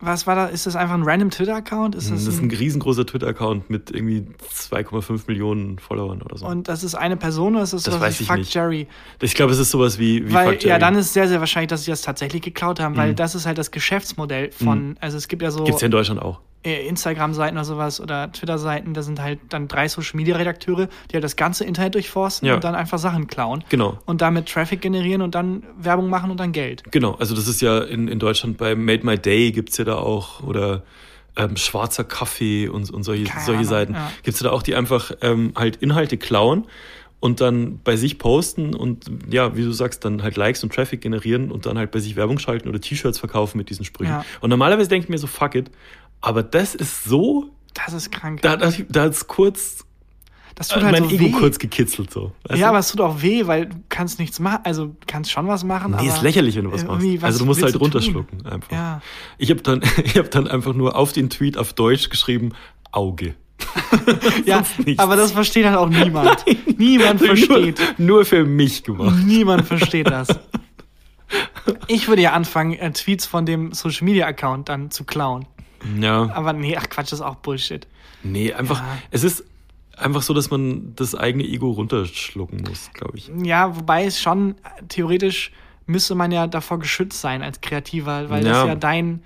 was 0.00 0.26
war 0.26 0.34
da? 0.34 0.46
Ist 0.46 0.66
das 0.66 0.76
einfach 0.76 0.94
ein 0.96 1.02
random 1.04 1.30
Twitter-Account? 1.30 1.94
Ist 1.94 2.10
das, 2.10 2.24
Das 2.24 2.34
ist 2.34 2.40
ein, 2.40 2.48
ein 2.48 2.56
riesengroßer 2.56 3.06
Twitter-Account 3.06 3.70
mit 3.70 3.90
irgendwie 3.90 4.26
2,5 4.54 5.22
Millionen 5.28 5.78
Followern 5.78 6.20
oder 6.20 6.36
so. 6.36 6.46
und 6.46 6.68
das 6.68 6.84
ist 6.84 6.94
eine 6.94 7.16
Person 7.16 7.54
oder 7.54 7.64
ist 7.64 7.72
das, 7.72 7.84
Das 7.84 7.94
sowas 7.94 8.18
wie 8.18 8.22
ich 8.24 8.28
Fuck 8.28 8.38
nicht. 8.38 8.54
Jerry? 8.54 8.86
ich 9.22 9.34
glaube, 9.34 9.52
es 9.52 9.58
ist 9.58 9.70
sowas 9.70 9.98
wie, 9.98 10.28
wie 10.28 10.32
Weil, 10.34 10.44
Fuck 10.52 10.62
Jerry. 10.62 10.68
ja, 10.68 10.78
dann 10.78 10.94
ist 10.96 11.06
es 11.06 11.12
sehr, 11.14 11.26
sehr 11.26 11.40
wahrscheinlich, 11.40 11.70
dass 11.70 11.84
sie 11.84 11.90
das 11.90 12.02
tatsächlich 12.02 12.42
geklaut 12.42 12.80
haben, 12.80 12.92
Mhm. 12.94 12.98
weil 12.98 13.14
das 13.14 13.34
ist 13.34 13.46
halt 13.46 13.56
das 13.56 13.70
Geschäftsmodell 13.70 14.52
von, 14.52 14.96
also 15.00 15.16
es 15.16 15.26
gibt 15.28 15.40
ja 15.42 15.50
so 15.50 15.64
Gibt's 15.64 15.80
ja 15.80 15.86
in 15.86 15.92
Deutschland 15.92 16.20
auch. 16.20 16.40
Äh, 16.64 16.86
Instagram-Seiten 16.88 17.56
oder 17.56 17.64
sowas 17.64 18.00
oder 18.00 18.32
Twitter-Seiten, 18.32 18.94
da 18.94 19.02
sind 19.02 19.20
halt 19.20 19.38
dann 19.50 19.68
drei 19.68 19.86
Social-Media-Redakteure, 19.88 20.88
die 21.10 21.14
halt 21.14 21.24
das 21.24 21.36
ganze 21.36 21.64
Internet 21.64 21.94
durchforsten 21.94 22.48
Ja. 22.48 22.54
und 22.54 22.64
dann 22.64 22.74
einfach 22.74 22.98
Sachen 22.98 23.26
klauen. 23.26 23.64
Genau. 23.68 23.98
Und 24.06 24.20
damit 24.22 24.48
Traffic 24.48 24.80
generieren 24.80 25.22
und 25.22 25.34
dann 25.34 25.62
Werbung 25.78 26.08
machen 26.10 26.30
und 26.30 26.38
dann 26.40 26.52
Geld. 26.52 26.82
Genau, 26.90 27.12
also 27.14 27.34
das 27.34 27.48
ist 27.48 27.60
ja 27.60 27.78
in, 27.80 28.08
in 28.08 28.18
Deutschland 28.18 28.56
bei 28.56 28.74
Made 28.74 29.04
My 29.04 29.18
Day 29.18 29.52
gibt's 29.52 29.76
ja 29.76 29.84
da 29.84 29.96
auch 29.96 30.42
oder 30.42 30.82
ähm, 31.36 31.56
schwarzer 31.56 32.04
Kaffee 32.04 32.68
und, 32.68 32.90
und 32.90 33.02
solche, 33.02 33.24
Keine 33.24 33.44
solche 33.44 33.58
Ahnung, 33.58 33.68
Seiten. 33.70 33.94
ja. 33.94 34.10
Gibt's 34.22 34.40
ja 34.40 34.48
da 34.48 34.54
auch, 34.54 34.62
die 34.62 34.74
einfach 34.74 35.12
ähm, 35.20 35.52
halt 35.56 35.76
Inhalte 35.76 36.16
klauen 36.16 36.66
und 37.20 37.40
dann 37.40 37.80
bei 37.82 37.96
sich 37.96 38.18
posten 38.18 38.74
und 38.74 39.10
ja, 39.30 39.56
wie 39.56 39.62
du 39.64 39.72
sagst, 39.72 40.04
dann 40.04 40.22
halt 40.22 40.36
Likes 40.36 40.62
und 40.62 40.72
Traffic 40.74 41.00
generieren 41.00 41.50
und 41.50 41.64
dann 41.66 41.78
halt 41.78 41.90
bei 41.90 41.98
sich 41.98 42.16
Werbung 42.16 42.38
schalten 42.38 42.68
oder 42.68 42.80
T-Shirts 42.80 43.18
verkaufen 43.18 43.56
mit 43.58 43.70
diesen 43.70 43.84
Sprüchen. 43.84 44.12
Ja. 44.12 44.24
Und 44.42 44.50
normalerweise 44.50 44.88
denke 44.90 45.06
ich 45.06 45.08
mir 45.08 45.18
so, 45.18 45.26
fuck 45.26 45.54
it. 45.54 45.70
Aber 46.24 46.42
das 46.42 46.74
ist 46.74 47.04
so, 47.04 47.50
Das 47.74 47.92
ist 47.92 48.10
krank. 48.10 48.40
da, 48.42 48.56
da, 48.56 48.72
da 48.88 49.02
hat's 49.02 49.26
kurz 49.26 49.84
das 50.54 50.68
tut 50.68 50.84
halt 50.84 50.92
mein 50.92 51.08
so 51.08 51.14
Ego 51.14 51.24
weh. 51.24 51.30
kurz 51.32 51.58
gekitzelt 51.58 52.12
so. 52.12 52.30
Weißt 52.44 52.60
ja, 52.60 52.66
du? 52.66 52.70
aber 52.70 52.78
es 52.78 52.88
tut 52.88 53.00
auch 53.00 53.22
weh, 53.22 53.46
weil 53.48 53.66
du 53.66 53.76
kannst 53.88 54.20
nichts 54.20 54.38
machen. 54.38 54.60
Also 54.62 54.94
kannst 55.08 55.32
schon 55.32 55.48
was 55.48 55.64
machen, 55.64 55.90
Nee, 55.90 55.96
aber 55.96 56.06
ist 56.06 56.22
lächerlich, 56.22 56.54
wenn 56.54 56.64
du 56.66 56.72
was 56.72 56.84
machst. 56.84 57.04
was 57.16 57.24
also 57.24 57.38
du 57.40 57.44
musst 57.46 57.62
halt 57.62 57.78
runterschlucken 57.78 58.46
einfach. 58.46 58.70
Ja. 58.70 59.02
Ich 59.36 59.50
habe 59.50 59.62
dann, 59.62 59.82
ich 60.04 60.16
hab 60.16 60.30
dann 60.30 60.46
einfach 60.46 60.72
nur 60.72 60.96
auf 60.96 61.12
den 61.12 61.28
Tweet 61.28 61.58
auf 61.58 61.72
Deutsch 61.72 62.08
geschrieben, 62.08 62.52
Auge. 62.92 63.34
Ja, 64.44 64.62
aber 64.98 65.16
das 65.16 65.32
versteht 65.32 65.64
halt 65.64 65.76
auch 65.76 65.88
niemand. 65.88 66.44
Niemand 66.76 67.20
versteht. 67.20 67.78
Nur, 67.98 68.16
nur 68.18 68.24
für 68.24 68.44
mich 68.44 68.82
gemacht. 68.82 69.16
Niemand 69.24 69.66
versteht 69.66 70.08
das. 70.08 70.28
Ich 71.88 72.06
würde 72.08 72.22
ja 72.22 72.32
anfangen, 72.32 72.74
äh, 72.74 72.92
Tweets 72.92 73.26
von 73.26 73.46
dem 73.46 73.72
Social 73.72 74.04
Media 74.04 74.26
Account 74.26 74.68
dann 74.68 74.90
zu 74.90 75.04
klauen. 75.04 75.46
Ja. 76.00 76.30
Aber 76.34 76.52
nee, 76.52 76.76
ach 76.76 76.88
Quatsch, 76.88 77.06
das 77.12 77.20
ist 77.20 77.24
auch 77.24 77.36
Bullshit. 77.36 77.86
Nee, 78.22 78.52
einfach, 78.52 78.80
Ja. 78.80 78.98
es 79.10 79.24
ist 79.24 79.44
einfach 79.96 80.22
so, 80.22 80.34
dass 80.34 80.50
man 80.50 80.94
das 80.96 81.14
eigene 81.14 81.44
Ego 81.44 81.70
runterschlucken 81.72 82.62
muss, 82.62 82.90
glaube 82.94 83.18
ich. 83.18 83.30
Ja, 83.44 83.76
wobei 83.76 84.04
es 84.06 84.20
schon 84.20 84.54
theoretisch 84.88 85.52
müsste 85.86 86.14
man 86.14 86.32
ja 86.32 86.46
davor 86.46 86.78
geschützt 86.78 87.20
sein 87.20 87.42
als 87.42 87.60
Kreativer, 87.60 88.30
weil 88.30 88.42
das 88.42 88.50
Ja. 88.52 88.66
ja 88.68 88.74
dein, 88.74 89.22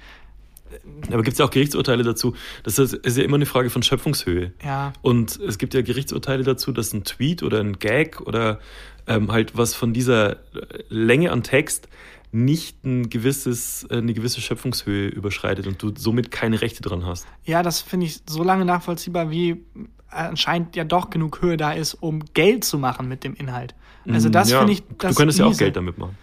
Aber 1.07 1.23
gibt 1.23 1.33
es 1.35 1.39
ja 1.39 1.45
auch 1.47 1.51
Gerichtsurteile 1.51 2.03
dazu? 2.03 2.35
Das 2.65 2.79
ist, 2.79 2.93
ist 2.93 3.17
ja 3.17 3.25
immer 3.25 3.37
eine 3.37 3.47
Frage 3.47 3.71
von 3.71 3.83
Schöpfungshöhe. 3.83 4.53
ja, 4.63 4.93
Und 5.01 5.37
es 5.41 5.57
gibt 5.57 5.73
ja 5.73 5.81
Gerichtsurteile 5.83 6.43
dazu, 6.43 6.73
dass 6.73 6.93
ein 6.93 7.05
Tweet 7.05 7.43
oder 7.43 7.61
ein 7.61 7.79
Gag 7.79 8.21
oder 8.21 8.59
ähm, 9.07 9.33
halt 9.33 9.57
was 9.57 9.75
von 9.75 9.95
dieser 9.95 10.37
Länge 10.91 11.33
an 11.33 11.43
Text 11.43 11.89
nicht 12.31 12.85
ein 12.85 13.09
gewisses, 13.11 13.87
äh, 13.91 13.97
eine 13.99 14.13
gewisse 14.15 14.41
Schöpfungshöhe 14.41 15.09
überschreitet 15.09 15.67
und 15.67 15.83
du 15.83 15.93
somit 15.97 16.31
keine 16.31 16.61
Rechte 16.61 16.83
dran 16.83 17.07
hast. 17.07 17.27
ja, 17.45 17.63
das 17.63 17.81
finde 17.81 18.07
ich 18.07 18.21
so 18.29 18.43
lange 18.43 18.65
nachvollziehbar, 18.65 19.31
wie 19.31 19.63
anscheinend 20.11 20.75
ja 20.77 20.85
doch 20.85 21.11
genug 21.11 21.43
Höhe 21.43 21.57
da 21.57 21.73
ist, 21.73 21.95
um 21.95 22.25
Geld 22.35 22.65
zu 22.65 22.79
machen 22.79 23.09
mit 23.09 23.25
dem 23.25 23.35
Inhalt. 23.35 23.75
Also 24.09 24.29
das 24.31 24.49
Mm, 24.49 24.53
Ja, 24.53 24.59
finde 24.61 24.73
ich 24.73 24.83
das 24.99 25.15
Du 25.15 25.19
könntest 25.19 25.39
ja 25.39 25.45
auch 25.45 25.51
miese. 25.51 25.65
Geld 25.65 25.77
damit 25.77 25.99
machen. 25.99 26.17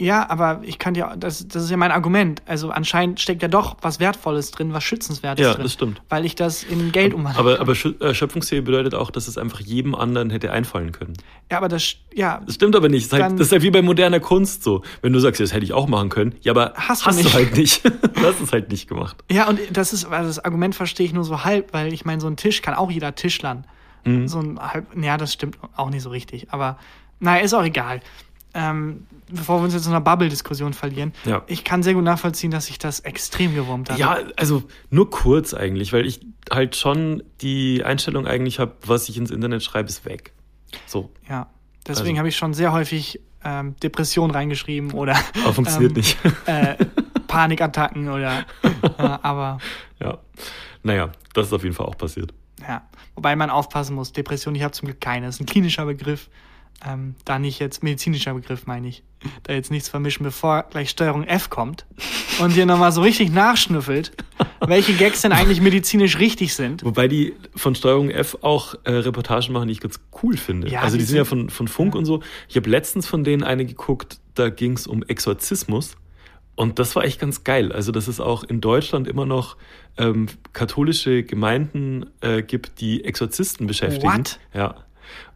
Ja, 0.00 0.30
aber 0.30 0.62
ich 0.64 0.78
kann 0.78 0.94
ja, 0.94 1.14
das, 1.14 1.46
das 1.46 1.64
ist 1.64 1.70
ja 1.70 1.76
mein 1.76 1.90
Argument. 1.92 2.40
Also 2.46 2.70
anscheinend 2.70 3.20
steckt 3.20 3.42
ja 3.42 3.48
doch 3.48 3.76
was 3.82 4.00
Wertvolles 4.00 4.50
drin, 4.50 4.72
was 4.72 4.82
Schützenswertes 4.82 5.44
Ja, 5.44 5.52
drin. 5.52 5.62
das 5.64 5.74
stimmt. 5.74 6.00
Weil 6.08 6.24
ich 6.24 6.34
das 6.34 6.62
in 6.62 6.90
Geld 6.90 7.12
umwandeln 7.12 7.38
Aber, 7.38 7.60
aber 7.60 7.72
äh, 7.72 8.14
Schöpfungshöhe 8.14 8.62
bedeutet 8.62 8.94
auch, 8.94 9.10
dass 9.10 9.28
es 9.28 9.36
einfach 9.36 9.60
jedem 9.60 9.94
anderen 9.94 10.30
hätte 10.30 10.52
einfallen 10.52 10.92
können. 10.92 11.12
ja, 11.52 11.58
aber 11.58 11.68
das, 11.68 11.96
ja, 12.14 12.40
Das 12.46 12.54
stimmt 12.54 12.74
aber 12.76 12.88
nicht. 12.88 13.02
Das 13.04 13.18
ist, 13.18 13.22
halt, 13.22 13.22
Dann- 13.32 13.36
das 13.36 13.46
ist 13.48 13.52
halt 13.52 13.62
wie 13.62 13.70
bei 13.70 13.82
moderner 13.82 14.20
Kunst 14.20 14.62
so. 14.64 14.82
Wenn 15.02 15.12
du 15.12 15.18
sagst, 15.18 15.38
ja, 15.38 15.44
das 15.44 15.52
hätte 15.52 15.64
ich 15.64 15.74
auch 15.74 15.86
machen 15.86 16.08
können, 16.08 16.34
ja, 16.40 16.52
aber 16.52 16.72
Hast 16.76 17.04
hast, 17.04 17.18
du 17.18 17.22
du, 17.22 17.28
nicht. 17.28 17.34
halt 17.34 17.56
nicht. 17.58 17.84
du 17.84 18.22
hast 18.26 18.40
es 18.40 18.52
halt 18.52 18.70
nicht 18.70 18.88
gemacht. 18.88 19.16
ja, 19.30 19.48
und 19.48 19.60
das 19.70 19.92
ist, 19.92 20.06
also 20.06 20.28
das 20.28 20.38
Argument 20.42 20.74
verstehe 20.74 21.04
ich 21.04 21.12
nur 21.12 21.24
so 21.24 21.44
halb, 21.44 21.74
weil 21.74 21.92
ich 21.92 22.06
meine, 22.06 22.22
so 22.22 22.26
ein 22.26 22.36
Tisch 22.38 22.62
kann 22.62 22.72
auch 22.74 22.90
jeder 22.90 23.14
Tischlern. 23.14 23.66
Mhm. 24.06 24.28
So 24.28 24.38
ein 24.40 24.58
halb, 24.58 24.86
ja, 24.98 25.18
das 25.18 25.34
stimmt 25.34 25.58
auch 25.76 25.90
nicht 25.90 26.02
so 26.02 26.08
richtig. 26.08 26.52
Aber 26.54 26.78
naja, 27.18 27.44
ist 27.44 27.52
auch 27.52 27.64
egal. 27.64 28.00
Ähm, 28.52 29.06
bevor 29.30 29.60
wir 29.60 29.64
uns 29.64 29.74
jetzt 29.74 29.86
in 29.86 29.92
einer 29.92 30.00
Bubble-Diskussion 30.00 30.72
verlieren, 30.72 31.12
Ja. 31.24 31.42
ich 31.46 31.62
kann 31.62 31.82
sehr 31.84 31.94
gut 31.94 32.02
nachvollziehen, 32.04 32.50
dass 32.50 32.66
sich 32.66 32.78
das 32.78 33.00
extrem 33.00 33.54
gewurmt 33.54 33.90
hat. 33.90 33.98
Ja, 33.98 34.18
also 34.36 34.64
nur 34.90 35.08
kurz 35.10 35.54
eigentlich, 35.54 35.92
weil 35.92 36.04
ich 36.04 36.20
halt 36.50 36.74
schon 36.74 37.22
die 37.40 37.84
Einstellung 37.84 38.26
eigentlich 38.26 38.58
habe, 38.58 38.72
was 38.86 39.08
ich 39.08 39.16
ins 39.16 39.30
Internet 39.30 39.62
schreibe, 39.62 39.88
ist 39.88 40.04
weg. 40.04 40.32
So, 40.86 41.10
Ja. 41.28 41.48
Deswegen 41.86 42.10
Also- 42.10 42.18
habe 42.18 42.28
ich 42.28 42.36
schon 42.36 42.52
sehr 42.54 42.72
häufig 42.72 43.20
ähm, 43.42 43.74
Depression 43.82 44.30
reingeschrieben 44.30 44.92
oder 44.92 45.14
aber 45.44 45.54
funktioniert 45.54 45.92
Ähm, 45.92 45.96
nicht. 45.96 46.18
äh, 46.46 46.76
Panikattacken 47.26 48.08
oder 48.10 48.44
äh, 48.62 49.02
aber 49.02 49.58
ja. 50.00 50.18
Naja, 50.82 51.10
das 51.34 51.46
ist 51.46 51.52
auf 51.52 51.62
jeden 51.62 51.74
Fall 51.74 51.86
auch 51.86 51.96
passiert. 51.96 52.32
ja. 52.66 52.82
Wobei 53.14 53.36
man 53.36 53.50
aufpassen 53.50 53.96
muss. 53.96 54.12
Depression, 54.12 54.54
ich 54.54 54.62
habe 54.62 54.72
zum 54.72 54.86
Glück 54.86 55.00
keine. 55.00 55.26
Das 55.26 55.34
ist 55.36 55.40
ein 55.42 55.46
klinischer 55.46 55.84
Begriff. 55.84 56.28
Ähm, 56.86 57.14
da 57.24 57.38
nicht 57.38 57.58
jetzt 57.58 57.82
medizinischer 57.82 58.32
Begriff, 58.34 58.66
meine 58.66 58.88
ich. 58.88 59.02
Da 59.42 59.52
jetzt 59.52 59.70
nichts 59.70 59.90
vermischen, 59.90 60.24
bevor 60.24 60.62
gleich 60.70 60.88
Steuerung 60.88 61.24
F 61.24 61.50
kommt 61.50 61.84
und 62.40 62.52
hier 62.52 62.64
nochmal 62.64 62.90
so 62.90 63.02
richtig 63.02 63.30
nachschnüffelt, 63.30 64.12
welche 64.66 64.94
Gags 64.94 65.20
denn 65.20 65.32
eigentlich 65.32 65.60
medizinisch 65.60 66.18
richtig 66.18 66.54
sind. 66.54 66.82
Wobei 66.84 67.06
die 67.06 67.34
von 67.54 67.74
Steuerung 67.74 68.08
F 68.08 68.38
auch 68.40 68.76
äh, 68.84 68.92
Reportagen 68.92 69.52
machen, 69.52 69.68
die 69.68 69.72
ich 69.72 69.80
ganz 69.80 70.00
cool 70.22 70.38
finde. 70.38 70.70
Ja, 70.70 70.80
also 70.80 70.96
die, 70.96 71.02
die 71.02 71.06
sind 71.06 71.18
ja 71.18 71.26
von, 71.26 71.50
von 71.50 71.68
Funk 71.68 71.94
und 71.94 72.06
so. 72.06 72.22
Ich 72.48 72.56
habe 72.56 72.70
letztens 72.70 73.06
von 73.06 73.22
denen 73.22 73.42
eine 73.42 73.66
geguckt, 73.66 74.20
da 74.34 74.48
ging 74.48 74.72
es 74.72 74.86
um 74.86 75.02
Exorzismus. 75.02 75.96
Und 76.56 76.78
das 76.78 76.94
war 76.96 77.04
echt 77.04 77.20
ganz 77.20 77.44
geil. 77.44 77.72
Also, 77.72 77.90
dass 77.90 78.06
es 78.06 78.20
auch 78.20 78.44
in 78.44 78.60
Deutschland 78.60 79.08
immer 79.08 79.24
noch 79.24 79.56
ähm, 79.96 80.26
katholische 80.52 81.22
Gemeinden 81.22 82.06
äh, 82.20 82.42
gibt, 82.42 82.80
die 82.80 83.04
Exorzisten 83.04 83.66
beschäftigen. 83.66 84.12
What? 84.12 84.38
Ja. 84.52 84.74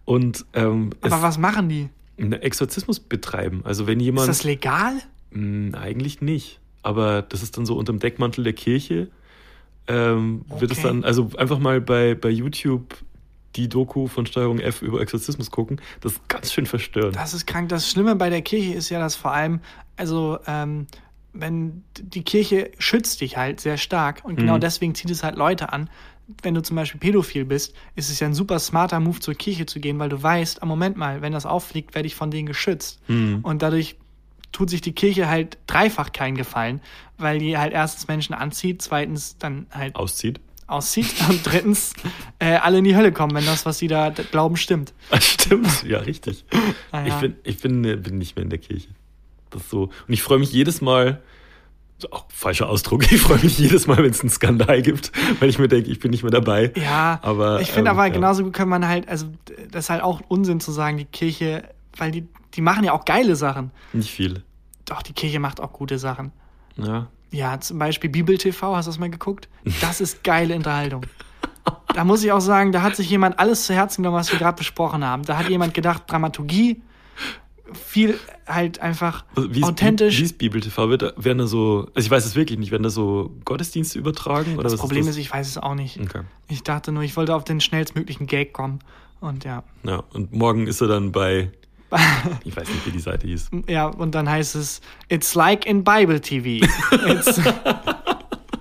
Und 0.04 0.44
ähm, 0.52 0.90
Aber 1.00 1.22
was 1.22 1.38
machen 1.38 1.68
die? 1.68 1.88
einen 2.18 2.32
Exorzismus 2.34 3.00
betreiben. 3.00 3.62
Also 3.64 3.86
wenn 3.86 3.98
Ist 4.00 4.04
jemand. 4.04 4.28
das 4.28 4.44
legal? 4.44 4.92
Mh, 5.30 5.76
eigentlich 5.78 6.20
nicht. 6.20 6.60
Aber 6.82 7.22
das 7.22 7.42
ist 7.42 7.56
dann 7.56 7.66
so 7.66 7.76
unter 7.76 7.92
dem 7.92 7.98
Deckmantel 7.98 8.44
der 8.44 8.52
Kirche. 8.52 9.08
Ähm, 9.86 10.44
Wird 10.58 10.70
es 10.70 10.78
Okay. 10.78 10.88
dann, 10.88 11.04
also 11.04 11.30
einfach 11.36 11.58
mal 11.58 11.80
bei, 11.80 12.14
bei 12.14 12.30
YouTube 12.30 12.96
die 13.56 13.68
Doku 13.68 14.06
von 14.08 14.26
Steuerung 14.26 14.58
F 14.58 14.82
über 14.82 15.00
Exorzismus 15.00 15.50
gucken. 15.50 15.80
Das 16.00 16.12
ist 16.12 16.28
ganz 16.28 16.52
schön 16.52 16.66
verstörend. 16.66 17.16
Das 17.16 17.34
ist 17.34 17.46
krank. 17.46 17.68
Das 17.68 17.88
Schlimme 17.90 18.16
bei 18.16 18.28
der 18.30 18.42
Kirche 18.42 18.74
ist 18.74 18.90
ja, 18.90 18.98
dass 18.98 19.14
vor 19.16 19.32
allem, 19.32 19.60
also, 19.96 20.38
ähm, 20.46 20.86
wenn 21.32 21.82
die 22.00 22.22
Kirche 22.22 22.70
schützt 22.78 23.20
dich 23.20 23.36
halt 23.36 23.60
sehr 23.60 23.76
stark 23.76 24.22
und 24.24 24.36
genau 24.36 24.56
Mhm. 24.56 24.60
deswegen 24.60 24.94
zieht 24.94 25.10
es 25.10 25.24
halt 25.24 25.36
Leute 25.36 25.72
an. 25.72 25.90
Wenn 26.42 26.54
du 26.54 26.62
zum 26.62 26.76
Beispiel 26.76 27.00
pädophil 27.00 27.44
bist, 27.44 27.74
ist 27.96 28.10
es 28.10 28.20
ja 28.20 28.26
ein 28.26 28.34
super 28.34 28.58
smarter 28.58 28.98
Move 29.00 29.20
zur 29.20 29.34
Kirche 29.34 29.66
zu 29.66 29.78
gehen, 29.80 29.98
weil 29.98 30.08
du 30.08 30.22
weißt, 30.22 30.62
am 30.62 30.68
Moment 30.68 30.96
mal, 30.96 31.20
wenn 31.22 31.32
das 31.32 31.44
auffliegt, 31.44 31.94
werde 31.94 32.06
ich 32.06 32.14
von 32.14 32.30
denen 32.30 32.46
geschützt. 32.46 33.00
Mhm. 33.08 33.40
Und 33.42 33.62
dadurch 33.62 33.96
tut 34.52 34.70
sich 34.70 34.80
die 34.80 34.92
Kirche 34.92 35.28
halt 35.28 35.58
dreifach 35.66 36.12
keinen 36.12 36.36
Gefallen, 36.36 36.80
weil 37.18 37.38
die 37.38 37.58
halt 37.58 37.72
erstens 37.72 38.08
Menschen 38.08 38.34
anzieht, 38.34 38.80
zweitens 38.80 39.36
dann 39.36 39.66
halt 39.70 39.96
Auszieht. 39.96 40.40
auszieht 40.66 41.12
und 41.28 41.44
drittens 41.44 41.92
äh, 42.38 42.54
alle 42.54 42.78
in 42.78 42.84
die 42.84 42.96
Hölle 42.96 43.12
kommen, 43.12 43.34
wenn 43.34 43.44
das, 43.44 43.66
was 43.66 43.78
sie 43.78 43.88
da 43.88 44.10
glauben, 44.10 44.56
stimmt. 44.56 44.94
Ah, 45.10 45.20
Stimmt, 45.44 45.82
ja, 45.82 45.98
richtig. 45.98 46.44
Ah, 46.90 47.04
ja. 47.04 47.06
Ich, 47.06 47.14
bin, 47.16 47.36
ich 47.44 47.58
bin, 47.60 48.02
bin 48.02 48.16
nicht 48.16 48.36
mehr 48.36 48.44
in 48.44 48.50
der 48.50 48.60
Kirche. 48.60 48.88
Das 49.50 49.68
so. 49.68 49.90
Und 50.08 50.14
ich 50.14 50.22
freue 50.22 50.38
mich 50.38 50.52
jedes 50.52 50.80
Mal, 50.80 51.20
auch 52.10 52.26
falscher 52.28 52.68
Ausdruck, 52.68 53.10
ich 53.10 53.20
freue 53.20 53.38
mich 53.38 53.58
jedes 53.58 53.86
Mal, 53.86 53.98
wenn 53.98 54.10
es 54.10 54.20
einen 54.20 54.30
Skandal 54.30 54.82
gibt, 54.82 55.12
weil 55.40 55.48
ich 55.48 55.58
mir 55.58 55.68
denke, 55.68 55.90
ich 55.90 56.00
bin 56.00 56.10
nicht 56.10 56.22
mehr 56.22 56.32
dabei. 56.32 56.72
Ja, 56.76 57.18
Aber, 57.22 57.60
ich 57.60 57.70
finde 57.70 57.90
ähm, 57.90 57.96
aber 57.96 58.06
ja. 58.06 58.12
genauso 58.12 58.44
gut 58.44 58.52
kann 58.52 58.68
man 58.68 58.86
halt, 58.86 59.08
also 59.08 59.26
das 59.70 59.84
ist 59.84 59.90
halt 59.90 60.02
auch 60.02 60.20
Unsinn 60.28 60.60
zu 60.60 60.72
sagen, 60.72 60.98
die 60.98 61.04
Kirche, 61.04 61.68
weil 61.96 62.10
die, 62.10 62.26
die 62.54 62.60
machen 62.60 62.84
ja 62.84 62.92
auch 62.92 63.04
geile 63.04 63.36
Sachen. 63.36 63.70
Nicht 63.92 64.10
viele. 64.10 64.42
Doch, 64.84 65.02
die 65.02 65.12
Kirche 65.12 65.38
macht 65.38 65.60
auch 65.60 65.72
gute 65.72 65.98
Sachen. 65.98 66.32
Ja. 66.76 67.08
Ja, 67.30 67.58
zum 67.58 67.78
Beispiel 67.78 68.10
Bibel 68.10 68.38
TV, 68.38 68.76
hast 68.76 68.86
du 68.86 68.90
das 68.90 68.98
mal 68.98 69.10
geguckt? 69.10 69.48
Das 69.80 70.00
ist 70.00 70.22
geile 70.22 70.54
Unterhaltung. 70.54 71.06
Da 71.92 72.04
muss 72.04 72.22
ich 72.22 72.30
auch 72.30 72.40
sagen, 72.40 72.70
da 72.70 72.82
hat 72.82 72.94
sich 72.94 73.10
jemand 73.10 73.38
alles 73.38 73.66
zu 73.66 73.74
Herzen 73.74 74.02
genommen, 74.02 74.18
was 74.18 74.30
wir 74.30 74.38
gerade 74.38 74.56
besprochen 74.56 75.04
haben. 75.04 75.24
Da 75.24 75.36
hat 75.36 75.48
jemand 75.48 75.74
gedacht, 75.74 76.04
Dramaturgie, 76.06 76.82
viel 77.72 78.18
halt 78.46 78.80
einfach 78.80 79.24
Also 79.34 79.54
Wie 79.54 79.60
ist, 79.60 79.64
authentisch. 79.64 80.18
Wie 80.18 80.24
ist 80.24 80.38
Bibel 80.38 80.60
TV? 80.60 80.90
Wird 80.90 81.02
da, 81.02 81.12
werden 81.16 81.38
da 81.38 81.46
so, 81.46 81.88
also 81.94 82.06
ich 82.06 82.10
weiß 82.10 82.26
es 82.26 82.36
wirklich 82.36 82.58
nicht, 82.58 82.70
werden 82.70 82.82
da 82.82 82.90
so 82.90 83.34
Gottesdienste 83.44 83.98
übertragen? 83.98 84.58
Oder 84.58 84.68
das 84.68 84.76
Problem 84.78 85.02
ist, 85.02 85.08
ist, 85.08 85.16
das? 85.16 85.24
ich 85.24 85.32
weiß 85.32 85.48
es 85.48 85.58
auch 85.58 85.74
nicht. 85.74 85.98
Okay. 85.98 86.22
Ich 86.48 86.62
dachte 86.62 86.92
nur, 86.92 87.02
ich 87.02 87.16
wollte 87.16 87.34
auf 87.34 87.44
den 87.44 87.60
schnellstmöglichen 87.60 88.26
Gag 88.26 88.52
kommen. 88.52 88.80
Und 89.20 89.44
ja. 89.44 89.62
Ja, 89.84 90.04
und 90.12 90.32
morgen 90.34 90.66
ist 90.66 90.82
er 90.82 90.88
dann 90.88 91.10
bei, 91.12 91.50
ich 92.44 92.54
weiß 92.54 92.68
nicht, 92.68 92.86
wie 92.86 92.90
die 92.90 93.00
Seite 93.00 93.26
hieß. 93.26 93.50
Ja, 93.68 93.86
und 93.86 94.14
dann 94.14 94.28
heißt 94.28 94.54
es, 94.56 94.82
it's 95.08 95.34
like 95.34 95.64
in 95.64 95.84
Bible 95.84 96.20
TV. 96.20 96.66
It's 97.06 97.40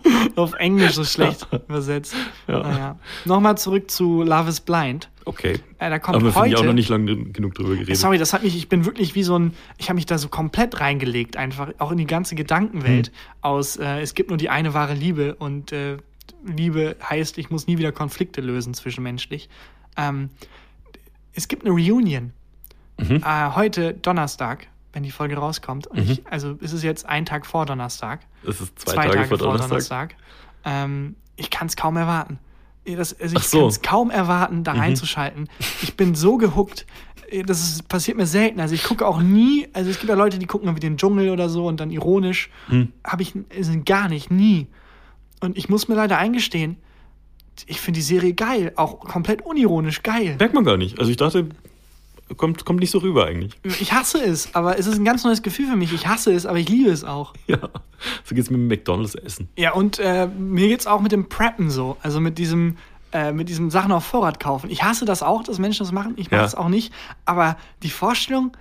auf 0.35 0.53
Englisch 0.53 0.93
so 0.93 1.03
schlecht 1.03 1.47
übersetzt. 1.67 2.15
Ja. 2.47 2.59
Naja. 2.59 2.99
Nochmal 3.25 3.57
zurück 3.57 3.89
zu 3.89 4.23
Love 4.23 4.49
is 4.49 4.59
Blind. 4.59 5.09
Okay. 5.25 5.59
Äh, 5.79 5.89
da 5.89 5.99
kommt 5.99 6.15
Aber 6.15 6.25
wir 6.25 6.35
heute. 6.35 6.39
haben 6.39 6.51
ja 6.51 6.57
auch 6.57 6.63
noch 6.63 6.73
nicht 6.73 6.89
lange 6.89 7.15
genug 7.15 7.55
drüber 7.55 7.75
geredet. 7.75 7.97
Sorry, 7.97 8.17
das 8.17 8.33
hat 8.33 8.43
mich, 8.43 8.55
ich 8.55 8.69
bin 8.69 8.85
wirklich 8.85 9.15
wie 9.15 9.23
so 9.23 9.37
ein, 9.37 9.53
ich 9.77 9.89
habe 9.89 9.95
mich 9.95 10.05
da 10.05 10.17
so 10.17 10.27
komplett 10.27 10.79
reingelegt, 10.79 11.37
einfach 11.37 11.71
auch 11.79 11.91
in 11.91 11.97
die 11.97 12.07
ganze 12.07 12.35
Gedankenwelt 12.35 13.07
Hm. 13.07 13.13
aus, 13.41 13.77
äh, 13.77 14.01
es 14.01 14.13
gibt 14.15 14.29
nur 14.29 14.37
die 14.37 14.49
eine 14.49 14.73
wahre 14.73 14.93
Liebe 14.93 15.35
und 15.35 15.71
äh, 15.71 15.97
Liebe 16.45 16.95
heißt, 17.09 17.37
ich 17.37 17.49
muss 17.49 17.67
nie 17.67 17.77
wieder 17.77 17.91
Konflikte 17.91 18.41
lösen 18.41 18.73
zwischenmenschlich. 18.73 19.49
Ähm, 19.97 20.29
es 21.33 21.47
gibt 21.47 21.65
eine 21.65 21.73
Reunion. 21.73 22.33
Mhm. 22.99 23.23
Äh, 23.25 23.49
heute 23.55 23.93
Donnerstag, 23.93 24.67
wenn 24.93 25.03
die 25.03 25.11
Folge 25.11 25.35
rauskommt. 25.35 25.87
Und 25.87 25.99
ich, 26.09 26.21
also 26.29 26.57
es 26.61 26.73
ist 26.73 26.83
jetzt 26.83 27.05
ein 27.07 27.25
Tag 27.25 27.45
vor 27.45 27.65
Donnerstag. 27.65 28.21
Das 28.43 28.61
ist 28.61 28.77
zwei, 28.79 29.07
Tage, 29.07 29.25
vor 29.25 29.37
Donnerstag. 29.37 30.15
Ähm, 30.65 31.15
ich 31.35 31.49
kann 31.49 31.67
es 31.67 31.75
kaum 31.75 31.97
erwarten. 31.97 32.39
Das, 32.85 33.19
also 33.19 33.37
ich 33.37 33.43
so. 33.43 33.59
kann 33.59 33.67
es 33.69 33.81
kaum 33.81 34.09
erwarten, 34.11 34.63
da 34.63 34.73
Mhm. 34.73 34.79
reinzuschalten. 34.79 35.49
Ich 35.81 35.95
bin 35.95 36.15
so 36.15 36.37
gehuckt. 36.37 36.85
Das 37.45 37.61
ist, 37.61 37.87
passiert 37.87 38.17
mir 38.17 38.27
selten. 38.27 38.59
Also 38.59 38.75
ich 38.75 38.83
gucke 38.83 39.07
auch 39.07 39.19
nie, 39.21 39.67
also 39.73 39.89
es 39.89 39.97
gibt 39.99 40.09
ja 40.09 40.15
Leute, 40.15 40.37
die 40.37 40.45
gucken 40.45 40.67
irgendwie 40.67 40.81
den 40.85 40.97
Dschungel 40.97 41.29
oder 41.29 41.49
so 41.49 41.65
und 41.65 41.79
dann 41.79 41.89
ironisch. 41.89 42.49
Hm. 42.67 42.89
Habe 43.05 43.23
ich 43.23 43.33
also 43.55 43.71
gar 43.85 44.07
nicht, 44.09 44.29
nie. 44.29 44.67
Und 45.39 45.57
ich 45.57 45.67
muss 45.69 45.87
mir 45.87 45.95
leider 45.95 46.17
eingestehen, 46.17 46.77
ich 47.65 47.79
finde 47.81 47.99
die 47.99 48.03
Serie 48.03 48.33
geil, 48.33 48.73
auch 48.75 48.99
komplett 48.99 49.41
unironisch 49.43 50.03
geil. 50.03 50.35
Merkt 50.39 50.53
man 50.53 50.63
gar 50.63 50.77
nicht. 50.77 50.99
Also 50.99 51.09
ich 51.11 51.17
dachte, 51.17 51.47
kommt, 52.37 52.65
kommt 52.65 52.79
nicht 52.79 52.91
so 52.91 52.99
rüber 52.99 53.25
eigentlich. 53.25 53.53
Ich 53.63 53.91
hasse 53.93 54.21
es, 54.23 54.53
aber 54.55 54.77
es 54.79 54.87
ist 54.87 54.97
ein 54.97 55.05
ganz 55.05 55.23
neues 55.23 55.41
Gefühl 55.41 55.67
für 55.67 55.75
mich. 55.75 55.93
Ich 55.93 56.07
hasse 56.07 56.33
es, 56.33 56.45
aber 56.45 56.57
ich 56.59 56.69
liebe 56.69 56.89
es 56.89 57.03
auch. 57.03 57.33
Ja. 57.47 57.57
So 58.23 58.35
geht's 58.35 58.49
mit 58.49 58.59
dem 58.59 58.67
McDonalds 58.67 59.15
essen. 59.15 59.47
Ja, 59.57 59.73
und 59.73 59.99
äh, 59.99 60.27
mir 60.27 60.67
geht's 60.67 60.87
auch 60.87 61.01
mit 61.01 61.11
dem 61.11 61.29
Preppen 61.29 61.69
so. 61.69 61.97
Also 62.01 62.19
mit 62.19 62.37
diesem, 62.37 62.77
äh, 63.11 63.31
mit 63.31 63.49
diesem 63.49 63.69
Sachen 63.69 63.91
auf 63.91 64.03
Vorrat 64.05 64.39
kaufen. 64.39 64.69
Ich 64.69 64.83
hasse 64.83 65.05
das 65.05 65.23
auch, 65.23 65.43
dass 65.43 65.59
Menschen 65.59 65.83
das 65.85 65.91
machen. 65.91 66.13
Ich 66.17 66.29
mache 66.31 66.41
Ja. 66.41 66.45
es 66.45 66.55
auch 66.55 66.69
nicht. 66.69 66.93
Aber 67.25 67.57
die 67.83 67.89
Vorstellung 67.89 68.55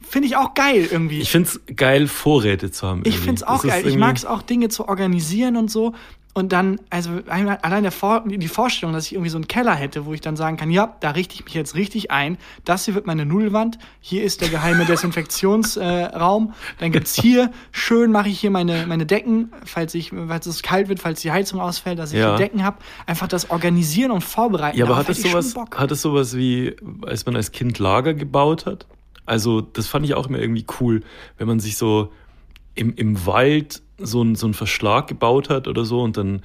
finde 0.00 0.28
ich 0.28 0.36
auch 0.36 0.54
geil 0.54 0.88
irgendwie. 0.90 1.20
Ich 1.20 1.30
find's 1.30 1.60
geil, 1.74 2.06
Vorräte 2.06 2.70
zu 2.70 2.86
haben. 2.86 3.00
Ich 3.04 3.14
irgendwie. 3.14 3.24
finde 3.24 3.34
es 3.36 3.42
auch 3.42 3.62
Das 3.62 3.70
geil. 3.70 3.86
Ich 3.86 3.96
mag 3.96 4.16
es 4.16 4.24
auch, 4.24 4.42
Dinge 4.42 4.68
zu 4.68 4.88
organisieren 4.88 5.56
und 5.56 5.70
so. 5.70 5.92
Und 6.38 6.52
dann, 6.52 6.80
also 6.88 7.10
allein 7.28 7.82
der 7.82 7.90
Vor 7.90 8.22
die 8.24 8.46
Vorstellung, 8.46 8.92
dass 8.92 9.06
ich 9.06 9.12
irgendwie 9.14 9.30
so 9.30 9.38
einen 9.38 9.48
Keller 9.48 9.74
hätte, 9.74 10.06
wo 10.06 10.14
ich 10.14 10.20
dann 10.20 10.36
sagen 10.36 10.56
kann, 10.56 10.70
ja, 10.70 10.96
da 11.00 11.10
richte 11.10 11.34
ich 11.34 11.44
mich 11.44 11.52
jetzt 11.52 11.74
richtig 11.74 12.12
ein. 12.12 12.38
Das 12.64 12.84
hier 12.84 12.94
wird 12.94 13.08
meine 13.08 13.26
Nullwand. 13.26 13.76
Hier 14.00 14.22
ist 14.22 14.40
der 14.40 14.48
geheime 14.48 14.84
Desinfektionsraum. 14.86 16.48
Äh, 16.48 16.52
dann 16.78 16.92
gibt's 16.92 17.14
hier, 17.20 17.50
schön 17.72 18.12
mache 18.12 18.28
ich 18.28 18.38
hier 18.38 18.52
meine, 18.52 18.86
meine 18.86 19.04
Decken, 19.04 19.50
falls, 19.64 19.94
ich, 19.94 20.10
falls 20.10 20.46
es 20.46 20.62
kalt 20.62 20.88
wird, 20.88 21.00
falls 21.00 21.22
die 21.22 21.32
Heizung 21.32 21.60
ausfällt, 21.60 21.98
dass 21.98 22.12
ich 22.12 22.20
Ja. 22.20 22.28
hier 22.36 22.36
Decken 22.46 22.62
habe. 22.62 22.78
Einfach 23.06 23.26
das 23.26 23.50
Organisieren 23.50 24.12
und 24.12 24.22
Vorbereiten. 24.22 24.78
Ja, 24.78 24.84
aber 24.84 24.96
hat 24.96 25.08
es 25.08 25.20
sowas, 25.20 25.56
hat 25.74 25.90
es 25.90 26.00
sowas 26.02 26.36
wie, 26.36 26.76
als 27.04 27.26
man 27.26 27.34
als 27.34 27.50
Kind 27.50 27.80
Lager 27.80 28.14
gebaut 28.14 28.64
hat? 28.64 28.86
Also, 29.26 29.60
das 29.60 29.88
fand 29.88 30.06
ich 30.06 30.14
auch 30.14 30.28
immer 30.28 30.38
irgendwie 30.38 30.64
cool, 30.80 31.02
wenn 31.36 31.48
man 31.48 31.58
sich 31.58 31.76
so 31.76 32.12
im, 32.78 32.94
im 32.94 33.26
Wald 33.26 33.82
so, 33.98 34.22
ein, 34.22 34.36
so 34.36 34.46
einen 34.46 34.54
Verschlag 34.54 35.08
gebaut 35.08 35.50
hat 35.50 35.66
oder 35.66 35.84
so 35.84 36.00
und 36.00 36.16
dann 36.16 36.42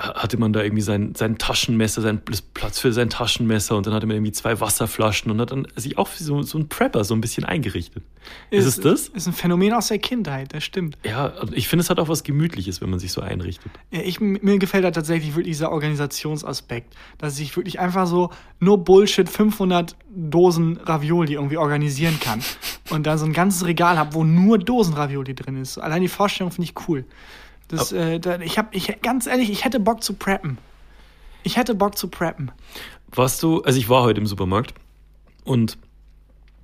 hatte 0.00 0.38
man 0.38 0.52
da 0.52 0.62
irgendwie 0.62 0.82
sein, 0.82 1.14
sein 1.14 1.38
Taschenmesser, 1.38 2.00
sein 2.00 2.22
Platz 2.54 2.78
für 2.78 2.92
sein 2.92 3.10
Taschenmesser 3.10 3.76
und 3.76 3.86
dann 3.86 3.94
hatte 3.94 4.06
man 4.06 4.16
irgendwie 4.16 4.32
zwei 4.32 4.60
Wasserflaschen 4.60 5.30
und 5.30 5.40
hat 5.40 5.52
dann 5.52 5.66
sich 5.76 5.98
auch 5.98 6.08
so, 6.08 6.42
so 6.42 6.58
ein 6.58 6.68
Prepper 6.68 7.04
so 7.04 7.14
ein 7.14 7.20
bisschen 7.20 7.44
eingerichtet. 7.44 8.02
Ist, 8.50 8.66
es 8.66 8.80
das? 8.80 9.08
Ist 9.08 9.26
ein 9.26 9.32
Phänomen 9.32 9.72
aus 9.72 9.88
der 9.88 9.98
Kindheit, 9.98 10.54
das 10.54 10.64
stimmt. 10.64 10.96
Ja, 11.04 11.32
ich 11.52 11.68
finde, 11.68 11.82
es 11.82 11.90
hat 11.90 11.98
auch 11.98 12.08
was 12.08 12.22
Gemütliches, 12.22 12.80
wenn 12.80 12.90
man 12.90 12.98
sich 12.98 13.12
so 13.12 13.20
einrichtet. 13.20 13.70
Ja, 13.90 14.00
ich, 14.00 14.20
mir 14.20 14.58
gefällt 14.58 14.84
da 14.84 14.90
tatsächlich 14.90 15.34
wirklich 15.34 15.56
dieser 15.56 15.72
Organisationsaspekt, 15.72 16.94
dass 17.18 17.38
ich 17.38 17.56
wirklich 17.56 17.78
einfach 17.78 18.06
so 18.06 18.30
nur 18.58 18.84
Bullshit 18.84 19.28
500 19.28 19.96
Dosen 20.14 20.78
Ravioli 20.78 21.34
irgendwie 21.34 21.56
organisieren 21.56 22.18
kann 22.20 22.42
und 22.90 23.06
dann 23.06 23.18
so 23.18 23.26
ein 23.26 23.32
ganzes 23.32 23.66
Regal 23.66 23.98
habe, 23.98 24.14
wo 24.14 24.24
nur 24.24 24.58
Dosen 24.58 24.94
Ravioli 24.94 25.34
drin 25.34 25.56
ist. 25.56 25.78
Allein 25.78 26.02
die 26.02 26.08
Vorstellung 26.08 26.50
finde 26.50 26.70
ich 26.70 26.88
cool. 26.88 27.04
Das, 27.70 27.92
äh, 27.92 28.18
da, 28.20 28.38
ich 28.40 28.58
habe, 28.58 28.68
ich 28.72 29.00
ganz 29.02 29.26
ehrlich, 29.26 29.50
ich 29.50 29.64
hätte 29.64 29.80
Bock 29.80 30.02
zu 30.02 30.14
preppen. 30.14 30.58
Ich 31.42 31.56
hätte 31.56 31.74
Bock 31.74 31.96
zu 31.96 32.08
preppen. 32.08 32.52
Warst 33.12 33.42
du, 33.42 33.62
also 33.62 33.78
ich 33.78 33.88
war 33.88 34.02
heute 34.02 34.20
im 34.20 34.26
Supermarkt 34.26 34.74
und 35.44 35.78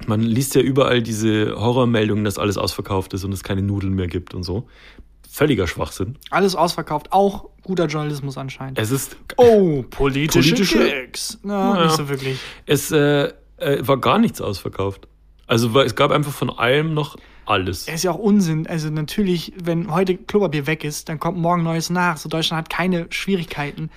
man 0.07 0.21
liest 0.21 0.55
ja 0.55 0.61
überall 0.61 1.03
diese 1.03 1.55
Horrormeldungen, 1.59 2.25
dass 2.25 2.39
alles 2.39 2.59
ausverkauft 2.59 3.15
ist 3.15 3.25
und 3.25 3.33
es 3.33 3.43
keine 3.43 3.63
Nudeln 3.63 3.95
mehr 3.95 4.09
gibt 4.09 4.35
und 4.35 4.43
so. 4.43 4.69
Völliger 5.31 5.67
Schwachsinn. 5.67 6.17
Alles 6.31 6.55
ausverkauft, 6.55 7.13
auch 7.13 7.49
guter 7.63 7.87
Journalismus 7.87 8.37
anscheinend. 8.39 8.79
Es 8.79 8.91
ist, 8.91 9.17
oh, 9.37 9.83
politische, 9.91 10.55
Politische- 10.55 10.79
Gags. 10.89 11.39
Na, 11.43 11.73
Naja. 11.75 11.85
nicht 11.85 11.97
so 11.97 12.09
wirklich. 12.09 12.39
es 12.67 12.91
äh, 12.93 13.33
äh, 13.57 13.87
war 13.87 13.99
gar 13.99 14.19
nichts 14.19 14.41
ausverkauft. 14.41 15.09
Also 15.47 15.79
es 15.81 15.95
gab 15.95 16.11
einfach 16.11 16.33
von 16.33 16.51
allem 16.51 16.93
noch 16.95 17.17
alles. 17.47 17.89
Er 17.89 17.95
ist 17.95 18.05
ja 18.05 18.11
auch 18.11 18.19
Unsinn. 18.19 18.67
Also 18.67 18.91
natürlich, 18.91 19.53
wenn 19.63 19.91
heute 19.91 20.17
Klopapier 20.17 20.67
weg 20.67 20.85
ist, 20.85 21.09
dann 21.09 21.19
kommt 21.19 21.39
morgen 21.39 21.63
neues 21.63 21.91
nach. 21.91 22.17
So 22.17 22.29
Deutschland 22.29 22.59
hat 22.65 22.71
keine 22.71 23.07
Schwierigkeiten, 23.11 23.91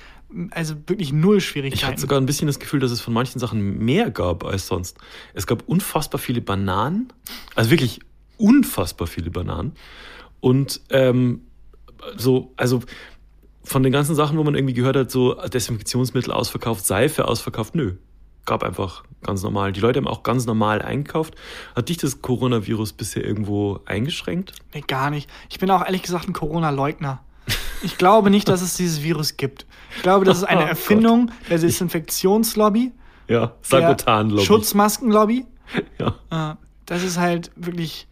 also 0.52 0.76
wirklich 0.88 1.12
null 1.12 1.38
Ich 1.38 1.48
Schwierigkeiten. 1.48 1.88
hatte 1.88 2.02
sogar 2.02 2.20
ein 2.20 2.26
bisschen 2.26 2.48
das 2.48 2.60
Gefühl, 2.60 2.80
dass 2.80 2.92
es 2.92 3.02
von 3.02 3.14
manchen 3.14 3.40
Sachen 3.40 3.80
mehr 3.80 4.12
gab 4.12 4.46
als 4.46 4.68
sonst. 4.68 4.98
Es 5.34 5.48
gab 5.48 5.68
unfassbar 5.68 6.20
viele 6.20 6.42
Bananen, 6.42 7.12
also 7.56 7.72
wirklich 7.72 8.00
unfassbar 8.38 9.08
viele 9.08 9.32
Bananen. 9.32 9.74
Und 10.40 10.82
ähm, 10.90 11.42
so, 12.16 12.54
also 12.56 12.82
von 13.64 13.84
den 13.84 13.92
ganzen 13.92 14.16
Sachen, 14.16 14.38
wo 14.38 14.44
man 14.44 14.56
irgendwie 14.56 14.74
gehört 14.74 14.96
hat, 14.96 15.12
so 15.12 15.34
Desinfektionsmittel 15.34 16.32
ausverkauft, 16.32 16.86
Seife 16.86 17.28
ausverkauft, 17.28 17.76
nö. 17.76 17.96
Gab 18.50 18.64
einfach 18.64 19.04
ganz 19.24 19.44
normal. 19.44 19.72
Die 19.74 19.80
Leute 19.80 20.00
haben 20.00 20.08
auch 20.08 20.24
ganz 20.24 20.46
normal 20.46 20.82
eingekauft. 20.82 21.36
Hat 21.76 21.90
dich 21.90 21.98
das 21.98 22.22
Coronavirus 22.22 22.94
bisher 22.94 23.24
irgendwo 23.24 23.80
eingeschränkt? 23.86 24.54
Nee, 24.74 24.82
gar 24.82 25.10
nicht. 25.12 25.30
Ich 25.50 25.60
bin 25.60 25.70
auch 25.72 25.86
ehrlich 25.86 26.02
gesagt 26.02 26.28
ein 26.28 26.34
Corona-Leugner. 26.34 27.20
Ich 27.84 27.98
glaube 27.98 28.30
nicht, 28.30 28.48
dass 28.48 28.62
es 28.62 28.76
dieses 28.76 29.04
Virus 29.04 29.38
gibt. 29.38 29.66
Ich 29.96 30.02
glaube, 30.04 30.26
das 30.26 30.38
ist 30.40 30.44
eine 30.46 30.64
Oh. 30.66 30.68
Erfindung 30.68 31.32
der 31.50 31.58
Desinfektionslobby, 31.60 32.92
Ja, 33.28 33.48
der 33.48 33.54
Sagotan-Lobby. 33.62 34.46
Schutzmaskenlobby. 34.46 35.46
Ja. 36.00 36.54
Äh, 36.54 36.56
Das 36.88 37.04
ist 37.04 37.20
halt 37.20 37.52
wirklich, 37.56 38.08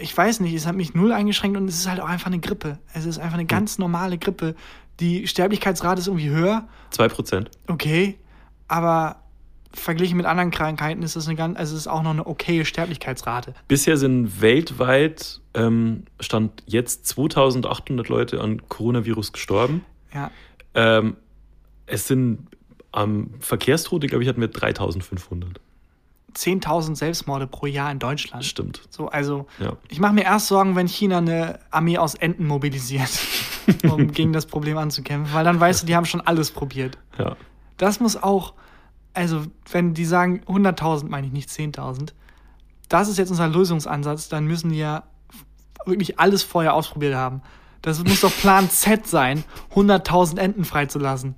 ich 0.00 0.16
weiß 0.16 0.40
nicht, 0.40 0.54
es 0.54 0.66
hat 0.66 0.74
mich 0.74 0.94
null 0.94 1.12
eingeschränkt 1.12 1.56
und 1.56 1.68
es 1.68 1.76
ist 1.78 1.88
halt 1.88 2.00
auch 2.00 2.08
einfach 2.08 2.26
eine 2.26 2.40
Grippe. 2.40 2.78
Es 2.92 3.04
ist 3.06 3.18
einfach 3.18 3.34
eine 3.38 3.46
ganz 3.46 3.78
normale 3.78 4.18
Grippe. 4.18 4.56
Die 4.98 5.28
Sterblichkeitsrate 5.28 6.00
ist 6.00 6.08
irgendwie 6.08 6.30
höher, 6.30 6.66
Zwei 6.90 7.08
Prozent. 7.08 7.50
okay, 7.68 8.18
aber 8.66 9.16
verglichen 9.72 10.16
mit 10.16 10.26
anderen 10.26 10.50
Krankheiten 10.50 11.02
ist 11.02 11.16
es 11.16 11.26
eine 11.26 11.36
ganz, 11.36 11.58
also 11.58 11.74
es 11.74 11.80
ist 11.82 11.86
auch 11.88 12.02
noch 12.02 12.10
eine 12.10 12.26
okaye 12.26 12.64
Sterblichkeitsrate. 12.64 13.54
Bisher 13.68 13.96
sind 13.96 14.40
weltweit, 14.40 15.40
ähm, 15.54 16.04
stand 16.20 16.62
jetzt 16.66 17.06
2800 17.06 18.08
Leute 18.08 18.40
an 18.40 18.68
Coronavirus 18.68 19.32
gestorben. 19.32 19.84
Ja, 20.14 20.30
Ähm, 20.74 21.16
es 21.86 22.06
sind 22.06 22.48
am 22.92 23.30
Verkehrstote, 23.40 24.06
glaube 24.06 24.22
ich, 24.24 24.28
hatten 24.28 24.40
wir 24.40 24.48
3500. 24.48 25.60
10.000 26.34 26.96
Selbstmorde 26.96 27.46
pro 27.46 27.66
Jahr 27.66 27.90
in 27.90 27.98
Deutschland. 27.98 28.44
Stimmt. 28.44 28.82
So, 28.90 29.08
also 29.08 29.46
Ja. 29.58 29.76
ich 29.88 30.00
mache 30.00 30.12
mir 30.12 30.24
erst 30.24 30.48
Sorgen, 30.48 30.76
wenn 30.76 30.86
China 30.86 31.18
eine 31.18 31.60
Armee 31.70 31.96
aus 31.96 32.14
Enten 32.14 32.46
mobilisiert, 32.46 33.08
um 33.90 34.12
gegen 34.12 34.32
das 34.34 34.44
Problem 34.46 34.76
anzukämpfen, 34.76 35.32
weil 35.34 35.44
dann 35.44 35.58
weißt 35.58 35.82
du, 35.82 35.86
die 35.86 35.96
haben 35.96 36.04
schon 36.04 36.20
alles 36.20 36.50
probiert. 36.50 36.98
Ja. 37.18 37.36
Das 37.78 38.00
muss 38.00 38.22
auch, 38.22 38.52
also 39.16 39.42
wenn 39.70 39.94
die 39.94 40.04
sagen 40.04 40.42
100.000, 40.46 41.08
meine 41.08 41.26
ich 41.26 41.32
nicht 41.32 41.48
10.000, 41.48 42.12
das 42.88 43.08
ist 43.08 43.18
jetzt 43.18 43.30
unser 43.30 43.48
Lösungsansatz, 43.48 44.28
dann 44.28 44.46
müssen 44.46 44.70
die 44.70 44.78
ja 44.78 45.04
wirklich 45.86 46.18
alles 46.18 46.42
vorher 46.42 46.74
ausprobiert 46.74 47.14
haben. 47.14 47.42
Das 47.82 48.02
muss 48.02 48.20
doch 48.20 48.32
Plan 48.32 48.68
Z 48.68 49.06
sein, 49.06 49.44
100.000 49.74 50.38
Enten 50.38 50.64
freizulassen. 50.64 51.34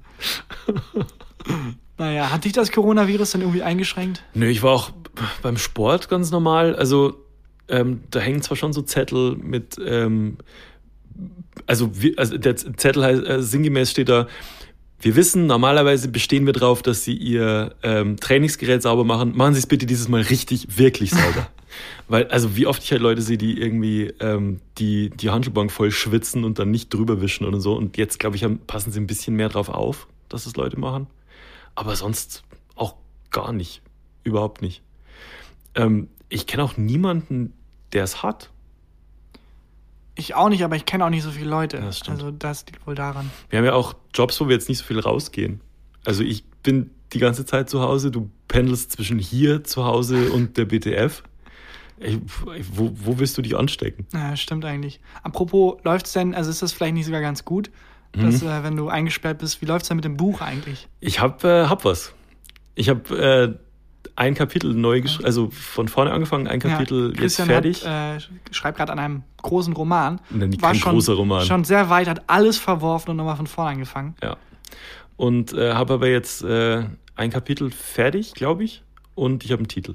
naja, 1.99 2.31
hat 2.31 2.45
dich 2.45 2.53
das 2.53 2.72
Coronavirus 2.72 3.33
dann 3.33 3.43
irgendwie 3.43 3.62
eingeschränkt? 3.62 4.24
Nö, 4.35 4.47
ich 4.47 4.62
war 4.62 4.72
auch 4.72 4.91
beim 5.43 5.57
Sport 5.57 6.09
ganz 6.09 6.31
normal. 6.31 6.74
Also 6.74 7.14
ähm, 7.68 8.03
da 8.11 8.20
hängen 8.20 8.43
zwar 8.43 8.57
schon 8.57 8.72
so 8.72 8.83
Zettel 8.83 9.37
mit, 9.37 9.76
ähm, 9.85 10.39
also, 11.66 11.93
also 12.16 12.39
der 12.39 12.57
Zettel 12.57 13.05
heißt, 13.05 13.24
äh, 13.26 13.43
sinngemäß 13.43 13.91
steht 13.91 14.09
da, 14.09 14.26
wir 15.01 15.14
wissen, 15.14 15.46
normalerweise 15.46 16.09
bestehen 16.09 16.46
wir 16.46 16.53
darauf, 16.53 16.82
dass 16.82 17.05
Sie 17.05 17.14
Ihr 17.14 17.74
ähm, 17.82 18.16
Trainingsgerät 18.16 18.82
sauber 18.82 19.05
machen. 19.05 19.36
Machen 19.36 19.55
Sie 19.55 19.61
es 19.61 19.66
bitte 19.66 19.86
dieses 19.86 20.09
Mal 20.09 20.22
richtig, 20.22 20.78
wirklich 20.78 21.11
sauber. 21.11 21.49
Weil, 22.09 22.26
also 22.28 22.57
wie 22.57 22.66
oft 22.66 22.82
ich 22.82 22.90
halt 22.90 23.03
Leute 23.03 23.22
sehe, 23.22 23.38
die 23.38 23.61
irgendwie 23.61 24.12
ähm, 24.20 24.61
die, 24.78 25.11
die 25.11 25.30
Handschuhbank 25.30 25.70
voll 25.70 25.90
schwitzen 25.90 26.44
und 26.44 26.59
dann 26.59 26.70
nicht 26.70 26.92
drüber 26.92 27.20
wischen 27.20 27.46
oder 27.46 27.61
so. 27.61 27.76
Und 27.76 27.96
jetzt, 27.96 28.18
glaube 28.18 28.36
ich, 28.36 28.44
haben, 28.44 28.59
passen 28.66 28.90
sie 28.90 28.99
ein 28.99 29.07
bisschen 29.07 29.36
mehr 29.36 29.49
drauf 29.49 29.68
auf, 29.68 30.09
dass 30.28 30.46
es 30.46 30.57
Leute 30.57 30.78
machen. 30.80 31.07
Aber 31.74 31.94
sonst 31.94 32.42
auch 32.74 32.94
gar 33.30 33.53
nicht. 33.53 33.82
Überhaupt 34.24 34.62
nicht. 34.62 34.82
Ähm, 35.74 36.09
ich 36.28 36.46
kenne 36.46 36.64
auch 36.64 36.76
niemanden, 36.76 37.53
der 37.92 38.05
es 38.05 38.22
hat. 38.22 38.51
Ich 40.19 40.35
auch 40.35 40.49
nicht, 40.49 40.64
aber 40.64 40.75
ich 40.77 40.85
kenne 40.85 41.05
auch 41.05 41.11
nicht 41.11 41.23
so 41.23 41.31
viele 41.31 41.49
Leute. 41.49 41.77
Ja, 41.79 41.85
das 41.87 42.03
also 42.09 42.31
das 42.33 42.66
liegt 42.66 42.85
wohl 42.87 42.95
daran. 42.97 43.31
Wir 43.51 43.59
haben 43.61 43.66
ja 43.66 43.73
auch 43.75 43.95
Jobs, 44.12 44.41
wo 44.41 44.49
wir 44.49 44.55
jetzt 44.55 44.69
nicht 44.69 44.79
so 44.79 44.85
viel 44.85 44.99
rausgehen. 44.99 45.61
Also 46.05 46.23
ich 46.25 46.45
bin 46.62 46.91
die 47.12 47.21
ganze 47.21 47.45
Zeit 47.47 47.71
zu 47.71 47.81
Hause, 47.81 48.11
du 48.11 48.29
pendelst 48.49 48.93
zwischen 48.93 49.19
hier 49.19 49.62
zu 49.64 49.85
Hause 49.85 50.31
und 50.33 50.57
der 50.57 50.64
BTF. 50.64 51.23
Ey, 52.01 52.21
wo, 52.73 52.91
wo 52.95 53.19
willst 53.19 53.39
du 53.39 53.43
dich 53.43 53.57
anstecken? 53.57 54.07
Ja, 54.12 54.37
stimmt 54.37 54.64
eigentlich. 54.64 55.01
Apropos, 55.23 55.77
läuft's 55.85 56.12
denn, 56.12 56.35
also 56.35 56.51
ist 56.51 56.62
das 56.62 56.73
vielleicht 56.73 56.95
nicht 56.95 57.07
sogar 57.07 57.21
ganz 57.21 57.45
gut, 57.45 57.71
dass, 58.12 58.43
Mhm. 58.43 58.49
äh, 58.49 58.62
wenn 58.64 58.77
du 58.77 58.89
eingesperrt 58.89 59.39
bist, 59.39 59.61
wie 59.62 59.66
läuft's 59.66 59.89
denn 59.89 59.97
mit 59.97 60.05
dem 60.05 60.16
Buch 60.16 60.41
eigentlich? 60.41 60.89
Ich 61.01 61.21
hab, 61.21 61.45
äh, 61.45 61.66
hab 61.66 61.85
was. 61.85 62.12
Ich 62.75 62.89
habe 62.89 63.19
äh, 63.19 63.55
ein 64.19 64.35
Kapitel 64.35 64.75
neu 64.75 65.01
geschrieben, 65.01 65.27
also 65.27 65.49
von 65.51 65.87
vorne 65.87 66.11
angefangen, 66.11 66.49
ein 66.49 66.59
Kapitel 66.59 67.11
jetzt 67.11 67.19
Christian 67.19 67.49
fertig. 67.49 67.87
Hat, 67.87 68.23
äh, 68.23 68.53
schreibt 68.53 68.79
gerade 68.79 68.91
an 68.93 68.99
einem 68.99 69.23
großen 69.43 69.73
Roman. 69.75 70.21
Nein, 70.31 70.61
War 70.61 70.73
kein 70.73 70.81
schon, 70.81 70.93
großer 70.93 71.14
Roman. 71.14 71.45
Schon 71.47 71.62
sehr 71.64 71.89
weit, 71.89 72.09
hat 72.09 72.23
alles 72.27 72.59
verworfen 72.59 73.11
und 73.12 73.16
nochmal 73.16 73.37
von 73.37 73.47
vorne 73.47 73.71
angefangen. 73.71 74.16
Ja. 74.23 74.37
Und 75.16 75.53
äh, 75.53 75.73
habe 75.75 75.95
aber 75.95 76.09
jetzt 76.09 76.43
äh, 76.43 76.85
ein 77.14 77.31
Kapitel 77.31 77.71
fertig, 77.71 78.35
glaube 78.35 78.64
ich, 78.64 78.83
und 79.14 79.45
ich 79.45 79.53
habe 79.53 79.61
einen 79.61 79.69
Titel. 79.69 79.95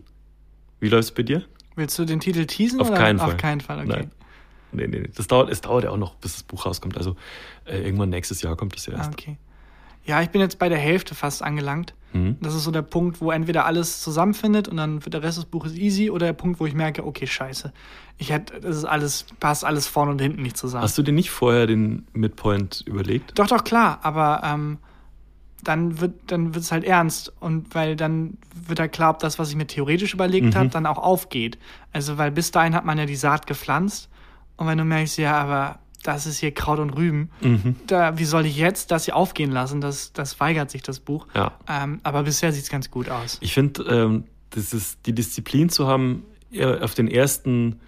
Wie 0.79 0.87
läuft's 0.87 1.11
bei 1.11 1.23
dir? 1.23 1.43
Willst 1.75 1.99
du 1.99 2.05
den 2.05 2.19
Titel 2.21 2.45
teasen? 2.45 2.79
Auf 2.79 2.89
oder? 2.89 2.97
keinen 2.97 3.19
Fall. 3.19 3.27
Auf 3.27 3.37
keinen 3.37 3.61
Fall, 3.61 3.79
okay. 3.79 3.87
Nein. 3.87 4.11
Nee, 4.71 4.87
nee, 4.87 4.99
nee. 5.01 5.09
Das 5.15 5.27
dauert, 5.27 5.49
es 5.49 5.59
dauert 5.61 5.83
ja 5.83 5.89
auch 5.91 5.97
noch, 5.97 6.15
bis 6.15 6.33
das 6.33 6.43
Buch 6.43 6.65
rauskommt. 6.65 6.97
Also 6.97 7.15
äh, 7.65 7.77
irgendwann 7.83 8.09
nächstes 8.09 8.41
Jahr 8.41 8.55
kommt 8.55 8.75
es 8.77 8.85
ja 8.85 8.93
Ah, 8.93 8.97
erst. 8.99 9.11
okay. 9.13 9.37
Ja, 10.05 10.21
ich 10.21 10.29
bin 10.29 10.41
jetzt 10.41 10.59
bei 10.59 10.69
der 10.69 10.77
Hälfte 10.77 11.15
fast 11.15 11.41
angelangt. 11.43 11.93
Mhm. 12.11 12.37
Das 12.41 12.53
ist 12.53 12.63
so 12.65 12.71
der 12.71 12.81
Punkt, 12.81 13.21
wo 13.21 13.31
entweder 13.31 13.65
alles 13.65 14.01
zusammenfindet 14.01 14.67
und 14.67 14.77
dann 14.77 15.03
wird 15.05 15.13
der 15.13 15.23
Rest 15.23 15.37
des 15.37 15.45
Buches 15.45 15.73
easy 15.75 16.09
oder 16.11 16.27
der 16.27 16.33
Punkt, 16.33 16.59
wo 16.59 16.65
ich 16.65 16.73
merke, 16.73 17.05
okay, 17.05 17.25
scheiße. 17.25 17.71
Ich 18.17 18.29
hätte, 18.31 18.59
das 18.59 18.75
ist 18.77 18.85
alles, 18.85 19.25
passt 19.39 19.65
alles 19.65 19.87
vorne 19.87 20.11
und 20.11 20.21
hinten 20.21 20.41
nicht 20.43 20.57
zusammen. 20.57 20.83
Hast 20.83 20.97
du 20.97 21.01
dir 21.03 21.13
nicht 21.13 21.31
vorher 21.31 21.65
den 21.65 22.05
Midpoint 22.13 22.83
überlegt? 22.85 23.37
Doch, 23.39 23.47
doch, 23.47 23.63
klar, 23.63 23.99
aber 24.03 24.41
ähm, 24.45 24.77
dann 25.63 26.01
wird 26.01 26.13
dann 26.27 26.53
wird's 26.53 26.71
halt 26.73 26.83
ernst 26.83 27.31
und 27.39 27.73
weil 27.73 27.95
dann 27.95 28.37
wird 28.67 28.79
halt 28.81 28.91
klar, 28.91 29.11
ob 29.11 29.19
das, 29.19 29.39
was 29.39 29.49
ich 29.49 29.55
mir 29.55 29.65
theoretisch 29.67 30.13
überlegt 30.13 30.47
Mhm. 30.47 30.55
habe, 30.55 30.69
dann 30.69 30.85
auch 30.85 30.97
aufgeht. 30.97 31.57
Also, 31.93 32.17
weil 32.17 32.31
bis 32.31 32.51
dahin 32.51 32.75
hat 32.75 32.83
man 32.85 32.97
ja 32.97 33.05
die 33.05 33.15
Saat 33.15 33.47
gepflanzt 33.47 34.09
und 34.57 34.67
wenn 34.67 34.77
du 34.77 34.83
merkst, 34.83 35.17
ja, 35.17 35.35
aber 35.37 35.79
das 36.03 36.25
ist 36.25 36.37
hier 36.39 36.53
Kraut 36.53 36.79
und 36.79 36.91
Rüben, 36.91 37.29
Mhm. 37.41 37.75
da, 37.87 38.17
wie 38.17 38.25
soll 38.25 38.45
ich 38.45 38.57
jetzt 38.57 38.91
das 38.91 39.05
hier 39.05 39.15
aufgehen 39.15 39.51
lassen? 39.51 39.81
Das, 39.81 40.13
das 40.13 40.39
weigert 40.39 40.69
sich 40.69 40.81
das 40.83 40.99
Buch. 40.99 41.27
Ja. 41.33 41.53
Ähm, 41.67 41.99
aber 42.03 42.23
bisher 42.23 42.51
sieht's 42.51 42.69
ganz 42.69 42.91
gut 42.91 43.09
aus. 43.09 43.37
Ich 43.41 43.53
finde, 43.53 43.83
ähm, 43.83 44.23
das 44.51 44.73
ist 44.73 44.99
die 45.05 45.13
Disziplin 45.13 45.69
zu 45.69 45.87
haben, 45.87 46.23
eher 46.51 46.83
auf 46.83 46.93
den 46.93 47.07
ersten 47.07 47.79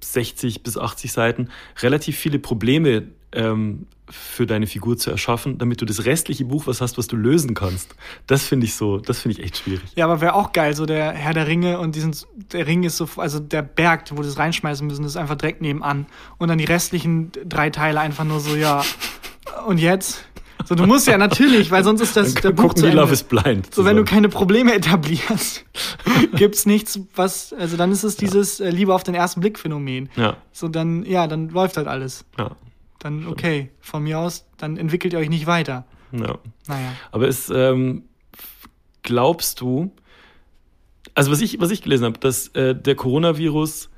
60 0.00 0.62
bis 0.62 0.76
80 0.76 1.12
Seiten 1.12 1.48
relativ 1.80 2.16
viele 2.18 2.38
Probleme 2.38 3.04
ähm, 3.32 3.86
für 4.08 4.44
deine 4.46 4.66
Figur 4.66 4.96
zu 4.96 5.10
erschaffen, 5.10 5.58
damit 5.58 5.80
du 5.80 5.84
das 5.84 6.04
restliche 6.04 6.44
Buch 6.44 6.66
was 6.66 6.80
hast, 6.80 6.98
was 6.98 7.06
du 7.06 7.14
lösen 7.16 7.54
kannst. 7.54 7.94
Das 8.26 8.42
finde 8.44 8.66
ich 8.66 8.74
so, 8.74 8.98
das 8.98 9.20
finde 9.20 9.38
ich 9.38 9.44
echt 9.44 9.58
schwierig. 9.58 9.82
Ja, 9.94 10.04
aber 10.06 10.20
wäre 10.20 10.34
auch 10.34 10.52
geil, 10.52 10.74
so 10.74 10.84
der 10.84 11.12
Herr 11.12 11.32
der 11.32 11.46
Ringe 11.46 11.78
und 11.78 11.94
diesen, 11.94 12.16
der 12.52 12.66
Ring 12.66 12.82
ist 12.82 12.96
so, 12.96 13.08
also 13.16 13.38
der 13.38 13.62
Berg, 13.62 14.04
wo 14.12 14.22
das 14.22 14.36
reinschmeißen 14.38 14.84
müssen, 14.86 15.04
ist 15.04 15.16
einfach 15.16 15.36
direkt 15.36 15.60
nebenan. 15.62 16.06
Und 16.38 16.48
dann 16.48 16.58
die 16.58 16.64
restlichen 16.64 17.30
drei 17.48 17.70
Teile 17.70 18.00
einfach 18.00 18.24
nur 18.24 18.40
so, 18.40 18.56
ja. 18.56 18.82
Und 19.66 19.78
jetzt? 19.78 20.24
So, 20.66 20.74
du 20.74 20.86
musst 20.86 21.06
ja 21.06 21.16
natürlich, 21.16 21.70
weil 21.70 21.84
sonst 21.84 22.00
ist 22.02 22.16
das 22.16 22.34
der 22.34 22.42
Dann 22.42 22.54
Buch 22.56 22.62
gucken 22.64 22.76
zu 22.82 22.86
wie 22.88 22.90
Love 22.90 23.02
Ende. 23.02 23.12
is 23.14 23.22
Blind. 23.22 23.74
So, 23.74 23.84
wenn 23.84 23.96
du 23.96 24.04
keine 24.04 24.28
Probleme 24.28 24.74
etablierst, 24.74 25.64
gibt's 26.34 26.66
nichts, 26.66 26.98
was, 27.14 27.52
also 27.52 27.76
dann 27.76 27.90
ist 27.92 28.02
es 28.02 28.16
dieses 28.16 28.60
äh, 28.60 28.68
Liebe 28.70 28.92
auf 28.94 29.02
den 29.02 29.14
ersten 29.14 29.40
Blick 29.40 29.58
Phänomen. 29.58 30.10
ja, 30.16 30.36
So, 30.52 30.68
dann, 30.68 31.04
ja, 31.04 31.26
dann 31.28 31.48
läuft 31.48 31.76
halt 31.78 31.86
alles. 31.86 32.24
ja, 32.38 32.50
Dann, 33.00 33.26
okay, 33.26 33.70
von 33.80 34.04
mir 34.04 34.18
aus, 34.18 34.46
dann 34.56 34.76
entwickelt 34.76 35.12
ihr 35.12 35.18
euch 35.18 35.30
nicht 35.30 35.46
weiter. 35.46 35.84
ja. 36.12 36.38
Naja. 36.68 36.92
Aber 37.10 37.26
es, 37.26 37.50
ähm, 37.50 38.04
glaubst 39.02 39.60
du, 39.60 39.90
also 41.14 41.32
was 41.32 41.40
ich, 41.40 41.60
was 41.60 41.70
ich 41.70 41.82
gelesen 41.82 42.04
habe, 42.04 42.18
dass 42.18 42.48
äh, 42.48 42.74
der 42.74 42.94
Coronavirus 42.94 43.90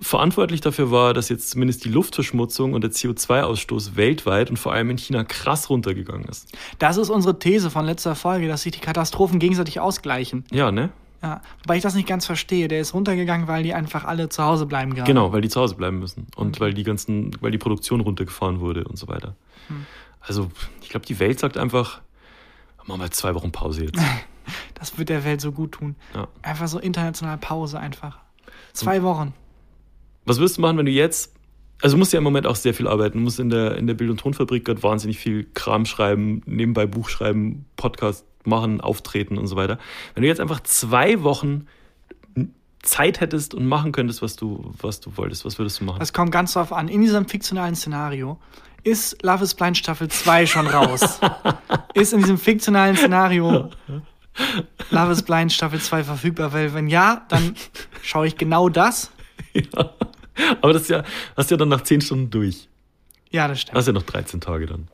verantwortlich 0.00 0.60
dafür 0.60 0.90
war, 0.90 1.14
dass 1.14 1.28
jetzt 1.28 1.50
zumindest 1.50 1.84
die 1.84 1.88
Luftverschmutzung 1.88 2.74
und 2.74 2.82
der 2.82 2.90
CO2-Ausstoß 2.90 3.96
weltweit 3.96 4.50
und 4.50 4.58
vor 4.58 4.72
allem 4.72 4.90
in 4.90 4.98
China 4.98 5.24
krass 5.24 5.70
runtergegangen 5.70 6.28
ist. 6.28 6.52
Das 6.78 6.96
ist 6.96 7.08
unsere 7.08 7.38
These 7.38 7.70
von 7.70 7.86
letzter 7.86 8.14
Folge, 8.14 8.48
dass 8.48 8.62
sich 8.62 8.72
die 8.72 8.80
Katastrophen 8.80 9.38
gegenseitig 9.38 9.80
ausgleichen. 9.80 10.44
Ja, 10.50 10.72
ne? 10.72 10.90
Ja, 11.22 11.40
wobei 11.62 11.76
ich 11.76 11.82
das 11.82 11.94
nicht 11.94 12.08
ganz 12.08 12.26
verstehe. 12.26 12.66
Der 12.66 12.80
ist 12.80 12.94
runtergegangen, 12.94 13.46
weil 13.46 13.62
die 13.62 13.74
einfach 13.74 14.04
alle 14.04 14.28
zu 14.28 14.42
Hause 14.42 14.66
bleiben 14.66 14.94
gerade. 14.94 15.06
Genau, 15.06 15.32
weil 15.32 15.40
die 15.40 15.48
zu 15.48 15.60
Hause 15.60 15.76
bleiben 15.76 16.00
müssen 16.00 16.26
und 16.34 16.58
weil 16.58 16.74
die 16.74 16.82
ganzen, 16.82 17.30
weil 17.40 17.52
die 17.52 17.58
Produktion 17.58 18.00
runtergefahren 18.00 18.60
wurde 18.60 18.84
und 18.84 18.96
so 18.98 19.06
weiter. 19.06 19.36
Also, 20.20 20.50
ich 20.82 20.88
glaube, 20.88 21.06
die 21.06 21.18
Welt 21.20 21.38
sagt 21.38 21.56
einfach, 21.56 22.00
machen 22.84 23.00
wir 23.00 23.10
zwei 23.12 23.34
Wochen 23.34 23.52
Pause 23.52 23.84
jetzt. 23.86 24.00
Das 24.74 24.98
wird 24.98 25.10
der 25.10 25.22
Welt 25.22 25.40
so 25.40 25.52
gut 25.52 25.72
tun. 25.72 25.94
Ja. 26.12 26.26
Einfach 26.42 26.66
so 26.66 26.80
international 26.80 27.38
Pause 27.38 27.78
einfach. 27.78 28.18
Zwei 28.72 29.04
Wochen. 29.04 29.32
Was 30.24 30.40
wirst 30.40 30.56
du 30.58 30.60
machen, 30.60 30.76
wenn 30.76 30.86
du 30.86 30.90
jetzt 30.90 31.32
Also 31.80 31.94
du 31.94 31.98
musst 31.98 32.12
ja 32.12 32.18
im 32.18 32.24
Moment 32.24 32.48
auch 32.48 32.56
sehr 32.56 32.74
viel 32.74 32.88
arbeiten. 32.88 33.18
Du 33.18 33.22
musst 33.22 33.38
in 33.38 33.48
der, 33.48 33.76
in 33.76 33.86
der 33.86 33.94
Bild- 33.94 34.10
und 34.10 34.18
Tonfabrik 34.18 34.64
gerade 34.64 34.82
wahnsinnig 34.82 35.18
viel 35.20 35.46
Kram 35.54 35.86
schreiben, 35.86 36.42
nebenbei 36.46 36.86
Buch 36.86 37.08
schreiben, 37.08 37.64
Podcast 37.76 38.26
machen, 38.44 38.80
auftreten 38.80 39.38
und 39.38 39.46
so 39.46 39.56
weiter. 39.56 39.78
Wenn 40.14 40.22
du 40.22 40.28
jetzt 40.28 40.40
einfach 40.40 40.60
zwei 40.60 41.22
Wochen 41.22 41.66
Zeit 42.82 43.20
hättest 43.20 43.54
und 43.54 43.66
machen 43.66 43.92
könntest, 43.92 44.22
was 44.22 44.36
du, 44.36 44.74
was 44.80 45.00
du 45.00 45.16
wolltest, 45.16 45.44
was 45.44 45.58
würdest 45.58 45.80
du 45.80 45.84
machen? 45.84 46.00
Das 46.00 46.12
kommt 46.12 46.32
ganz 46.32 46.54
drauf 46.54 46.72
an. 46.72 46.88
In 46.88 47.00
diesem 47.00 47.28
fiktionalen 47.28 47.76
Szenario 47.76 48.38
ist 48.82 49.22
Love 49.22 49.44
is 49.44 49.54
Blind 49.54 49.78
Staffel 49.78 50.08
2 50.08 50.46
schon 50.46 50.66
raus? 50.66 51.20
ist 51.94 52.12
in 52.12 52.20
diesem 52.20 52.38
fiktionalen 52.38 52.96
Szenario 52.96 53.70
Love 54.90 55.12
is 55.12 55.22
Blind 55.22 55.52
Staffel 55.52 55.80
2 55.80 56.04
verfügbar? 56.04 56.52
Weil 56.52 56.74
wenn 56.74 56.88
ja, 56.88 57.24
dann 57.28 57.54
schaue 58.02 58.26
ich 58.26 58.36
genau 58.36 58.68
das. 58.68 59.10
Ja. 59.54 59.90
Aber 60.62 60.72
das 60.72 60.82
ist 60.82 60.88
ja, 60.88 61.04
hast 61.36 61.50
du 61.50 61.56
ja 61.56 61.58
dann 61.58 61.68
nach 61.68 61.82
10 61.82 62.00
Stunden 62.00 62.30
durch. 62.30 62.70
Ja, 63.30 63.48
das 63.48 63.60
stimmt. 63.60 63.76
Hast 63.76 63.86
ja 63.86 63.92
noch 63.92 64.02
13 64.02 64.40
Tage 64.40 64.64
dann. 64.64 64.88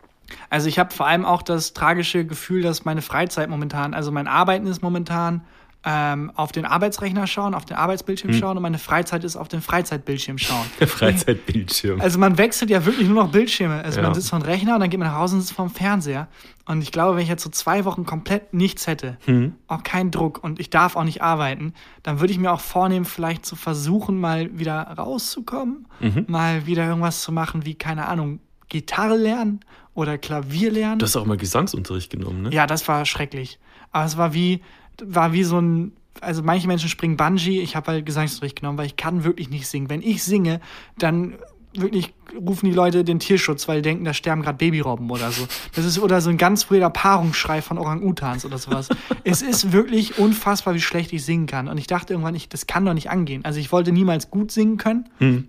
Also 0.51 0.69
ich 0.69 0.79
habe 0.79 0.93
vor 0.95 1.07
allem 1.07 1.25
auch 1.25 1.43
das 1.43 1.73
tragische 1.73 2.25
Gefühl, 2.27 2.63
dass 2.63 2.85
meine 2.85 3.03
Freizeit 3.03 3.49
momentan, 3.49 3.95
also 3.95 4.13
mein 4.13 4.27
Arbeiten 4.29 4.67
ist 4.67 4.83
momentan 4.83 5.43
ähm, 5.85 6.33
auf 6.35 6.51
den 6.51 6.65
Arbeitsrechner 6.65 7.27
schauen, 7.29 7.55
auf 7.55 7.65
den 7.65 7.77
Arbeitsbildschirm 7.77 8.33
Hm. 8.33 8.39
schauen 8.39 8.57
und 8.57 8.63
meine 8.65 8.79
Freizeit 8.79 9.23
ist 9.23 9.37
auf 9.37 9.47
den 9.47 9.63
Freizeitbildschirm 9.63 10.37
schauen. 10.37 10.67
Der 10.81 10.89
Freizeitbildschirm. 10.89 12.01
Also 12.01 12.19
man 12.19 12.37
wechselt 12.37 12.69
ja 12.71 12.85
wirklich 12.85 13.09
nur 13.09 13.23
noch 13.25 13.31
Bildschirme. 13.31 13.83
Also 13.85 13.99
Ja. 14.01 14.07
man 14.07 14.15
sitzt 14.15 14.31
vor 14.31 14.41
dem 14.41 14.45
Rechner 14.45 14.75
und 14.75 14.81
dann 14.81 14.91
geht 14.91 14.99
man 14.99 15.09
nach 15.09 15.17
Hause 15.19 15.37
und 15.37 15.43
sitzt 15.43 15.55
vor 15.55 15.67
dem 15.67 15.73
Fernseher. 15.73 16.27
Und 16.67 16.83
ich 16.83 16.91
glaube, 16.93 17.15
wenn 17.17 17.23
ich 17.23 17.29
jetzt 17.29 17.45
so 17.45 17.51
zwei 17.51 17.85
Wochen 17.85 18.05
komplett 18.05 18.53
nichts 18.55 18.87
hätte, 18.89 19.19
Hm. 19.27 19.55
auch 19.69 19.85
keinen 19.85 20.11
Druck 20.11 20.43
und 20.43 20.59
ich 20.59 20.69
darf 20.69 20.97
auch 20.97 21.05
nicht 21.05 21.23
arbeiten, 21.23 21.73
dann 22.03 22.19
würde 22.21 22.33
ich 22.33 22.39
mir 22.41 22.53
auch 22.53 22.61
vornehmen, 22.61 23.05
vielleicht 23.05 23.47
zu 23.47 23.55
versuchen, 23.55 24.19
mal 24.21 24.59
wieder 24.59 24.83
rauszukommen, 24.83 25.87
Mhm. 26.01 26.25
mal 26.29 26.67
wieder 26.67 26.87
irgendwas 26.89 27.23
zu 27.23 27.31
machen, 27.33 27.65
wie, 27.65 27.75
keine 27.77 28.07
Ahnung, 28.09 28.41
Gitarre 28.69 29.17
lernen 29.17 29.61
oder 29.99 30.17
Klavier 30.17 30.71
lernen. 30.71 31.01
Du 31.01 31.07
hast 31.07 31.17
auch 31.17 31.27
mal 31.27 31.37
Gesangsunterricht 31.37 32.09
genommen, 32.11 32.43
ne? 32.43 32.51
Ja, 32.53 32.69
das 32.69 32.87
war 32.87 33.05
schrecklich. 33.05 33.59
Aber 33.91 34.05
es 34.05 34.17
war 34.17 34.33
wie, 34.33 34.61
war 35.03 35.33
wie 35.33 35.43
so 35.43 35.61
ein, 35.61 35.91
also 36.21 36.41
manche 36.45 36.69
Menschen 36.69 36.89
springen 36.89 37.17
Bungee, 37.17 37.61
ich 37.61 37.75
habe 37.75 37.91
halt 37.91 38.07
Gesangsunterricht 38.07 38.61
genommen, 38.61 38.79
weil 38.79 38.87
ich 38.87 38.97
kann 38.97 39.25
wirklich 39.25 39.51
nicht 39.51 39.67
singen. 39.67 39.91
Wenn 39.91 40.01
ich 40.01 40.23
singe, 40.23 40.61
dann 40.99 41.35
wirklich 41.75 42.15
rufen 42.33 42.67
die 42.67 42.73
Leute 42.75 43.03
den 43.03 43.19
Tierschutz, 43.19 43.67
weil 43.67 43.79
die 43.79 43.83
denken, 43.89 44.05
da 44.05 44.15
sterben 44.15 44.43
gerade 44.43 44.57
Babyrobben 44.59 45.11
oder 45.11 45.33
so. 45.33 45.49
Das 45.75 45.85
ist 45.85 45.99
oder 45.99 46.21
so 46.21 46.31
ein 46.31 46.39
ganz 46.39 46.71
weirder 46.71 46.91
Paarungsschrei 46.91 47.61
von 47.61 47.77
Orang-Utans 47.77 48.45
oder 48.45 48.59
sowas. 48.59 48.89
es 49.25 49.43
ist 49.43 49.73
wirklich 49.73 50.17
unfassbar, 50.17 50.75
wie 50.75 50.81
schlecht 50.81 51.13
ich 51.13 51.25
singen 51.25 51.47
kann. 51.47 51.67
Und 51.67 51.77
ich 51.77 51.89
dachte 51.89 52.13
irgendwann, 52.13 52.37
ich, 52.37 52.49
das 52.49 52.69
kann 52.69 52.85
doch 52.85 52.95
nicht 52.95 53.11
angehen. 53.11 53.45
Also 53.45 53.59
ich 53.59 53.73
wollte 53.73 53.91
niemals 53.91 54.31
gut 54.31 54.53
singen 54.53 54.77
können, 54.77 55.09
Hm. 55.19 55.49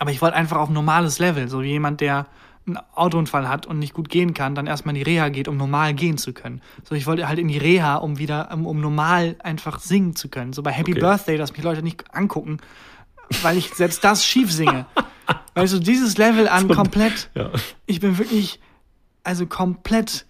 aber 0.00 0.10
ich 0.10 0.20
wollte 0.20 0.34
einfach 0.36 0.56
auf 0.58 0.68
ein 0.68 0.74
normales 0.74 1.20
Level, 1.20 1.48
so 1.48 1.62
wie 1.62 1.68
jemand, 1.68 2.00
der 2.00 2.26
einen 2.66 2.78
Autounfall 2.94 3.48
hat 3.48 3.66
und 3.66 3.78
nicht 3.80 3.92
gut 3.92 4.08
gehen 4.08 4.34
kann, 4.34 4.54
dann 4.54 4.66
erstmal 4.68 4.94
in 4.96 5.02
die 5.04 5.10
Reha 5.10 5.28
geht, 5.30 5.48
um 5.48 5.56
normal 5.56 5.94
gehen 5.94 6.16
zu 6.16 6.32
können. 6.32 6.60
So, 6.84 6.94
ich 6.94 7.06
wollte 7.06 7.26
halt 7.28 7.38
in 7.40 7.48
die 7.48 7.58
Reha, 7.58 7.96
um 7.96 8.18
wieder, 8.18 8.50
um, 8.52 8.66
um 8.66 8.80
normal 8.80 9.36
einfach 9.42 9.80
singen 9.80 10.14
zu 10.14 10.28
können. 10.28 10.52
So 10.52 10.62
bei 10.62 10.70
Happy 10.70 10.92
Okay. 10.92 11.00
Birthday, 11.00 11.36
dass 11.38 11.52
mich 11.52 11.62
Leute 11.62 11.82
nicht 11.82 12.14
angucken, 12.14 12.58
weil 13.42 13.56
ich 13.58 13.74
selbst 13.74 14.04
das 14.04 14.24
schief 14.24 14.52
singe. 14.52 14.86
Weißt 15.54 15.74
du, 15.74 15.78
dieses 15.80 16.18
Level 16.18 16.48
an 16.48 16.68
So- 16.68 16.74
komplett, 16.74 17.30
Ja. 17.34 17.50
ich 17.86 17.98
bin 18.00 18.16
wirklich, 18.18 18.60
also 19.24 19.46
komplett 19.46 20.24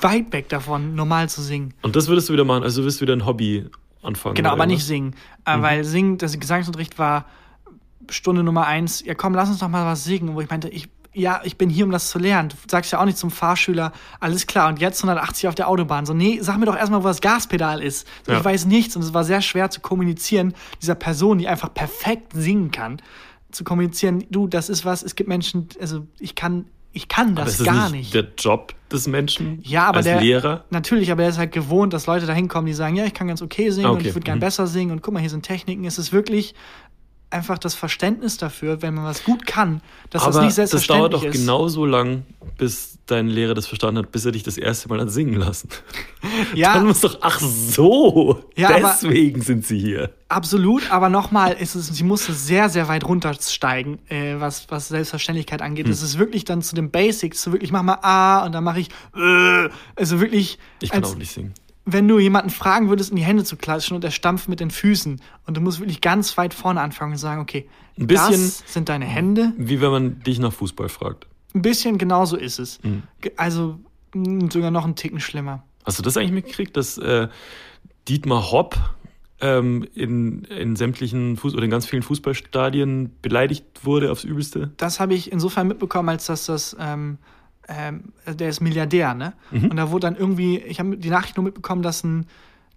weit 0.00 0.32
weg 0.32 0.48
davon, 0.48 0.94
normal 0.94 1.28
zu 1.28 1.42
singen. 1.42 1.74
Und 1.82 1.94
das 1.96 2.08
würdest 2.08 2.28
du 2.28 2.32
wieder 2.32 2.44
machen, 2.44 2.62
also 2.64 2.80
du 2.82 2.86
wirst 2.86 3.00
wieder 3.00 3.14
ein 3.14 3.24
Hobby 3.26 3.66
anfangen. 4.02 4.34
Genau, 4.34 4.50
aber 4.50 4.66
nicht 4.66 4.84
singen. 4.84 5.14
Äh, 5.44 5.60
Weil 5.60 5.84
singen, 5.84 6.18
das 6.18 6.38
Gesangsunterricht 6.38 6.98
war 6.98 7.26
Stunde 8.08 8.42
Nummer 8.42 8.66
eins, 8.66 9.04
ja 9.04 9.14
komm, 9.14 9.34
lass 9.34 9.48
uns 9.48 9.58
doch 9.60 9.68
mal 9.68 9.86
was 9.86 10.02
singen. 10.04 10.34
Wo 10.34 10.40
ich 10.40 10.50
meinte, 10.50 10.68
ich, 10.68 10.88
ja, 11.14 11.40
ich 11.44 11.58
bin 11.58 11.68
hier, 11.68 11.84
um 11.84 11.90
das 11.90 12.08
zu 12.08 12.18
lernen. 12.18 12.48
Du 12.48 12.56
sagst 12.68 12.90
ja 12.92 13.00
auch 13.00 13.04
nicht 13.04 13.18
zum 13.18 13.30
Fahrschüler, 13.30 13.92
alles 14.18 14.46
klar, 14.46 14.68
und 14.68 14.80
jetzt 14.80 15.02
180 15.02 15.48
auf 15.48 15.54
der 15.54 15.68
Autobahn. 15.68 16.06
So, 16.06 16.14
nee, 16.14 16.38
sag 16.40 16.58
mir 16.58 16.66
doch 16.66 16.76
erstmal, 16.76 17.02
wo 17.02 17.08
das 17.08 17.20
Gaspedal 17.20 17.82
ist. 17.82 18.06
So, 18.24 18.32
Ja. 18.32 18.38
Ich 18.38 18.44
weiß 18.44 18.64
nichts 18.66 18.96
und 18.96 19.02
es 19.02 19.12
war 19.12 19.24
sehr 19.24 19.42
schwer 19.42 19.70
zu 19.70 19.80
kommunizieren, 19.80 20.54
dieser 20.80 20.94
Person, 20.94 21.38
die 21.38 21.48
einfach 21.48 21.72
perfekt 21.72 22.32
singen 22.32 22.70
kann, 22.70 23.02
zu 23.50 23.64
kommunizieren, 23.64 24.24
du, 24.30 24.46
das 24.48 24.70
ist 24.70 24.84
was, 24.86 25.02
es 25.02 25.14
gibt 25.14 25.28
Menschen, 25.28 25.68
also 25.78 26.06
ich 26.18 26.34
kann, 26.34 26.66
ich 26.92 27.08
kann 27.08 27.32
Aber 27.32 27.42
das 27.44 27.52
ist 27.52 27.60
das 27.60 27.66
gar 27.66 27.90
nicht, 27.90 28.12
nicht. 28.12 28.14
der 28.14 28.28
Job 28.38 28.74
des 28.90 29.06
Menschen 29.06 29.60
Ja, 29.62 29.88
aber 29.88 29.98
als 29.98 30.06
der, 30.06 30.20
Lehrer? 30.20 30.64
Natürlich, 30.70 31.10
aber 31.12 31.22
der 31.22 31.30
ist 31.30 31.38
halt 31.38 31.52
gewohnt, 31.52 31.92
dass 31.92 32.06
Leute 32.06 32.24
da 32.24 32.32
hinkommen, 32.32 32.66
die 32.66 32.72
sagen, 32.72 32.96
ja, 32.96 33.04
ich 33.04 33.14
kann 33.14 33.28
ganz 33.28 33.42
okay 33.42 33.70
singen 33.70 33.90
und 33.90 33.96
Okay, 33.96 34.08
ich 34.08 34.14
würde 34.14 34.24
gern 34.24 34.38
mhm. 34.38 34.40
besser 34.40 34.66
singen 34.66 34.92
und 34.92 35.02
guck 35.02 35.12
mal, 35.12 35.20
hier 35.20 35.30
sind 35.30 35.42
Techniken. 35.42 35.84
Es 35.84 35.98
ist 35.98 36.12
wirklich 36.12 36.54
einfach 37.32 37.58
das 37.58 37.74
Verständnis 37.74 38.36
dafür, 38.36 38.82
wenn 38.82 38.94
man 38.94 39.04
was 39.04 39.24
gut 39.24 39.46
kann, 39.46 39.80
dass 40.10 40.22
aber 40.22 40.32
das 40.32 40.40
nicht 40.40 40.48
das 40.50 40.54
selbstverständlich 40.70 41.10
dauert 41.10 41.14
doch 41.14 41.24
ist. 41.24 41.32
genauso 41.40 41.86
lang, 41.86 42.24
bis 42.58 42.98
dein 43.06 43.26
Lehrer 43.28 43.54
das 43.54 43.66
verstanden 43.66 43.98
hat, 43.98 44.12
bis 44.12 44.24
er 44.24 44.32
dich 44.32 44.42
das 44.44 44.56
erste 44.56 44.88
Mal 44.88 45.00
hat 45.00 45.10
singen 45.10 45.34
lassen. 45.34 45.68
Ja, 46.54 46.74
Dann 46.74 46.86
muss 46.86 47.00
doch, 47.00 47.18
ach 47.20 47.40
so, 47.40 48.42
Ja, 48.56 48.78
deswegen 48.78 49.42
sind 49.42 49.66
sie 49.66 49.78
hier. 49.78 50.10
absolut, 50.28 50.90
aber 50.90 51.08
nochmal, 51.08 51.52
ist 51.54 51.72
sie 51.72 52.04
musste 52.04 52.32
sehr, 52.32 52.68
sehr 52.68 52.86
weit 52.88 53.04
runtersteigen, 53.04 53.98
äh, 54.08 54.36
was, 54.38 54.66
was 54.70 54.88
Selbstverständlichkeit 54.88 55.60
Hm. 55.60 55.66
angeht. 55.66 55.88
Es 55.88 56.00
ist 56.02 56.18
wirklich 56.18 56.44
dann 56.44 56.62
zu 56.62 56.74
den 56.76 56.90
Basics, 56.90 57.42
so 57.42 57.52
wirklich, 57.52 57.72
mach 57.72 57.82
mal 57.82 57.98
A 58.02 58.44
und 58.46 58.52
dann 58.52 58.62
mache 58.64 58.80
ich 58.80 58.88
äh, 59.16 59.68
also 59.96 60.20
wirklich, 60.20 60.58
Ich 60.80 60.90
kann 60.90 61.02
als- 61.02 61.12
auch 61.12 61.18
nicht 61.18 61.32
singen. 61.32 61.52
Wenn 61.84 62.06
du 62.08 62.18
jemanden 62.18 62.50
fragen 62.50 62.88
würdest, 62.88 63.10
in 63.10 63.16
die 63.16 63.24
Hände 63.24 63.44
zu 63.44 63.56
klatschen 63.56 63.96
und 63.96 64.04
er 64.04 64.10
stampft 64.12 64.48
mit 64.48 64.60
den 64.60 64.70
Füßen 64.70 65.20
und 65.46 65.56
du 65.56 65.60
musst 65.60 65.80
wirklich 65.80 66.00
ganz 66.00 66.36
weit 66.38 66.54
vorne 66.54 66.80
anfangen 66.80 67.12
und 67.12 67.18
sagen, 67.18 67.40
okay, 67.40 67.68
Ein 67.98 68.06
bisschen- 68.06 68.30
das 68.32 68.62
sind 68.66 68.88
deine 68.88 69.04
Hände. 69.04 69.52
Wie 69.56 69.80
wenn 69.80 69.90
man 69.90 70.20
dich 70.20 70.38
nach 70.38 70.52
Fußball 70.52 70.88
fragt. 70.88 71.26
Ein 71.54 71.62
bisschen 71.62 71.98
genauso 71.98 72.36
ist 72.36 72.58
es. 72.58 72.80
Mhm. 72.82 73.02
Also 73.36 73.78
mh, 74.14 74.50
sogar 74.52 74.70
noch 74.70 74.84
einen 74.84 74.94
Ticken 74.96 75.20
schlimmer. 75.20 75.64
Hast 75.84 75.98
du 75.98 76.02
das 76.02 76.16
eigentlich 76.16 76.32
mitgekriegt, 76.32 76.76
dass 76.76 76.96
äh, 76.98 77.28
Dietmar 78.08 78.50
Hopp 78.52 78.78
ähm, 79.40 79.84
in, 79.94 80.44
in 80.44 80.76
sämtlichen 80.76 81.36
Fuß 81.36 81.54
oder 81.54 81.64
in 81.64 81.70
ganz 81.70 81.86
vielen 81.86 82.02
Fußballstadien 82.02 83.10
beleidigt 83.22 83.64
wurde 83.84 84.10
aufs 84.12 84.24
Übelste? 84.24 84.70
Das 84.76 85.00
habe 85.00 85.14
ich 85.14 85.32
insofern 85.32 85.66
mitbekommen, 85.68 86.08
als 86.08 86.26
dass 86.26 86.46
das, 86.46 86.76
ähm, 86.78 87.18
ähm, 87.68 88.12
der 88.26 88.48
ist 88.48 88.60
Milliardär, 88.60 89.14
ne? 89.14 89.34
Mhm. 89.50 89.70
Und 89.70 89.76
da 89.76 89.90
wurde 89.90 90.06
dann 90.08 90.16
irgendwie, 90.16 90.58
ich 90.58 90.78
habe 90.80 90.96
die 90.96 91.10
Nachricht 91.10 91.36
nur 91.36 91.44
mitbekommen, 91.44 91.82
dass 91.82 92.02
ein 92.04 92.26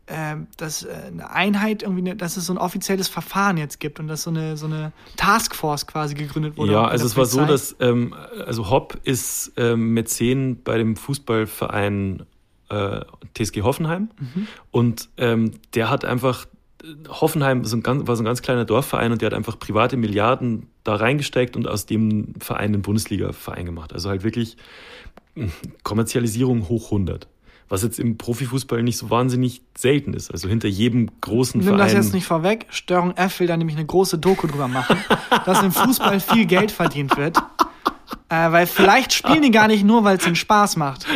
ähm, 0.07 0.45
dass 0.57 0.83
äh, 0.83 0.89
eine 1.07 1.31
Einheit 1.31 1.81
irgendwie, 1.81 2.03
ne, 2.03 2.15
dass 2.15 2.37
es 2.37 2.45
so 2.45 2.53
ein 2.53 2.59
offizielles 2.59 3.07
Verfahren 3.07 3.57
jetzt 3.57 3.79
gibt 3.79 3.99
und 3.99 4.07
dass 4.07 4.21
so 4.21 4.29
eine 4.29 4.55
so 4.55 4.67
eine 4.67 4.91
Taskforce 5.17 5.87
quasi 5.87 6.13
gegründet 6.13 6.57
wurde. 6.57 6.73
ja, 6.73 6.85
also 6.85 7.07
es 7.07 7.17
war 7.17 7.25
so, 7.25 7.43
dass 7.45 7.75
ähm, 7.79 8.13
also 8.45 8.69
Hopp 8.69 8.99
ist 9.03 9.53
ähm, 9.57 9.95
Mäzen 9.95 10.61
bei 10.63 10.77
dem 10.77 10.95
Fußballverein 10.95 12.23
äh, 12.69 13.01
TSG 13.35 13.61
Hoffenheim 13.63 14.09
Mhm. 14.19 14.47
und 14.69 15.09
ähm, 15.17 15.51
der 15.73 15.89
hat 15.89 16.05
einfach 16.05 16.45
Hoffenheim 17.09 17.63
so 17.65 17.77
ein 17.77 17.83
ganz, 17.83 18.07
war 18.07 18.15
so 18.15 18.21
ein 18.23 18.25
ganz 18.25 18.41
kleiner 18.41 18.65
Dorfverein 18.65 19.11
und 19.11 19.21
der 19.21 19.27
hat 19.27 19.33
einfach 19.33 19.57
private 19.57 19.97
Milliarden 19.97 20.67
da 20.83 20.95
reingesteckt 20.95 21.55
und 21.55 21.67
aus 21.67 21.85
dem 21.85 22.33
Verein 22.39 22.73
einen 22.73 22.81
Bundesliga-Verein 22.81 23.65
gemacht. 23.65 23.93
Also 23.93 24.09
halt 24.09 24.23
wirklich 24.23 24.57
mh, 25.35 25.49
Kommerzialisierung 25.83 26.67
hoch 26.69 26.85
100. 26.85 27.27
Was 27.67 27.81
jetzt 27.81 27.99
im 27.99 28.17
Profifußball 28.17 28.83
nicht 28.83 28.97
so 28.97 29.09
wahnsinnig 29.09 29.61
selten 29.75 30.13
ist. 30.13 30.29
Also 30.29 30.47
hinter 30.47 30.67
jedem 30.67 31.09
großen 31.21 31.59
Nimm 31.61 31.69
Verein. 31.69 31.79
das 31.79 31.93
jetzt 31.93 32.13
nicht 32.13 32.25
vorweg. 32.27 32.67
Störung 32.69 33.17
F 33.17 33.39
will 33.39 33.47
da 33.47 33.57
nämlich 33.57 33.75
eine 33.75 33.85
große 33.87 34.19
Doku 34.19 34.45
drüber 34.45 34.67
machen, 34.67 34.97
dass 35.45 35.63
im 35.63 35.71
Fußball 35.71 36.19
viel 36.19 36.45
Geld 36.45 36.71
verdient 36.71 37.17
wird. 37.17 37.37
Äh, 38.29 38.51
weil 38.51 38.67
vielleicht 38.67 39.13
spielen 39.13 39.41
die 39.41 39.49
gar 39.51 39.67
nicht 39.67 39.83
nur, 39.83 40.03
weil 40.03 40.17
es 40.17 40.25
ihnen 40.27 40.35
Spaß 40.35 40.75
macht. 40.77 41.07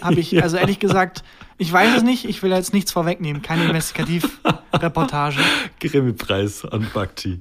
Habe 0.00 0.20
ich, 0.20 0.42
also 0.42 0.56
ehrlich 0.56 0.78
gesagt, 0.78 1.22
ich 1.60 1.70
weiß 1.70 1.98
es 1.98 2.02
nicht. 2.02 2.24
Ich 2.24 2.42
will 2.42 2.50
jetzt 2.52 2.72
nichts 2.72 2.90
vorwegnehmen. 2.90 3.42
Keine 3.42 3.66
Investigativreportage. 3.66 5.40
Grimme-Preis 5.78 6.64
an 6.64 6.86
Bakti. 6.94 7.40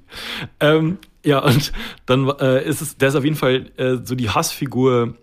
Ähm, 0.60 0.98
ja, 1.24 1.40
und 1.40 1.72
dann 2.06 2.28
äh, 2.42 2.68
ist 2.68 2.82
es, 2.82 2.98
der 2.98 3.08
ist 3.08 3.16
auf 3.16 3.24
jeden 3.24 3.38
Fall 3.38 3.72
äh, 3.78 3.98
so 4.04 4.16
die 4.16 4.30
Hassfigur, 4.30 5.16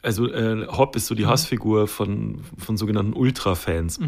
also 0.00 0.32
äh, 0.32 0.66
Hopp 0.66 0.96
ist 0.96 1.08
so 1.08 1.14
die 1.14 1.26
Hassfigur 1.26 1.88
von, 1.88 2.40
von 2.56 2.78
sogenannten 2.78 3.12
Ultra-Fans, 3.12 4.00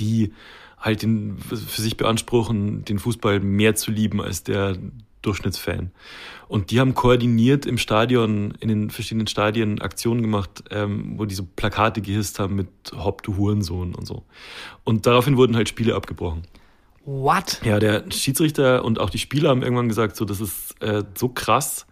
die 0.00 0.32
halt 0.76 1.02
den, 1.02 1.38
für 1.38 1.80
sich 1.80 1.96
beanspruchen, 1.96 2.84
den 2.84 2.98
Fußball 2.98 3.38
mehr 3.38 3.76
zu 3.76 3.92
lieben 3.92 4.20
als 4.20 4.42
der 4.42 4.76
Durchschnittsfan. 5.22 5.90
Und 6.48 6.70
die 6.70 6.80
haben 6.80 6.94
koordiniert 6.94 7.66
im 7.66 7.78
Stadion, 7.78 8.54
in 8.60 8.68
den 8.68 8.90
verschiedenen 8.90 9.26
Stadien 9.26 9.80
Aktionen 9.80 10.22
gemacht, 10.22 10.64
ähm, 10.70 11.14
wo 11.16 11.24
die 11.24 11.34
so 11.34 11.46
Plakate 11.56 12.00
gehisst 12.00 12.38
haben 12.38 12.54
mit 12.54 12.68
Hopp, 12.96 13.22
du 13.22 13.36
Hurensohn 13.36 13.94
und 13.94 14.06
so. 14.06 14.24
Und 14.84 15.06
daraufhin 15.06 15.36
wurden 15.36 15.56
halt 15.56 15.68
Spiele 15.68 15.94
abgebrochen. 15.94 16.42
What? 17.04 17.60
Ja, 17.64 17.78
der 17.78 18.04
Schiedsrichter 18.10 18.84
und 18.84 18.98
auch 18.98 19.10
die 19.10 19.18
Spieler 19.18 19.50
haben 19.50 19.62
irgendwann 19.62 19.88
gesagt, 19.88 20.16
so 20.16 20.24
das 20.24 20.40
ist 20.40 20.80
äh, 20.82 21.04
so 21.16 21.28
krass 21.28 21.86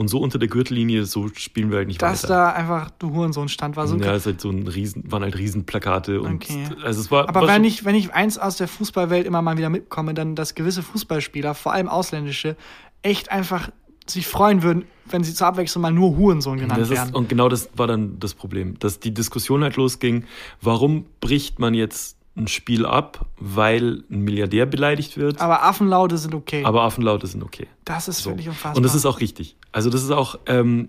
und 0.00 0.08
so 0.08 0.18
unter 0.18 0.38
der 0.38 0.48
Gürtellinie, 0.48 1.04
so 1.04 1.28
spielen 1.28 1.70
wir 1.70 1.76
halt 1.76 1.88
nicht 1.88 2.00
Dass 2.00 2.22
weiter. 2.22 2.32
da 2.34 2.52
einfach 2.52 2.90
du 2.98 3.12
Hurensohn 3.12 3.50
stand, 3.50 3.76
war 3.76 3.86
so 3.86 3.96
ja, 3.96 4.12
es 4.14 4.22
ist 4.22 4.26
halt 4.26 4.40
so 4.40 4.48
ein 4.48 4.66
Riesen, 4.66 5.12
waren 5.12 5.22
halt 5.22 5.36
Riesenplakate 5.36 6.22
und 6.22 6.36
Okay. 6.36 6.68
also 6.82 7.02
es 7.02 7.10
war. 7.10 7.28
Aber 7.28 7.42
war 7.42 7.48
wenn 7.48 7.64
ich, 7.64 7.84
wenn 7.84 7.94
ich 7.94 8.10
eins 8.14 8.38
aus 8.38 8.56
der 8.56 8.66
Fußballwelt 8.66 9.26
immer 9.26 9.42
mal 9.42 9.58
wieder 9.58 9.68
mitbekomme, 9.68 10.14
dann, 10.14 10.34
dass 10.36 10.54
gewisse 10.54 10.82
Fußballspieler, 10.82 11.54
vor 11.54 11.74
allem 11.74 11.86
ausländische, 11.86 12.56
echt 13.02 13.30
einfach 13.30 13.68
sich 14.06 14.26
freuen 14.26 14.62
würden, 14.62 14.84
wenn 15.04 15.22
sie 15.22 15.34
zur 15.34 15.48
Abwechslung 15.48 15.82
mal 15.82 15.92
nur 15.92 16.16
Hurensohn 16.16 16.56
genannt 16.58 16.80
das 16.80 16.88
werden. 16.88 17.10
ist, 17.10 17.14
und 17.14 17.28
genau 17.28 17.50
das 17.50 17.68
war 17.76 17.86
dann 17.86 18.18
das 18.18 18.32
Problem, 18.32 18.78
dass 18.78 19.00
die 19.00 19.12
Diskussion 19.12 19.62
halt 19.62 19.76
losging, 19.76 20.24
warum 20.62 21.04
bricht 21.20 21.58
man 21.58 21.74
jetzt 21.74 22.16
ein 22.40 22.48
Spiel 22.48 22.86
ab, 22.86 23.26
weil 23.38 24.02
ein 24.10 24.22
Milliardär 24.22 24.66
beleidigt 24.66 25.16
wird, 25.16 25.40
aber 25.40 25.62
Affenlaute 25.62 26.16
sind 26.18 26.34
okay. 26.34 26.64
aber 26.64 26.82
Affenlaute 26.82 27.26
sind 27.26 27.42
okay. 27.42 27.66
das 27.84 28.08
ist 28.08 28.18
So. 28.18 28.30
wirklich 28.30 28.48
unfassbar. 28.48 28.76
Und 28.76 28.82
das 28.82 28.94
ist 28.94 29.06
auch 29.06 29.20
richtig. 29.20 29.56
Also 29.72 29.90
das 29.90 30.02
ist 30.02 30.10
auch 30.10 30.38
ähm, 30.46 30.88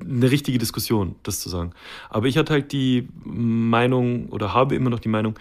eine 0.00 0.30
richtige 0.30 0.58
Diskussion, 0.58 1.14
das 1.22 1.40
zu 1.40 1.48
sagen. 1.48 1.72
Aber 2.08 2.26
ich 2.26 2.36
hatte 2.36 2.52
halt 2.52 2.72
die 2.72 3.08
Meinung 3.24 4.28
oder 4.30 4.52
habe 4.52 4.74
immer 4.74 4.90
noch 4.90 4.98
die 4.98 5.08
Meinung, 5.08 5.38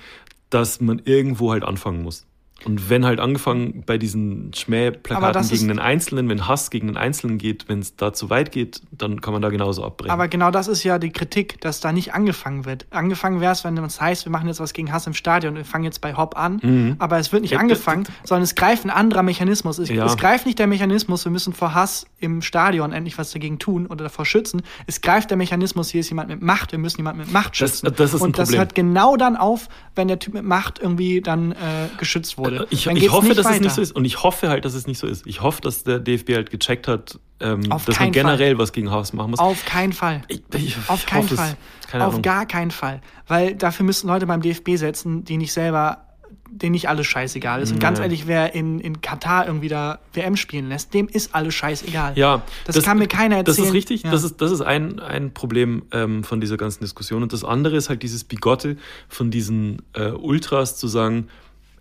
dass 0.50 0.82
man 0.82 1.02
irgendwo 1.06 1.52
halt 1.52 1.64
anfangen 1.64 2.04
muss. 2.04 2.26
Und 2.66 2.90
wenn 2.90 3.06
halt 3.06 3.20
angefangen 3.20 3.84
bei 3.86 3.98
diesen 3.98 4.52
Schmähplakaten 4.54 5.34
das 5.34 5.50
gegen 5.50 5.62
ist- 5.64 5.70
den 5.70 5.80
Einzelnen, 5.80 6.28
wenn 6.30 6.48
Hass 6.48 6.70
gegen 6.70 6.88
den 6.88 6.98
Einzelnen 6.98 7.38
geht, 7.38 7.70
wenn 7.70 7.80
es 7.80 7.96
da 7.96 8.12
zu 8.14 8.30
weit 8.30 8.52
geht, 8.52 8.82
dann 8.92 9.22
kann 9.22 9.32
man 9.34 9.42
da 9.42 9.50
genauso 9.50 9.84
abbrechen. 9.86 10.12
Aber 10.12 10.28
genau 10.28 10.52
das 10.52 10.68
ist 10.68 10.84
ja 10.84 11.00
die 11.00 11.10
Kritik, 11.12 11.62
dass 11.62 11.80
da 11.80 11.92
nicht 11.92 12.14
angefangen 12.14 12.66
wird. 12.66 12.86
Angefangen 12.92 13.40
wäre 13.42 13.54
es, 13.54 13.64
wenn 13.64 13.78
es 13.78 14.02
heißt, 14.02 14.26
wir 14.26 14.32
machen 14.32 14.48
jetzt 14.48 14.60
was 14.60 14.74
gegen 14.74 14.92
Hass 14.92 15.08
im 15.08 15.14
Stadion, 15.14 15.56
wir 15.56 15.64
fangen 15.66 15.86
jetzt 15.86 16.02
bei 16.02 16.16
Hop 16.16 16.38
an, 16.38 16.96
aber 17.00 17.18
es 17.18 17.32
wird 17.32 17.44
nicht 17.44 17.52
Mhm. 17.52 17.56
Ja, 17.56 17.60
angefangen, 17.62 18.04
sondern 18.26 18.44
es 18.44 18.56
greift 18.56 18.86
ein 18.86 18.90
anderer 18.90 19.24
Mechanismus. 19.24 19.80
Es, 19.80 19.90
Ja. 19.90 20.06
es 20.06 20.18
greift 20.18 20.46
nicht 20.46 20.60
der 20.60 20.68
Mechanismus, 20.68 21.26
wir 21.26 21.32
müssen 21.32 21.54
vor 21.54 21.74
Hass 21.74 22.06
im 22.20 22.42
Stadion 22.42 22.92
endlich 22.92 23.18
was 23.18 23.32
dagegen 23.32 23.58
tun 23.60 23.88
oder 23.88 24.04
davor 24.04 24.26
schützen. 24.26 24.62
Es 24.86 25.02
greift 25.02 25.30
der 25.30 25.38
Mechanismus, 25.38 25.90
hier 25.90 26.02
ist 26.02 26.10
jemand 26.10 26.30
mit 26.30 26.42
Macht, 26.42 26.72
wir 26.74 26.80
müssen 26.80 26.98
jemanden 26.98 27.22
mit 27.22 27.32
Macht 27.32 27.52
Das- 27.52 27.58
schützen. 27.80 27.94
das 27.96 28.14
ist 28.14 28.22
ein 28.22 28.26
Und 28.26 28.38
das 28.38 28.50
Problem. 28.50 28.60
hört 28.60 28.76
genau 28.76 29.16
dann 29.16 29.38
auf, 29.38 29.70
wenn 29.96 30.08
der 30.10 30.20
Typ 30.20 30.34
mit 30.34 30.44
Macht 30.44 30.80
irgendwie 30.80 31.22
dann 31.22 31.54
äh, 31.54 31.56
geschützt 31.98 32.38
wurde. 32.38 32.49
Ich, 32.70 32.84
dann 32.86 32.96
ich 32.96 33.02
geht's 33.04 33.14
hoffe, 33.14 33.30
dass 33.30 33.40
es 33.40 33.46
weiter. 33.46 33.60
nicht 33.64 33.74
so 33.74 33.82
ist. 33.82 33.92
Und 33.96 34.06
ich 34.06 34.24
hoffe 34.24 34.50
halt, 34.50 34.66
dass 34.66 34.74
es 34.74 34.88
nicht 34.88 34.98
so 35.00 35.08
ist. 35.08 35.26
Ich 35.28 35.42
hoffe, 35.42 35.62
dass 35.62 35.84
der 35.84 36.00
DFB 36.00 36.34
halt 36.36 36.50
gecheckt 36.52 36.88
hat, 36.88 37.20
ähm, 37.40 37.62
dass 37.86 38.00
man 38.00 38.12
generell 38.12 38.58
was 38.58 38.72
gegen 38.74 38.92
Hass 38.92 39.14
machen 39.14 39.32
muss. 39.32 39.40
Auf 39.40 39.66
keinen 39.66 39.94
Fall. 39.94 40.22
Ich- 40.28 40.42
ich- 40.56 40.78
Auf 40.88 41.00
ich 41.02 41.06
keinen 41.06 41.24
hoffe 41.24 41.34
es. 41.36 41.40
Fall. 41.40 41.58
Keine 41.90 42.06
Auf 42.06 42.22
gar 42.22 42.46
keinen 42.46 42.72
Fall. 42.72 43.02
Weil 43.28 43.56
dafür 43.56 43.86
müssen 43.86 44.08
Leute 44.08 44.28
beim 44.28 44.42
DFB 44.42 44.76
setzen, 44.76 45.24
die 45.24 45.38
nicht 45.38 45.54
selber, 45.54 46.06
denen 46.52 46.72
nicht 46.72 46.90
alles 46.90 47.06
scheißegal 47.06 47.62
ist. 47.62 47.72
Und 47.72 47.80
ganz 47.80 48.00
ehrlich, 48.00 48.26
wer 48.28 48.56
in, 48.56 48.80
in 48.80 49.02
Katar 49.02 49.46
irgendwie 49.46 49.68
da 49.68 50.00
WM 50.14 50.36
spielen 50.36 50.68
lässt, 50.70 50.94
dem 50.96 51.08
ist 51.08 51.34
alles 51.36 51.54
scheißegal. 51.54 52.14
Ja, 52.16 52.42
Das 52.66 52.82
kann 52.84 52.98
mir 52.98 53.08
keiner 53.08 53.44
Das 53.44 53.56
erzählen. 53.58 53.68
ist 53.68 53.74
richtig. 53.76 54.04
Ja. 54.04 54.12
Das 54.12 54.24
ist, 54.24 54.42
das 54.42 54.52
ist 54.52 54.62
ein, 54.62 55.00
ein 55.00 55.32
Problem 55.34 55.84
ähm, 55.92 56.24
von 56.24 56.42
dieser 56.42 56.58
ganzen 56.58 56.82
Diskussion. 56.82 57.22
Und 57.22 57.34
das 57.34 57.44
andere 57.44 57.76
ist 57.78 57.90
halt 57.90 58.02
dieses 58.02 58.24
Bigotte 58.24 58.78
von 59.08 59.30
diesen 59.32 59.84
äh, 59.94 60.10
Ultras 60.10 60.76
zu 60.78 60.88
sagen, 60.88 61.28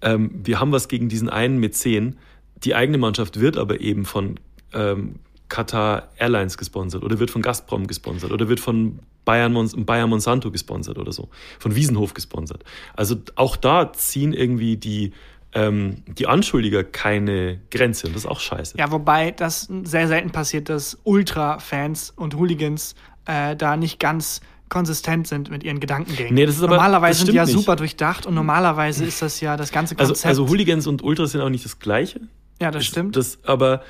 ähm, 0.03 0.31
wir 0.45 0.61
haben 0.61 0.73
was 0.73 0.89
gegen 0.89 1.09
diesen 1.09 1.29
einen 1.29 1.59
Mäzen. 1.59 2.19
Die 2.65 2.75
eigene 2.75 2.99
Mannschaft 2.99 3.41
wird 3.41 3.57
aber 3.57 3.81
eben 3.81 4.05
von 4.05 4.41
ähm, 4.73 5.17
Qatar 5.49 6.09
Airlines 6.17 6.59
gesponsert 6.59 7.03
oder 7.03 7.19
wird 7.19 7.31
von 7.31 7.43
Gazprom 7.43 7.87
gesponsert 7.87 8.33
oder 8.33 8.49
wird 8.49 8.61
von 8.61 9.01
Bayern, 9.25 9.85
Bayern 9.85 10.11
Monsanto 10.11 10.51
gesponsert 10.51 10.99
oder 10.99 11.13
so, 11.13 11.29
von 11.59 11.75
Wiesenhof 11.75 12.15
gesponsert. 12.15 12.65
Also 12.95 13.17
auch 13.37 13.57
da 13.57 13.93
ziehen 13.93 14.33
irgendwie 14.33 14.77
die, 14.77 15.13
ähm, 15.53 16.03
die 16.07 16.27
Anschuldiger 16.27 16.85
keine 16.85 17.61
Grenze 17.71 18.07
und 18.07 18.15
das 18.15 18.25
ist 18.25 18.31
auch 18.31 18.41
scheiße. 18.41 18.79
Ja, 18.79 18.91
wobei 18.91 19.31
das 19.31 19.69
sehr 19.85 20.09
selten 20.09 20.31
passiert, 20.31 20.69
dass 20.69 20.99
Ultra-Fans 21.05 22.13
und 22.17 22.37
Hooligans 22.37 22.95
äh, 23.27 23.55
da 23.57 23.77
nicht 23.77 24.01
ganz 24.01 24.41
konsistent 24.69 25.27
sind 25.27 25.51
mit 25.51 25.65
ihren 25.65 25.81
Gedankengängen. 25.81 26.35
Nee, 26.35 26.47
das 26.47 26.57
ist 26.57 26.63
aber- 26.63 26.77
normalerweise 26.77 27.19
das 27.21 27.27
sind 27.27 27.33
die 27.33 27.37
ja 27.37 27.45
nicht. 27.45 27.53
super 27.55 27.77
durchdacht 27.77 28.27
und 28.27 28.35
normalerweise 28.35 29.05
ist 29.05 29.23
das 29.23 29.41
ja 29.41 29.57
das 29.57 29.73
ganze 29.73 29.99
Also, 29.99 30.13
Konzept. 30.13 30.27
also 30.27 30.49
Hooligans 30.49 30.87
und 30.87 31.03
Ultras 31.03 31.33
sind 31.33 31.41
auch 31.41 31.49
nicht 31.49 31.65
das 31.65 31.79
Gleiche. 31.79 32.21
ja, 32.61 32.71
das 32.71 32.85
stimmt. 32.85 33.17
Das, 33.17 33.39
aber 33.45 33.83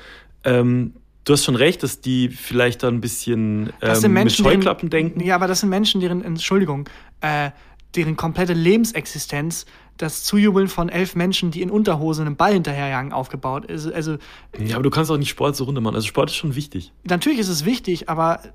ähm, 0.43 0.93
du 1.25 1.33
hast 1.33 1.43
schon 1.45 1.55
recht, 1.55 1.83
dass 1.83 2.01
die 2.01 2.29
vielleicht 2.29 2.83
da 2.83 2.87
ein 2.87 3.01
bisschen 3.01 3.71
Das 3.81 3.97
ähm, 3.97 4.01
sind 4.01 4.11
mit 4.13 4.23
Menschen, 4.23 4.45
Scheuklappen 4.45 4.89
deren, 4.89 5.05
denken. 5.07 5.21
Ja, 5.27 5.35
aber 5.35 5.47
das 5.47 5.59
sind 5.61 5.69
Menschen, 5.69 6.01
deren, 6.01 6.23
Entschuldigung, 6.23 6.87
äh, 7.21 7.51
deren 7.95 8.15
komplette 8.15 8.53
Lebensexistenz 8.53 9.65
das 9.99 10.23
Zujubeln 10.23 10.67
von 10.69 10.89
elf 10.89 11.13
Menschen, 11.15 11.51
die 11.51 11.61
in 11.61 11.69
Unterhosen 11.69 12.25
einem 12.25 12.35
Ball 12.37 12.53
hinterherjagen, 12.53 13.13
aufgebaut 13.13 13.65
ist. 13.65 13.85
Also, 13.91 14.17
Ja, 14.57 14.75
aber 14.75 14.83
du 14.83 14.89
kannst 14.89 15.11
auch 15.11 15.17
nicht 15.17 15.29
Sport 15.29 15.55
so 15.55 15.65
runter 15.65 15.81
machen. 15.81 15.95
Also 15.95 16.07
Sport 16.07 16.29
ist 16.31 16.35
schon 16.37 16.55
wichtig. 16.55 16.91
natürlich 17.03 17.37
ist 17.39 17.49
es 17.49 17.65
wichtig, 17.65 18.09
aber 18.09 18.39
äh, 18.43 18.49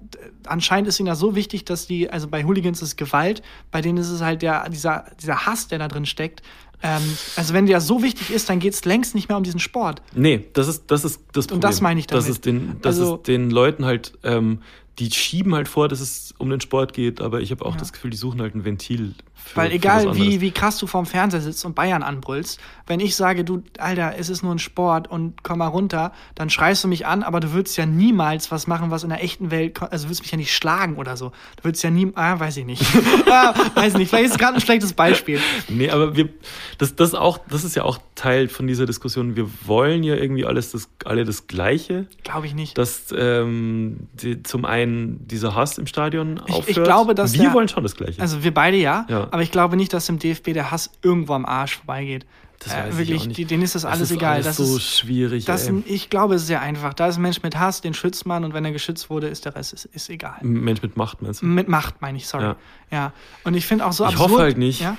anscheinend 0.47 0.89
ist 0.89 0.99
ihnen 0.99 1.07
das 1.07 1.19
so 1.19 1.35
wichtig, 1.37 1.65
dass 1.67 1.87
die, 1.87 2.11
also 2.11 2.29
bei 2.29 2.45
Hooligans 2.45 2.81
ist 2.83 2.97
Gewalt, 2.97 3.43
bei 3.71 3.81
denen 3.83 3.99
ist 3.99 4.09
es 4.09 4.21
halt 4.23 4.43
der, 4.43 4.69
dieser, 4.71 5.05
dieser 5.23 5.47
Hass, 5.47 5.69
der 5.69 5.79
da 5.79 5.87
drin 5.89 6.07
steckt. 6.07 6.43
Ähm, 6.83 7.03
also, 7.37 7.55
wenn 7.55 7.67
der 7.67 7.81
so 7.81 8.03
wichtig 8.03 8.31
ist, 8.31 8.49
dann 8.51 8.59
geht 8.59 8.75
es 8.75 8.85
längst 8.85 9.15
nicht 9.15 9.29
mehr 9.29 9.37
um 9.39 9.45
diesen 9.45 9.61
Sport. 9.61 10.03
Nee, 10.15 10.47
das 10.55 10.67
ist 10.69 10.85
das, 10.89 11.05
ist 11.05 11.21
das 11.33 11.47
Problem. 11.47 11.57
Und 11.59 11.65
das 11.65 11.81
meine 11.81 12.01
ich 12.01 12.07
Das 12.07 12.25
damit. 12.25 12.37
ist 12.37 12.45
den, 12.47 12.77
das 12.83 12.99
Also- 12.99 13.17
ist 13.17 13.27
den 13.29 13.51
Leuten 13.51 13.85
halt, 13.85 14.13
ähm, 14.25 14.59
die 14.99 15.11
schieben 15.11 15.55
halt 15.55 15.69
vor, 15.69 15.89
dass 15.89 16.01
es 16.01 16.35
um 16.39 16.51
den 16.51 16.61
Sport 16.61 16.93
geht, 16.93 17.21
aber 17.21 17.41
ich 17.41 17.51
habe 17.51 17.65
auch 17.67 17.73
Ja. 17.75 17.79
das 17.79 17.93
Gefühl, 17.93 18.11
die 18.11 18.17
suchen 18.17 18.41
halt 18.41 18.55
ein 18.55 18.65
Ventil. 18.65 19.15
Für, 19.35 19.57
Weil 19.59 19.73
egal 19.73 20.15
wie, 20.17 20.41
wie 20.41 20.53
krass 20.53 20.79
du 20.79 20.87
vorm 20.87 21.05
Fernseher 21.05 21.41
sitzt 21.43 21.67
und 21.67 21.75
Bayern 21.75 22.03
anbrüllst, 22.03 22.59
wenn 22.87 22.99
ich 23.01 23.15
sage, 23.15 23.45
du, 23.45 23.63
Alter, 23.79 24.15
es 24.17 24.31
ist 24.31 24.43
nur 24.43 24.55
ein 24.55 24.59
Sport 24.59 25.11
und 25.11 25.43
komm 25.43 25.59
mal 25.59 25.67
runter, 25.67 26.13
dann 26.35 26.49
schreist 26.49 26.83
du 26.83 26.89
mich 26.89 27.05
an, 27.07 27.23
aber 27.23 27.41
du 27.41 27.53
würdest 27.53 27.77
ja 27.77 27.85
niemals 27.85 28.51
was 28.51 28.67
machen, 28.67 28.91
was 28.91 29.03
in 29.03 29.11
der 29.11 29.23
echten 29.23 29.51
Welt, 29.51 29.83
also 29.83 30.05
du 30.05 30.09
würdest 30.09 30.23
mich 30.23 30.31
ja 30.31 30.39
nicht 30.39 30.55
schlagen 30.55 30.97
oder 30.97 31.17
so. 31.19 31.31
Du 31.57 31.65
würdest 31.65 31.83
ja 31.85 31.91
nie, 31.91 32.11
ah, 32.15 32.39
weiß 32.41 32.57
ich 32.57 32.65
nicht. 32.65 32.83
ah, 33.31 33.53
weiß 33.75 33.95
nicht, 33.99 34.09
vielleicht 34.09 34.27
ist 34.27 34.33
es 34.33 34.39
gerade 34.39 34.55
ein 34.55 34.61
schlechtes 34.63 34.95
Beispiel. 34.95 35.41
Nee, 35.69 35.91
aber 35.91 36.17
wir, 36.17 36.31
das, 36.79 36.97
das 36.97 37.15
auch, 37.15 37.39
das 37.51 37.65
ist 37.65 37.75
ja 37.75 37.83
auch 37.83 37.99
Teil 38.15 38.49
von 38.49 38.67
dieser 38.67 38.87
Diskussion. 38.87 39.37
Wir 39.37 39.51
wollen 39.67 40.05
ja 40.05 40.15
irgendwie 40.15 40.47
alles 40.47 40.71
das, 40.73 40.89
alle 41.05 41.25
das 41.25 41.49
Gleiche. 41.49 42.07
Glaube 42.23 42.47
ich 42.47 42.55
nicht. 42.55 42.79
dass 42.79 43.13
ähm, 43.15 44.09
die, 44.15 44.43
zum 44.43 44.65
einen 44.65 44.84
dieser 44.87 45.55
Hass 45.55 45.79
im 45.79 45.87
Stadion 45.87 46.41
Ich- 46.47 46.53
aufhört. 46.55 46.69
ich 46.69 46.83
glaube, 46.83 47.15
dass 47.15 47.35
wir 47.35 47.43
der- 47.43 47.53
wollen 47.55 47.69
schon 47.69 47.83
das 47.83 47.95
Gleiche. 47.97 48.21
Also 48.21 48.43
wir 48.45 48.53
beide 48.55 48.77
ja, 48.77 49.07
Ja. 49.09 49.29
aber 49.31 49.43
ich 49.43 49.51
glaube 49.51 49.77
nicht, 49.77 49.93
dass 49.93 50.09
im 50.09 50.19
DFB 50.19 50.53
der 50.53 50.71
Hass 50.71 50.91
irgendwo 51.03 51.35
am 51.35 51.45
Arsch 51.47 51.77
vorbeigeht. 51.77 52.27
Das 52.61 52.73
äh, 52.73 52.77
weiß 52.77 52.93
ich 52.93 52.99
wirklich, 52.99 53.23
auch 53.23 53.27
nicht. 53.27 53.51
denen 53.51 53.63
ist 53.63 53.75
das, 53.75 53.85
alles 53.85 54.11
ist 54.11 54.17
egal. 54.17 54.35
Alles 54.35 54.47
das 54.47 54.57
so 54.57 54.77
ist, 54.77 54.97
schwierig. 54.99 55.45
das, 55.45 55.69
ich 55.87 56.09
glaube, 56.09 56.35
es 56.37 56.43
ist 56.43 56.47
sehr 56.49 56.63
einfach. 56.63 56.95
Da 56.95 57.09
ist 57.09 57.17
ein 57.17 57.23
Mensch 57.23 57.43
mit 57.43 57.59
Hass, 57.59 57.81
den 57.83 57.93
schützt 57.95 58.25
man 58.27 58.43
und 58.45 58.55
wenn 58.55 58.65
er 58.65 58.73
geschützt 58.73 59.11
wurde, 59.11 59.27
ist 59.29 59.45
der 59.45 59.55
Rest 59.55 59.73
ist, 59.75 59.85
ist 59.87 60.09
egal. 60.09 60.37
Mensch 60.41 60.81
mit 60.81 60.97
Macht, 60.97 61.21
meinst 61.21 61.43
du? 61.43 61.47
Mit 61.47 61.69
Macht 61.69 62.01
meine 62.01 62.17
ich, 62.17 62.27
sorry. 62.27 62.45
Ja. 62.45 62.57
Ja. 62.91 63.13
Und 63.43 63.55
ich 63.55 63.67
finde 63.67 63.85
auch 63.85 63.93
so 63.93 64.05
Ich 64.05 64.11
absurd. 64.13 64.31
hoffe 64.31 64.43
halt 64.43 64.57
nicht. 64.57 64.81
Ja? 64.81 64.97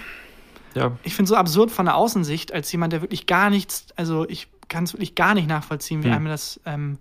Ja. 0.76 0.92
Ich 1.04 1.16
finde 1.16 1.30
so 1.30 1.36
absurd 1.38 1.72
von 1.72 1.86
der 1.86 1.96
Außensicht, 1.96 2.54
als 2.54 2.72
jemand, 2.72 2.92
der 2.94 3.02
wirklich 3.02 3.26
gar 3.26 3.50
nichts, 3.50 3.88
also 3.96 4.28
ich 4.30 4.48
kann 4.68 4.84
es 4.84 4.94
wirklich 4.94 5.16
gar 5.16 5.34
nicht 5.34 5.48
nachvollziehen, 5.48 6.04
wie 6.04 6.08
Hm. 6.10 6.14
einem 6.16 6.26
das 6.28 6.60
ähm, 6.66 6.98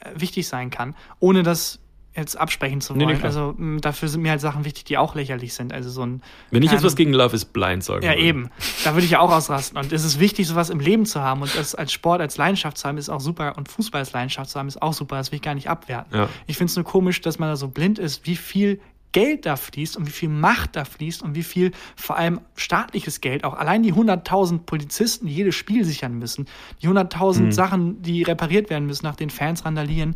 äh, 0.00 0.10
wichtig 0.18 0.48
sein 0.48 0.70
kann, 0.70 0.94
ohne 1.20 1.42
das 1.42 1.78
jetzt 2.18 2.36
absprechen 2.36 2.80
zu 2.80 2.92
Nee, 2.94 3.04
wollen. 3.04 3.14
nee, 3.14 3.20
klar. 3.20 3.26
also 3.26 3.54
dafür 3.80 4.08
sind 4.08 4.22
mir 4.22 4.30
halt 4.30 4.40
Sachen 4.40 4.64
wichtig, 4.64 4.84
die 4.84 4.98
auch 4.98 5.14
lächerlich 5.14 5.54
sind. 5.54 5.72
Also 5.72 5.88
so 5.90 6.04
ein 6.04 6.22
Wenn 6.50 6.62
ich 6.62 6.70
jetzt 6.70 6.84
was 6.84 6.96
gegen 6.96 7.12
Love 7.12 7.34
is 7.34 7.44
Blind 7.44 7.82
sagen 7.84 8.04
ja, 8.04 8.10
würde. 8.10 8.22
eben. 8.22 8.50
Da 8.84 8.94
würde 8.94 9.04
ich 9.06 9.12
ja 9.12 9.20
auch 9.20 9.32
ausrasten. 9.32 9.78
Und 9.78 9.92
es 9.92 10.04
ist 10.04 10.20
wichtig, 10.20 10.46
sowas 10.46 10.70
im 10.70 10.80
Leben 10.80 11.06
zu 11.06 11.22
haben. 11.22 11.42
Und 11.42 11.56
das 11.56 11.74
als 11.74 11.92
Sport, 11.92 12.20
als 12.20 12.36
Leidenschaft 12.36 12.76
zu 12.78 12.86
haben, 12.88 12.98
ist 12.98 13.08
auch 13.08 13.20
super. 13.20 13.54
Und 13.56 13.68
Fußball 13.68 14.00
als 14.00 14.12
Leidenschaft 14.12 14.50
zu 14.50 14.58
haben, 14.58 14.68
ist 14.68 14.82
auch 14.82 14.92
super. 14.92 15.16
Das 15.16 15.32
will 15.32 15.36
ich 15.36 15.42
gar 15.42 15.54
nicht 15.54 15.70
abwerten. 15.70 16.14
Ja. 16.16 16.28
Ich 16.46 16.56
finde 16.58 16.70
es 16.70 16.76
nur 16.76 16.84
komisch, 16.84 17.20
dass 17.20 17.38
man 17.38 17.48
da 17.48 17.56
so 17.56 17.68
blind 17.68 17.98
ist, 17.98 18.26
wie 18.26 18.36
viel 18.36 18.80
Geld 19.12 19.46
da 19.46 19.56
fließt 19.56 19.96
und 19.96 20.06
wie 20.06 20.10
viel 20.10 20.28
Macht 20.28 20.76
da 20.76 20.84
fließt 20.84 21.22
und 21.22 21.34
wie 21.34 21.42
viel 21.42 21.72
vor 21.96 22.18
allem 22.18 22.42
staatliches 22.56 23.22
Geld, 23.22 23.42
auch 23.44 23.54
allein 23.54 23.82
die 23.82 23.94
100.000 23.94 24.58
Polizisten, 24.66 25.26
die 25.26 25.32
jedes 25.34 25.54
Spiel 25.54 25.82
sichern 25.84 26.18
müssen, 26.18 26.46
die 26.82 26.88
100.000 26.88 27.40
Mhm. 27.46 27.52
Sachen, 27.52 28.02
die 28.02 28.22
repariert 28.22 28.68
werden 28.68 28.84
müssen, 28.84 29.06
nach 29.06 29.16
den 29.16 29.30
Fans 29.30 29.64
randalieren 29.64 30.14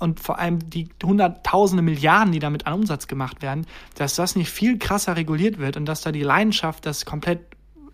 und 0.00 0.20
vor 0.20 0.38
allem 0.38 0.70
die 0.70 0.88
hunderttausende 1.02 1.82
Milliarden, 1.82 2.32
die 2.32 2.38
damit 2.38 2.66
an 2.66 2.74
Umsatz 2.74 3.06
gemacht 3.06 3.42
werden, 3.42 3.66
dass 3.96 4.14
das 4.14 4.36
nicht 4.36 4.50
viel 4.50 4.78
krasser 4.78 5.16
reguliert 5.16 5.58
wird 5.58 5.76
und 5.76 5.86
dass 5.86 6.00
da 6.02 6.12
die 6.12 6.22
Leidenschaft 6.22 6.86
das 6.86 7.04
komplett 7.04 7.40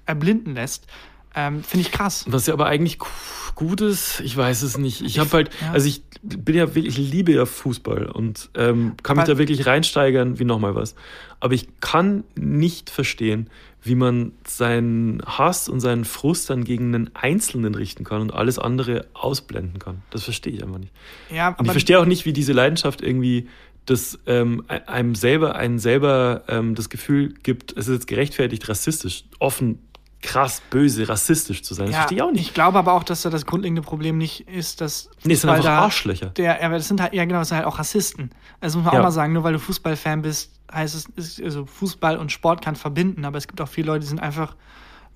erblinden 0.07 0.55
lässt, 0.55 0.87
ähm, 1.37 1.65
finde 1.65 1.87
ich 1.87 1.93
krass. 1.93 2.25
Was 2.29 2.47
ja 2.47 2.53
aber 2.55 2.67
eigentlich 2.67 2.99
gu- 3.01 3.07
gut 3.57 3.81
ist, 3.81 4.21
ich 4.21 4.37
weiß 4.37 4.63
es 4.63 4.79
nicht. 4.79 5.01
Ich 5.03 5.19
habe 5.19 5.31
halt, 5.33 5.51
ja. 5.61 5.73
also 5.73 5.89
ich 5.89 6.03
bin 6.23 6.55
ja 6.55 6.75
wirklich, 6.75 6.97
ich 6.99 7.11
liebe 7.11 7.33
ja 7.33 7.45
Fußball 7.45 8.07
und 8.07 8.51
ähm, 8.55 8.95
kann 9.03 9.17
mich 9.17 9.25
Aber- 9.25 9.33
da 9.35 9.39
wirklich 9.39 9.67
reinsteigern 9.67 10.39
wie 10.39 10.45
nochmal 10.45 10.75
was. 10.77 10.95
Aber 11.41 11.55
ich 11.55 11.67
kann 11.81 12.23
nicht 12.37 12.89
verstehen, 12.91 13.51
wie 13.85 13.95
man 13.95 14.32
seinen 14.47 15.22
Hass 15.26 15.68
und 15.68 15.80
seinen 15.80 16.07
Frust 16.07 16.49
dann 16.49 16.64
gegen 16.64 16.95
einen 16.95 17.11
Einzelnen 17.14 17.74
richten 17.74 18.03
kann 18.03 18.22
und 18.22 18.32
alles 18.32 18.59
andere 18.59 19.07
ausblenden 19.12 19.78
kann. 19.78 20.03
Das 20.11 20.24
verstehe 20.24 20.55
ich 20.55 20.62
einfach 20.62 20.78
nicht. 20.78 20.93
Ja, 21.30 21.51
Und 21.51 21.66
ich 21.66 21.70
verstehe 21.70 22.01
auch 22.01 22.07
nicht, 22.07 22.24
wie 22.24 22.32
diese 22.32 22.55
Leidenschaft 22.55 23.03
irgendwie 23.03 23.47
das 23.85 24.18
ähm, 24.26 24.64
einem 24.68 25.14
selber, 25.14 25.57
einen 25.57 25.78
selber 25.78 26.45
ähm, 26.49 26.74
das 26.74 26.89
Gefühl 26.89 27.35
gibt, 27.43 27.72
es 27.72 27.89
ist 27.89 27.95
jetzt 27.95 28.07
gerechtfertigt, 28.07 28.66
rassistisch, 28.68 29.24
offen, 29.39 29.80
krass, 30.25 30.61
böse, 30.70 31.09
rassistisch 31.09 31.62
zu 31.62 31.75
sein. 31.75 31.87
Das 31.87 31.93
ja, 31.95 31.99
verstehe 32.01 32.16
ich 32.18 32.22
auch 32.22 32.33
nicht. 32.33 32.41
Ich 32.49 32.55
glaube 32.55 32.79
aber 32.79 32.93
auch, 32.95 33.05
dass 33.05 33.22
da 33.22 33.31
das 33.31 33.47
grundlegende 33.47 33.83
Problem 33.83 34.18
nicht 34.18 34.49
ist, 34.49 34.81
dass 34.81 35.09
Nee, 35.25 35.35
es 35.35 35.41
sind 35.43 35.51
Fußball 35.51 35.57
einfach 35.57 35.64
da- 35.70 35.79
Arschlöcher. 35.85 36.27
Der, 36.31 36.61
ja, 36.61 36.68
das 36.68 36.89
sind 36.89 37.01
halt, 37.01 37.14
ja 37.14 37.25
genau, 37.25 37.39
das 37.41 37.49
sind 37.49 37.59
halt 37.59 37.66
auch 37.66 37.79
Rassisten. 37.79 38.31
Also 38.61 38.79
muss 38.79 38.87
man 38.87 38.95
Ja. 38.95 39.01
auch 39.01 39.05
mal 39.05 39.11
sagen, 39.12 39.33
nur 39.33 39.45
weil 39.45 39.53
du 39.53 39.59
Fußballfan 39.61 40.22
bist, 40.22 40.51
heißt 40.72 40.95
es, 40.95 41.07
ist, 41.16 41.43
also 41.43 41.66
Fußball 41.66 42.16
und 42.18 42.33
Sport 42.33 42.64
kann 42.64 42.75
verbinden, 42.77 43.25
aber 43.25 43.39
es 43.39 43.47
gibt 43.47 43.61
auch 43.61 43.68
viele 43.68 43.89
Leute, 43.89 44.01
die 44.01 44.07
sind 44.07 44.20
einfach, 44.20 44.57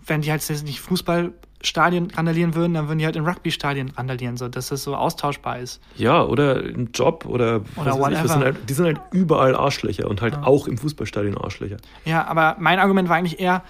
wenn 0.06 0.20
die 0.20 0.30
halt 0.30 0.46
jetzt 0.48 0.64
nicht 0.64 0.80
Fußball 0.80 1.32
Stadien 1.61 2.09
randalieren 2.12 2.54
würden, 2.54 2.74
dann 2.74 2.86
würden 2.86 3.00
die 3.00 3.04
halt 3.04 3.16
in 3.16 3.24
Rugby-Stadien 3.26 3.88
randalieren, 3.96 4.36
so 4.36 4.46
dass 4.46 4.68
das 4.68 4.84
so 4.84 4.94
austauschbar 4.94 5.59
ist. 5.59 5.80
Ja, 5.96 6.22
oder 6.22 6.54
ein 6.62 6.90
Job 6.94 7.24
oder, 7.26 7.62
Oder 7.74 7.98
was 7.98 8.12
ich, 8.12 8.30
sind 8.30 8.44
halt, 8.44 8.56
die 8.68 8.74
sind 8.74 8.84
halt 8.84 9.00
überall 9.11 9.56
Arschlöcher 9.56 10.09
und 10.09 10.22
halt 10.22 10.34
Ja. 10.34 10.42
auch 10.44 10.68
im 10.68 10.78
Fußballstadion 10.78 11.36
Arschlöcher. 11.36 11.78
Ja, 12.04 12.24
aber 12.28 12.54
mein 12.61 12.78
Argument 12.78 13.09
war 13.09 13.16
eigentlich 13.16 13.40
eher, 13.40 13.64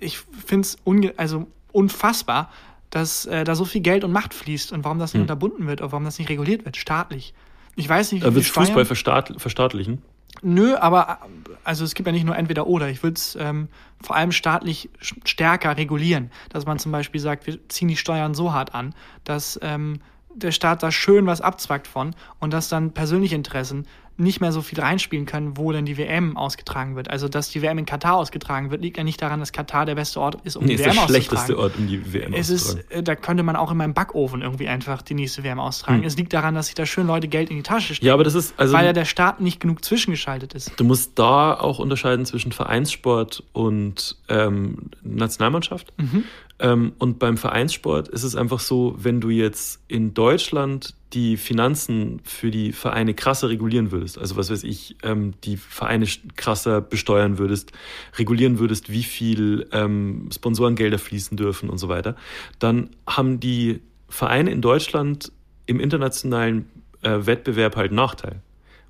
ich 0.00 0.18
finde 0.18 0.66
es 0.66 0.78
also 1.16 1.46
unfassbar, 1.72 2.50
dass 2.90 3.26
äh, 3.26 3.44
da 3.44 3.54
so 3.54 3.64
viel 3.64 3.80
Geld 3.80 4.02
und 4.02 4.12
Macht 4.12 4.34
fließt 4.34 4.72
und 4.72 4.84
warum 4.84 4.98
das 4.98 5.12
nicht 5.14 5.20
Hm. 5.20 5.24
unterbunden 5.24 5.66
wird 5.68 5.80
oder 5.80 5.92
warum 5.92 6.04
das 6.04 6.18
nicht 6.18 6.28
reguliert 6.28 6.64
wird, 6.64 6.76
staatlich. 6.76 7.34
Ich 7.76 7.88
weiß 7.88 8.12
nicht, 8.12 8.22
wie 8.22 8.26
Da 8.26 8.34
wird 8.34 8.44
Steuern- 8.44 8.66
Fußball 8.66 8.84
verstaat, 8.84 9.34
verstaatlichen. 9.38 10.02
Nö, 10.42 10.74
aber 10.76 11.18
äh, 11.22 11.50
also 11.64 11.84
es 11.84 11.94
gibt 11.94 12.06
ja 12.06 12.12
nicht 12.12 12.24
nur 12.24 12.36
entweder 12.36 12.66
oder. 12.66 12.88
Ich 12.88 13.02
würde 13.02 13.14
es 13.14 13.36
ähm, 13.38 13.68
vor 14.02 14.16
allem 14.16 14.32
staatlich 14.32 14.90
stärker 15.24 15.76
regulieren, 15.76 16.30
dass 16.48 16.66
man 16.66 16.78
zum 16.78 16.90
Beispiel 16.92 17.20
sagt, 17.20 17.46
wir 17.46 17.58
ziehen 17.68 17.88
die 17.88 17.96
Steuern 17.96 18.34
so 18.34 18.52
hart 18.52 18.74
an, 18.74 18.94
dass 19.24 19.58
ähm, 19.62 20.00
der 20.34 20.52
Staat 20.52 20.82
da 20.82 20.90
schön 20.90 21.26
was 21.26 21.40
abzwackt 21.40 21.86
von 21.86 22.14
und 22.38 22.52
dass 22.52 22.68
dann 22.68 22.92
persönliche 22.92 23.34
Interessen 23.34 23.86
nicht 24.20 24.40
mehr 24.40 24.52
so 24.52 24.62
viel 24.62 24.78
reinspielen 24.80 25.26
können, 25.26 25.56
wo 25.56 25.72
denn 25.72 25.84
die 25.86 25.96
WM 25.96 26.36
ausgetragen 26.36 26.94
wird. 26.94 27.10
Also, 27.10 27.28
dass 27.28 27.48
die 27.50 27.62
WM 27.62 27.78
in 27.78 27.86
Katar 27.86 28.14
ausgetragen 28.16 28.70
wird, 28.70 28.82
liegt 28.82 28.96
ja 28.98 29.04
nicht 29.04 29.20
daran, 29.20 29.40
dass 29.40 29.50
Katar 29.52 29.86
der 29.86 29.94
beste 29.96 30.20
Ort 30.20 30.36
ist, 30.44 30.56
um 30.56 30.64
Nee, 30.64 30.68
die 30.68 30.74
ist 30.74 30.80
WM 30.86 30.94
der 30.94 31.02
auszutragen. 31.04 31.24
schlechteste 31.24 31.58
Ort, 31.58 31.72
um 31.78 31.86
die 31.88 32.12
WM 32.12 32.32
Es 32.34 32.50
ist, 32.50 32.66
auszutragen. 32.76 32.98
äh, 32.98 33.02
da 33.02 33.16
könnte 33.16 33.42
man 33.42 33.56
auch 33.56 33.70
in 33.70 33.76
meinem 33.78 33.94
Backofen 33.94 34.42
irgendwie 34.42 34.68
einfach 34.68 35.02
die 35.02 35.14
nächste 35.14 35.42
WM 35.42 35.58
austragen. 35.58 36.00
Hm. 36.00 36.06
Es 36.06 36.16
liegt 36.16 36.32
daran, 36.32 36.54
dass 36.54 36.66
sich 36.66 36.74
da 36.74 36.86
schön 36.86 37.06
Leute 37.06 37.26
Geld 37.28 37.50
in 37.50 37.56
die 37.56 37.62
Tasche 37.62 37.94
stecken, 37.94 38.06
Ja, 38.06 38.14
aber 38.14 38.24
das 38.24 38.34
ist, 38.34 38.54
also 38.58 38.72
weil 38.74 38.84
ja 38.86 38.92
der 38.92 39.04
Staat 39.06 39.40
nicht 39.40 39.58
genug 39.60 39.84
zwischengeschaltet 39.84 40.54
ist. 40.54 40.72
du 40.76 40.84
musst 40.84 41.18
da 41.18 41.54
auch 41.54 41.78
unterscheiden 41.78 42.26
zwischen 42.26 42.52
Vereinssport 42.52 43.42
und 43.52 44.16
ähm, 44.28 44.90
Nationalmannschaft. 45.02 45.92
Mhm. 45.98 46.24
Ähm, 46.60 46.92
und 46.98 47.18
beim 47.18 47.38
Vereinssport 47.38 48.08
ist 48.08 48.22
es 48.22 48.36
einfach 48.36 48.60
so, 48.60 48.94
wenn 48.98 49.20
du 49.20 49.30
jetzt 49.30 49.80
in 49.88 50.12
Deutschland 50.12 50.94
die 51.14 51.38
Finanzen 51.38 52.20
für 52.22 52.50
die 52.50 52.72
Vereine 52.72 53.14
krasser 53.14 53.48
regulieren 53.48 53.90
würdest, 53.90 54.18
also 54.18 54.36
was 54.36 54.50
weiß 54.50 54.62
ich, 54.64 54.96
ähm, 55.02 55.32
die 55.42 55.56
Vereine 55.56 56.06
krasser 56.36 56.82
besteuern 56.82 57.38
würdest, 57.38 57.72
regulieren 58.18 58.58
würdest, 58.58 58.90
wie 58.90 59.02
viel 59.02 59.66
ähm, 59.72 60.28
Sponsorengelder 60.32 60.98
fließen 60.98 61.36
dürfen 61.36 61.70
und 61.70 61.78
so 61.78 61.88
weiter, 61.88 62.14
dann 62.58 62.90
haben 63.06 63.40
die 63.40 63.80
Vereine 64.08 64.50
in 64.50 64.60
Deutschland 64.60 65.32
im 65.66 65.80
internationalen 65.80 66.68
äh, 67.02 67.26
Wettbewerb 67.26 67.76
halt 67.76 67.92
Nachteil. 67.92 68.42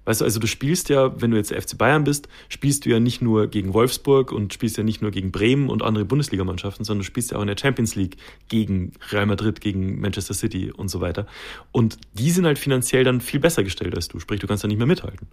Weißt 0.07 0.21
du, 0.21 0.25
also 0.25 0.41
du 0.41 0.47
spielst 0.47 0.89
ja, 0.89 1.21
wenn 1.21 1.31
du 1.31 1.37
jetzt 1.37 1.53
FC 1.53 1.77
Bayern 1.77 2.05
bist, 2.05 2.29
spielst 2.49 2.85
du 2.85 2.91
ja 2.91 3.01
nicht 3.01 3.21
nur 3.21 3.49
gegen 3.49 3.75
Wolfsburg 3.75 4.33
und 4.33 4.55
spielst 4.55 4.77
ja 4.77 4.83
nicht 4.83 5.03
nur 5.03 5.11
gegen 5.11 5.31
Bremen 5.31 5.69
und 5.69 5.83
andere 5.83 6.05
Bundesligamannschaften, 6.05 6.85
sondern 6.85 7.01
du 7.01 7.07
spielst 7.07 7.31
ja 7.31 7.37
auch 7.37 7.43
in 7.43 7.49
der 7.49 7.57
Champions 7.59 7.95
League 7.95 8.17
gegen 8.49 8.93
Real 9.11 9.27
Madrid, 9.27 9.61
gegen 9.61 10.01
Manchester 10.01 10.35
City 10.35 10.73
und 10.73 10.89
so 10.89 11.01
weiter. 11.01 11.27
Und 11.71 11.99
die 12.15 12.31
sind 12.31 12.47
halt 12.47 12.59
finanziell 12.59 13.05
dann 13.05 13.21
viel 13.21 13.41
besser 13.41 13.63
gestellt 13.63 13.95
als 13.95 14.09
du, 14.09 14.19
sprich, 14.19 14.41
du 14.41 14.47
kannst 14.47 14.65
da 14.65 14.69
nicht 14.69 14.79
mehr 14.79 14.87
mithalten. 14.87 15.29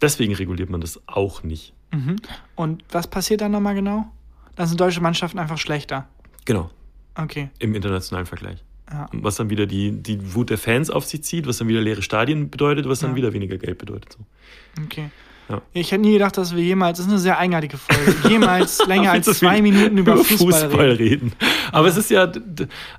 Deswegen 0.00 0.34
reguliert 0.34 0.68
man 0.68 0.82
das 0.82 1.00
auch 1.06 1.42
nicht. 1.42 1.72
Mhm. 1.92 2.16
Und 2.54 2.84
was 2.90 3.06
passiert 3.06 3.40
dann 3.40 3.52
nochmal 3.52 3.74
genau? 3.74 4.12
Dann 4.56 4.66
sind 4.66 4.80
deutsche 4.80 5.00
Mannschaften 5.00 5.38
einfach 5.38 5.58
schlechter. 5.58 6.08
Genau, 6.44 6.70
Okay. 7.14 7.48
im 7.58 7.74
internationalen 7.74 8.26
Vergleich. 8.26 8.62
Ja. 8.90 9.08
Was 9.12 9.34
dann 9.36 9.50
wieder 9.50 9.66
die, 9.66 9.90
die 9.92 10.34
Wut 10.34 10.50
der 10.50 10.58
Fans 10.58 10.90
auf 10.90 11.04
sich 11.04 11.24
zieht, 11.24 11.46
was 11.46 11.58
dann 11.58 11.66
wieder 11.68 11.80
leere 11.80 12.02
Stadien 12.02 12.50
bedeutet, 12.50 12.88
was 12.88 13.00
dann 13.00 13.10
Ja. 13.10 13.16
wieder 13.16 13.32
weniger 13.32 13.58
Geld 13.58 13.78
bedeutet. 13.78 14.12
So. 14.12 14.82
Okay. 14.84 15.10
Ja. 15.48 15.62
Ich 15.72 15.92
hätte 15.92 16.02
nie 16.02 16.12
gedacht, 16.12 16.36
dass 16.38 16.54
wir 16.54 16.62
jemals, 16.62 16.98
das 16.98 17.06
ist 17.06 17.12
eine 17.12 17.20
sehr 17.20 17.38
eigenartige 17.38 17.78
Folge, 17.78 18.14
jemals 18.28 18.84
länger 18.86 19.12
als 19.12 19.26
zwei 19.26 19.62
Minuten 19.62 19.96
über, 19.98 20.16
Fußball, 20.16 20.92
reden. 20.92 21.32
Aber 21.72 21.86
es 21.88 21.96
ist 21.96 22.10
ja, 22.10 22.30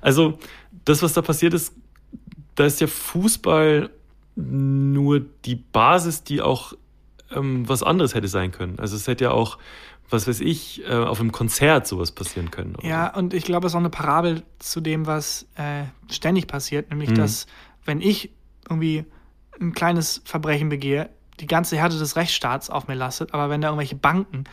also 0.00 0.38
das, 0.84 1.02
was 1.02 1.12
da 1.12 1.22
passiert 1.22 1.52
ist, 1.54 1.72
da 2.54 2.64
ist 2.66 2.80
ja 2.80 2.86
Fußball 2.86 3.90
nur 4.36 5.20
die 5.44 5.56
Basis, 5.56 6.24
die 6.24 6.40
auch 6.40 6.72
ähm, 7.34 7.68
was 7.68 7.82
anderes 7.82 8.14
hätte 8.14 8.28
sein 8.28 8.50
können. 8.52 8.78
Also 8.78 8.96
es 8.96 9.06
hätte 9.06 9.24
ja 9.24 9.30
auch, 9.32 9.58
was 10.10 10.26
weiß 10.26 10.40
ich, 10.40 10.82
äh, 10.88 10.92
auf 10.94 11.20
einem 11.20 11.32
Konzert 11.32 11.86
sowas 11.86 12.12
passieren 12.12 12.50
können. 12.50 12.74
oder 12.76 12.86
Ja, 12.86 13.14
und 13.14 13.34
ich 13.34 13.44
glaube, 13.44 13.66
es 13.66 13.72
ist 13.72 13.76
auch 13.76 13.80
eine 13.80 13.90
Parabel 13.90 14.42
zu 14.58 14.80
dem, 14.80 15.06
was 15.06 15.46
äh, 15.56 15.84
ständig 16.10 16.46
passiert, 16.46 16.90
nämlich, 16.90 17.10
Mhm. 17.10 17.14
dass 17.16 17.46
wenn 17.84 18.00
ich 18.00 18.30
irgendwie 18.68 19.04
ein 19.60 19.72
kleines 19.72 20.22
Verbrechen 20.24 20.68
begehe, 20.68 21.10
die 21.40 21.46
ganze 21.46 21.76
Härte 21.76 21.98
des 21.98 22.16
Rechtsstaats 22.16 22.70
auf 22.70 22.88
mir 22.88 22.94
lastet, 22.94 23.32
aber 23.34 23.50
wenn 23.50 23.60
da 23.60 23.68
irgendwelche 23.68 23.96
Banken 23.96 24.44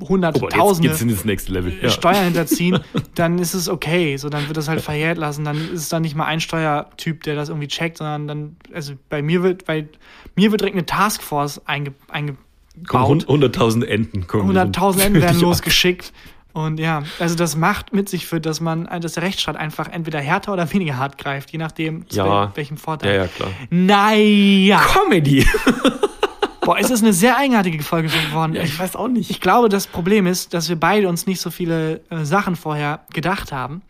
Oh, 0.00 0.16
jetzt 0.16 0.40
tausende 0.50 0.88
geht's 0.88 1.00
in 1.02 1.08
das 1.08 1.24
nächste 1.24 1.52
Level. 1.52 1.72
Ja. 1.80 1.90
Steuern 1.90 2.24
hinterziehen, 2.24 2.80
dann 3.14 3.38
ist 3.38 3.54
es 3.54 3.68
okay. 3.68 4.16
So, 4.16 4.28
dann 4.28 4.46
wird 4.48 4.56
das 4.56 4.68
halt 4.68 4.80
verjährt 4.80 5.16
lassen. 5.18 5.44
Dann 5.44 5.56
ist 5.56 5.80
es 5.82 5.88
dann 5.88 6.02
nicht 6.02 6.14
mal 6.14 6.24
ein 6.24 6.40
Steuertyp, 6.40 7.22
der 7.22 7.34
das 7.36 7.48
irgendwie 7.50 7.68
checkt, 7.68 7.98
sondern 7.98 8.26
dann, 8.26 8.56
also 8.72 8.94
bei 9.08 9.22
mir 9.22 9.42
wird, 9.42 9.64
bei 9.66 9.86
mir 10.34 10.50
wird 10.50 10.60
direkt 10.62 10.76
eine 10.76 10.86
Taskforce 10.86 11.60
einge, 11.66 11.92
Kommen 12.10 12.38
eingebaut. 12.76 13.24
100.000 13.28 13.84
Enten 13.84 14.26
kommen. 14.26 14.56
100.000 14.56 15.00
Enden 15.00 15.22
werden 15.22 15.40
losgeschickt. 15.40 16.12
Und 16.52 16.80
ja, 16.80 17.02
also 17.18 17.34
das 17.34 17.54
macht 17.54 17.92
mit 17.92 18.08
sich 18.08 18.26
führt, 18.26 18.46
dass 18.46 18.62
man, 18.62 18.86
dass 19.02 19.12
der 19.12 19.22
Rechtsstaat 19.24 19.56
einfach 19.56 19.88
entweder 19.88 20.20
härter 20.20 20.54
oder 20.54 20.72
weniger 20.72 20.96
hart 20.96 21.18
greift, 21.18 21.50
je 21.52 21.58
nachdem, 21.58 22.08
zu 22.08 22.16
Ja. 22.16 22.24
wel 22.46 22.50
welchem 22.54 22.78
Vorteil. 22.78 23.14
Ja, 23.14 23.22
ja, 23.22 23.28
klar. 23.28 23.50
Naja. 23.68 24.78
Comedy! 24.80 25.46
Boah, 26.62 26.78
es 26.78 26.90
ist 26.90 27.02
eine 27.02 27.12
sehr 27.12 27.36
eigenartige 27.36 27.80
Folge 27.82 28.08
geworden. 28.08 28.54
Ja, 28.54 28.62
ich 28.62 28.76
weiß 28.76 28.96
auch 28.96 29.06
nicht. 29.06 29.30
Ich 29.30 29.40
glaube, 29.40 29.68
das 29.68 29.86
Problem 29.86 30.26
ist, 30.26 30.52
dass 30.52 30.68
wir 30.68 30.74
beide 30.80 31.08
uns 31.08 31.26
nicht 31.26 31.40
so 31.40 31.50
viele 31.50 32.00
äh, 32.10 32.24
Sachen 32.24 32.56
vorher 32.56 33.00
gedacht 33.12 33.52
haben, 33.52 33.82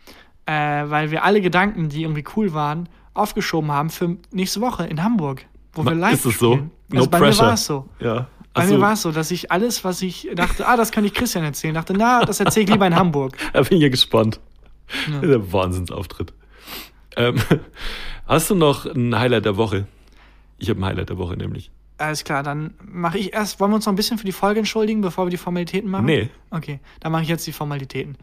äh, 0.45 0.51
weil 0.53 1.09
wir 1.09 1.23
alle 1.23 1.41
Gedanken, 1.41 1.89
die 1.89 2.03
irgendwie 2.03 2.23
cool 2.35 2.53
waren, 2.53 2.87
aufgeschoben 3.15 3.71
haben 3.71 3.89
für 3.89 4.17
nächste 4.31 4.61
Woche 4.61 4.85
in 4.85 5.01
Hamburg, 5.03 5.45
wo 5.73 5.83
wir 5.85 5.95
live 5.95 6.13
Ist 6.13 6.25
es 6.25 6.37
so? 6.37 6.51
spielen. 6.53 6.71
No 6.89 6.97
also 6.99 7.09
bei 7.09 7.17
pressure. 7.19 7.41
mir 7.43 7.47
war 7.47 7.53
es 7.55 7.65
so. 7.65 7.89
Ja. 7.99 8.27
Bei 8.57 8.63
Ach 8.63 8.69
mir 8.69 8.77
so. 8.77 8.81
war 8.81 8.93
es 8.93 9.03
so, 9.03 9.11
dass 9.11 9.29
ich 9.29 9.51
alles, 9.51 9.83
was 9.83 10.01
ich 10.01 10.29
dachte, 10.33 10.67
ah, 10.67 10.75
das 10.75 10.91
kann 10.91 11.05
ich 11.05 11.13
Christian 11.13 11.43
erzählen, 11.43 11.75
dachte, 11.75 11.93
na, 11.93 12.25
das 12.25 12.39
erzähle 12.39 12.63
ich 12.63 12.71
lieber 12.71 12.87
in 12.87 12.95
Hamburg. 12.95 13.37
Da 13.53 13.61
bin 13.61 13.77
ich 13.77 13.83
ja 13.83 13.89
gespannt. 13.89 14.39
Ja. 15.11 15.19
Der 15.19 15.53
Wahnsinnsauftritt. 15.53 16.33
Ähm, 17.17 17.35
hast 18.25 18.49
du 18.49 18.55
noch 18.55 18.87
ein 18.87 19.15
Highlight 19.15 19.45
der 19.45 19.57
Woche? 19.57 19.85
Ich 20.57 20.71
habe 20.71 20.79
ein 20.79 20.85
Highlight 20.85 21.09
der 21.09 21.19
Woche 21.19 21.37
nämlich. 21.37 21.69
Alles 21.99 22.23
klar, 22.23 22.41
dann 22.41 22.73
mache 22.83 23.19
ich 23.19 23.31
erst, 23.31 23.59
wollen 23.59 23.69
wir 23.69 23.75
uns 23.75 23.85
noch 23.85 23.93
ein 23.93 23.95
bisschen 23.95 24.17
für 24.17 24.25
die 24.25 24.31
Folge 24.31 24.57
entschuldigen, 24.57 25.01
bevor 25.01 25.27
wir 25.27 25.29
die 25.29 25.37
Formalitäten 25.37 25.91
machen? 25.91 26.05
Nee. 26.05 26.31
Okay, 26.49 26.79
dann 26.99 27.11
mache 27.11 27.21
ich 27.21 27.29
jetzt 27.29 27.45
die 27.45 27.51
Formalitäten. 27.51 28.17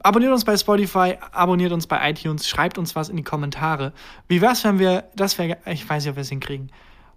Abonniert 0.00 0.32
uns 0.32 0.44
bei 0.44 0.58
Spotify, 0.58 1.14
abonniert 1.32 1.72
uns 1.72 1.86
bei 1.86 2.10
iTunes, 2.10 2.46
schreibt 2.46 2.76
uns 2.76 2.94
was 2.94 3.08
in 3.08 3.16
die 3.16 3.24
Kommentare. 3.24 3.94
Wie 4.28 4.42
wär's, 4.42 4.62
wenn 4.62 4.78
wir, 4.78 5.04
das 5.16 5.38
wäre, 5.38 5.56
ich 5.64 5.88
weiß 5.88 6.04
nicht, 6.04 6.10
ob 6.10 6.16
wir 6.16 6.20
es 6.20 6.28
hinkriegen, 6.28 6.70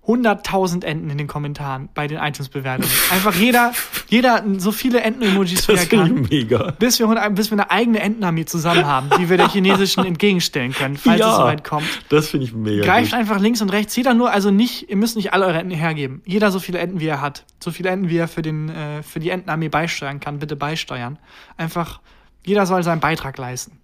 100.000 0.09 0.83
Enten 0.83 1.09
in 1.11 1.17
den 1.19 1.27
Kommentaren 1.27 1.87
bei 1.93 2.07
den 2.07 2.17
iTunes-Bewertungen. 2.17 2.89
Einfach 3.11 3.35
jeder, 3.35 3.73
jeder 4.09 4.43
so 4.57 4.71
viele 4.71 5.01
Enten-Emojis 5.01 5.67
wie 5.67 5.73
er 5.73 5.85
kann. 5.85 6.23
ich 6.23 6.29
mega. 6.31 6.71
Bis 6.79 6.97
wir, 6.99 7.07
bis 7.29 7.51
wir 7.51 7.59
eine 7.59 7.69
eigene 7.69 7.99
Entenarmee 7.99 8.45
zusammen 8.45 8.87
haben, 8.87 9.09
die 9.19 9.29
wir 9.29 9.37
der 9.37 9.49
chinesischen 9.49 10.03
entgegenstellen 10.05 10.73
können, 10.73 10.97
falls 10.97 11.21
es 11.21 11.35
soweit 11.35 11.63
kommt. 11.63 11.85
Das 12.09 12.29
finde 12.29 12.47
ich 12.47 12.53
mega. 12.53 12.83
Greift 12.83 13.11
gut. 13.11 13.19
einfach 13.19 13.39
links 13.39 13.61
und 13.61 13.69
rechts. 13.71 13.95
Jeder 13.95 14.15
nur, 14.15 14.31
also 14.31 14.49
nicht, 14.49 14.89
ihr 14.89 14.95
müsst 14.97 15.15
nicht 15.15 15.31
alle 15.31 15.45
eure 15.45 15.59
Enten 15.59 15.75
hergeben. 15.75 16.23
Jeder 16.25 16.49
so 16.49 16.57
viele 16.59 16.79
Enten, 16.79 16.99
wie 16.99 17.07
er 17.07 17.21
hat. 17.21 17.45
So 17.63 17.69
viele 17.69 17.89
Enten, 17.91 18.09
wie 18.09 18.17
er 18.17 18.27
für, 18.27 18.41
den, 18.41 18.69
äh, 18.69 19.03
für 19.03 19.19
die 19.19 19.29
Entenarmee 19.29 19.69
beisteuern 19.69 20.19
kann, 20.19 20.39
bitte 20.39 20.55
beisteuern. 20.55 21.19
Einfach, 21.55 21.99
jeder 22.43 22.65
soll 22.65 22.81
seinen 22.81 22.99
Beitrag 22.99 23.37
leisten. 23.37 23.77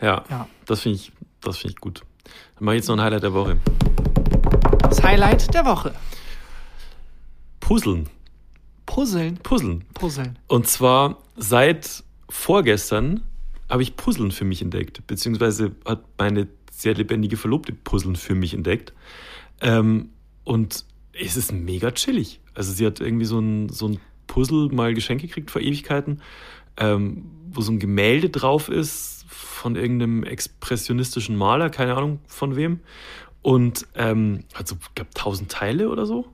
Ja, 0.00 0.24
Ja. 0.30 0.48
das 0.66 0.80
finde 0.80 0.96
ich, 0.96 1.12
das 1.42 1.58
finde 1.58 1.74
ich 1.74 1.80
gut. 1.80 2.02
Dann 2.56 2.64
mache 2.64 2.74
ich 2.74 2.80
jetzt 2.80 2.88
noch 2.88 2.96
ein 2.96 3.02
Highlight 3.02 3.22
der 3.22 3.34
Woche. 3.34 3.56
Das 4.88 5.02
Highlight 5.02 5.52
der 5.52 5.66
Woche. 5.66 5.94
Puzzeln. 7.60 8.08
Puzzeln. 8.86 9.36
Puzzeln. 9.42 9.84
Puzzeln. 9.92 10.38
Und 10.48 10.66
zwar 10.66 11.18
seit 11.36 12.02
vorgestern 12.30 13.22
habe 13.68 13.82
ich 13.82 13.96
Puzzeln 13.96 14.30
für 14.30 14.46
mich 14.46 14.62
entdeckt, 14.62 15.06
beziehungsweise 15.06 15.72
hat 15.84 16.04
meine 16.16 16.48
sehr 16.70 16.94
lebendige 16.94 17.36
Verlobte 17.36 17.74
Puzzeln 17.74 18.16
für 18.16 18.34
mich 18.34 18.54
entdeckt. 18.54 18.94
Ähm, 19.60 20.08
und 20.44 20.86
es 21.12 21.36
ist 21.36 21.52
mega 21.52 21.90
chillig. 21.90 22.40
Also 22.54 22.72
sie 22.72 22.86
hat 22.86 23.00
irgendwie 23.00 23.26
so 23.26 23.38
ein, 23.38 23.68
so 23.68 23.88
ein 23.88 24.00
Puzzle 24.26 24.70
mal 24.70 24.94
geschenkt 24.94 25.22
gekriegt 25.22 25.50
vor 25.50 25.60
Ewigkeiten, 25.60 26.22
ähm, 26.78 27.26
wo 27.50 27.60
so 27.60 27.72
ein 27.72 27.78
Gemälde 27.78 28.30
drauf 28.30 28.70
ist 28.70 29.26
von 29.28 29.76
irgendeinem 29.76 30.22
expressionistischen 30.22 31.36
Maler, 31.36 31.68
keine 31.68 31.94
Ahnung 31.94 32.20
von 32.26 32.56
wem. 32.56 32.80
Und 33.42 33.86
ähm, 33.94 34.44
also, 34.54 34.76
glaube, 34.94 35.10
tausend 35.14 35.50
Teile 35.50 35.88
oder 35.90 36.06
so. 36.06 36.26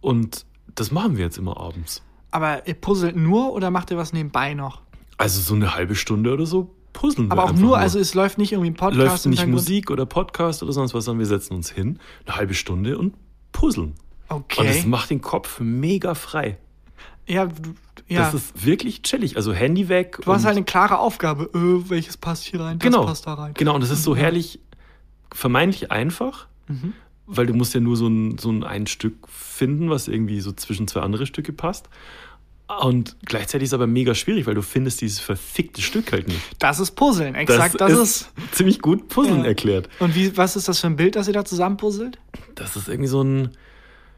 Und 0.00 0.44
das 0.74 0.90
machen 0.90 1.16
wir 1.16 1.24
jetzt 1.24 1.38
immer 1.38 1.58
abends. 1.58 2.02
Aber 2.30 2.66
ihr 2.66 2.74
puzzelt 2.74 3.14
nur 3.16 3.52
oder 3.52 3.70
macht 3.70 3.90
ihr 3.90 3.96
was 3.96 4.12
nebenbei 4.12 4.54
noch? 4.54 4.80
Also 5.18 5.40
so 5.40 5.54
eine 5.54 5.74
halbe 5.74 5.94
Stunde 5.94 6.32
oder 6.32 6.46
so 6.46 6.74
puzzeln 6.94 7.28
wir 7.28 7.32
Aber 7.32 7.44
auch 7.44 7.48
einfach 7.50 7.60
nur, 7.60 7.78
also 7.78 7.98
es 7.98 8.14
läuft 8.14 8.38
nicht 8.38 8.52
irgendwie 8.52 8.70
ein 8.70 8.74
Podcast. 8.74 9.24
läuft 9.24 9.26
nicht? 9.26 9.46
Musik 9.46 9.90
oder 9.90 10.04
Podcast 10.06 10.62
oder 10.62 10.72
sonst 10.72 10.94
was, 10.94 11.04
sondern 11.04 11.20
wir 11.20 11.26
setzen 11.26 11.54
uns 11.54 11.70
hin, 11.70 11.98
eine 12.26 12.36
halbe 12.36 12.54
Stunde 12.54 12.98
und 12.98 13.14
puzzeln. 13.52 13.94
Und 14.28 14.44
das 14.56 14.58
Okay. 14.78 14.84
macht 14.86 15.10
den 15.10 15.20
Kopf 15.20 15.60
mega 15.60 16.14
frei. 16.14 16.58
Ja, 17.26 17.46
du, 17.46 17.74
ja. 18.08 18.20
Das 18.22 18.34
ist 18.34 18.64
wirklich 18.66 19.02
chillig. 19.02 19.36
Also 19.36 19.52
Handy 19.52 19.88
weg. 19.88 20.18
du 20.22 20.32
hast 20.32 20.40
und- 20.42 20.46
halt 20.46 20.56
eine 20.56 20.64
klare 20.64 20.98
Aufgabe. 20.98 21.44
Äh, 21.54 21.88
welches 21.90 22.16
passt 22.16 22.44
hier 22.44 22.60
rein? 22.60 22.78
Das 22.78 22.86
genau, 22.90 23.04
passt 23.06 23.26
da 23.26 23.34
rein. 23.34 23.54
Genau, 23.54 23.74
und 23.74 23.82
das 23.82 23.90
ist 23.90 24.02
so 24.02 24.16
herrlich, 24.16 24.58
vermeintlich 25.34 25.90
einfach, 25.90 26.46
Mhm. 26.68 26.92
weil 27.26 27.46
du 27.46 27.54
musst 27.54 27.74
ja 27.74 27.80
nur 27.80 27.96
so 27.96 28.06
ein, 28.08 28.38
so 28.38 28.50
ein, 28.50 28.64
ein 28.64 28.86
Stück 28.86 29.28
finden, 29.28 29.90
was 29.90 30.08
irgendwie 30.08 30.40
so 30.40 30.52
zwischen 30.52 30.86
zwei 30.88 31.00
andere 31.00 31.26
Stücke 31.26 31.52
passt. 31.52 31.88
Und 32.80 33.16
gleichzeitig 33.26 33.64
ist 33.64 33.70
es 33.70 33.74
aber 33.74 33.86
mega 33.86 34.14
schwierig, 34.14 34.46
weil 34.46 34.54
du 34.54 34.62
findest 34.62 35.02
dieses 35.02 35.18
verfickte 35.20 35.82
Stück 35.82 36.10
halt 36.12 36.28
nicht. 36.28 36.40
Das 36.58 36.78
ist 36.80 36.92
Puzzeln, 36.92 37.34
exakt. 37.34 37.78
Das, 37.80 37.92
ist. 37.92 38.30
ziemlich 38.52 38.80
gut 38.80 39.08
Puzzeln 39.08 39.40
Ja. 39.40 39.46
erklärt. 39.48 39.90
Und 39.98 40.14
wie, 40.14 40.34
was 40.38 40.56
ist 40.56 40.68
das 40.68 40.80
für 40.80 40.86
ein 40.86 40.96
Bild, 40.96 41.16
das 41.16 41.26
ihr 41.28 41.34
da 41.34 41.44
zusammenpuzzelt? 41.44 42.18
Das 42.54 42.76
ist 42.76 42.88
irgendwie 42.88 43.08
so 43.08 43.22
ein, 43.22 43.50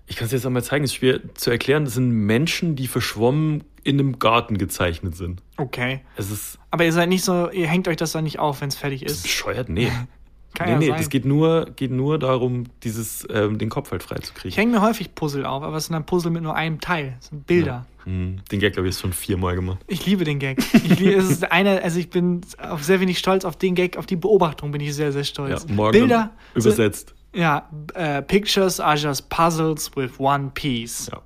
ich 0.07 0.15
kann 0.17 0.27
es 0.27 0.33
jetzt 0.33 0.47
einmal 0.47 0.63
zeigen, 0.63 0.85
es 0.85 0.91
ist 0.93 0.97
schwer 0.97 1.21
zu 1.35 1.51
erklären. 1.51 1.85
Das 1.85 1.95
sind 1.95 2.11
Menschen, 2.11 2.77
die 2.77 2.87
verschwommen 2.87 3.65
in 3.83 3.99
einem 3.99 4.19
Garten 4.21 4.57
gezeichnet 4.57 5.17
sind. 5.17 5.43
Okay. 5.57 6.03
Es 6.17 6.31
ist 6.31 6.59
Aber 6.71 6.85
ihr 6.85 6.93
seid 6.93 7.09
nicht 7.09 7.25
so, 7.25 7.51
ihr 7.51 7.67
hängt 7.67 7.89
euch 7.89 7.97
das 7.97 8.13
dann 8.13 8.25
nicht 8.25 8.39
auf, 8.39 8.61
wenn 8.61 8.69
es 8.69 8.77
fertig 8.77 9.03
ist. 9.03 9.23
bescheuert, 9.25 9.69
nee. 9.69 9.91
Kann 10.55 10.67
nee, 10.67 10.73
ja 10.73 10.79
nee, 10.79 10.87
sein. 10.89 10.97
das 10.99 11.09
geht 11.11 11.25
nur, 11.25 11.67
geht 11.77 11.91
nur 11.91 12.19
darum, 12.19 12.65
dieses, 12.85 13.27
ähm, 13.31 13.59
den 13.59 13.69
Kopf 13.69 13.91
halt 13.91 14.03
frei 14.03 14.17
zu 14.19 14.33
Ich 14.45 14.57
hänge 14.57 14.73
mir 14.73 14.83
häufig 14.83 15.15
Puzzle 15.15 15.45
auf, 15.45 15.63
aber 15.63 15.77
es 15.77 15.87
sind 15.87 15.95
dann 15.95 16.07
Puzzle 16.07 16.31
mit 16.31 16.43
nur 16.43 16.55
einem 16.55 16.81
Teil. 16.81 17.17
Es 17.21 17.27
sind 17.29 17.47
Bilder. 17.47 17.87
Hm, 18.05 18.37
Den 18.53 18.61
Gag, 18.61 18.75
glaube 18.75 18.89
ich, 18.89 18.95
ist 18.95 19.01
schon 19.01 19.13
viermal 19.13 19.55
gemacht. 19.57 19.79
Ich 19.89 20.07
liebe 20.07 20.25
den 20.25 20.39
Gag. 20.39 20.59
Ich 20.73 20.99
liebe, 21.01 21.15
es 21.15 21.29
ist 21.31 21.51
einer, 21.51 21.83
also 21.83 21.99
ich 21.99 22.11
bin 22.11 22.43
auf 22.59 22.85
sehr 22.85 23.01
wenig 23.01 23.19
stolz 23.19 23.45
auf 23.45 23.57
den 23.57 23.75
Gag, 23.75 23.97
auf 23.97 24.07
die 24.07 24.17
Beobachtung 24.17 24.71
bin 24.73 24.81
ich 24.81 24.95
sehr, 24.95 25.11
sehr 25.11 25.23
Ja, 25.23 25.27
stolz. 25.27 25.67
morgen 25.69 25.93
Bilder 25.93 26.31
übersetzt. 26.55 27.15
Sind, 27.33 27.41
ja, 27.43 27.69
äh, 27.95 28.23
Pictures 28.23 28.79
are 28.79 28.97
just 28.97 29.29
puzzles 29.31 29.91
with 29.97 30.13
one 30.19 30.51
piece. 30.55 31.09
Ja, 31.11 31.21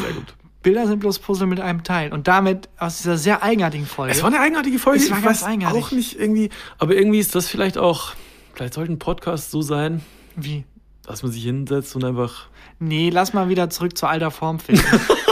sehr 0.00 0.12
gut. 0.12 0.34
Bilder 0.62 0.86
sind 0.86 1.00
bloß 1.00 1.18
Puzzle 1.18 1.46
mit 1.48 1.60
einem 1.60 1.82
Teil. 1.84 2.12
Und 2.12 2.28
damit 2.28 2.68
aus 2.78 2.98
dieser 2.98 3.18
sehr 3.18 3.42
eigenartigen 3.42 3.86
Folge. 3.86 4.12
Es 4.12 4.22
war 4.22 4.28
eine 4.30 4.40
eigenartige 4.40 4.78
Folge. 4.78 5.02
Es 5.02 5.10
war 5.10 5.18
ich 5.18 5.24
ganz 5.24 5.42
weiß 5.42 5.48
eigenartig. 5.48 5.84
auch 5.84 5.90
nicht 5.92 6.18
irgendwie, 6.18 6.50
aber 6.78 6.94
irgendwie 6.96 7.18
ist 7.18 7.34
das 7.34 7.48
vielleicht 7.48 7.78
auch, 7.78 8.12
vielleicht 8.54 8.74
sollte 8.74 8.92
ein 8.92 8.98
Podcast 8.98 9.50
so 9.50 9.62
sein, 9.62 10.02
wie? 10.36 10.64
dass 11.04 11.22
man 11.22 11.32
sich 11.32 11.44
hinsetzt 11.44 11.96
und 11.96 12.04
einfach, 12.04 12.46
Nee, 12.78 13.10
lass 13.10 13.32
mal 13.32 13.48
wieder 13.48 13.70
zurück 13.70 13.96
zur 13.96 14.08
alter 14.08 14.30
Form 14.30 14.58
finden. 14.60 14.84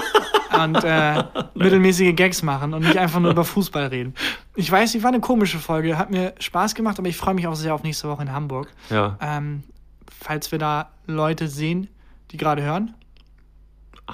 und 0.62 0.82
äh, 0.84 1.22
mittelmäßige 1.54 2.14
Gags 2.14 2.42
machen 2.42 2.74
und 2.74 2.82
nicht 2.84 2.96
einfach 2.98 3.20
nur 3.20 3.30
über 3.30 3.44
Fußball 3.44 3.86
reden. 3.86 4.14
Ich 4.56 4.70
weiß, 4.70 4.92
die 4.92 5.02
war 5.02 5.08
eine 5.10 5.20
komische 5.20 5.58
Folge, 5.58 5.96
hat 5.96 6.10
mir 6.10 6.34
Spaß 6.38 6.74
gemacht, 6.74 6.98
aber 6.98 7.08
ich 7.08 7.16
freue 7.16 7.34
mich 7.34 7.46
auch 7.46 7.54
sehr 7.54 7.74
auf 7.74 7.82
nächste 7.82 8.08
Woche 8.08 8.22
in 8.22 8.32
Hamburg. 8.32 8.68
ja, 8.90 9.16
Ähm, 9.20 9.62
falls 10.20 10.50
wir 10.52 10.58
da 10.58 10.90
Leute 11.06 11.48
sehen, 11.48 11.88
die 12.30 12.36
gerade 12.36 12.62
hören. 12.62 12.94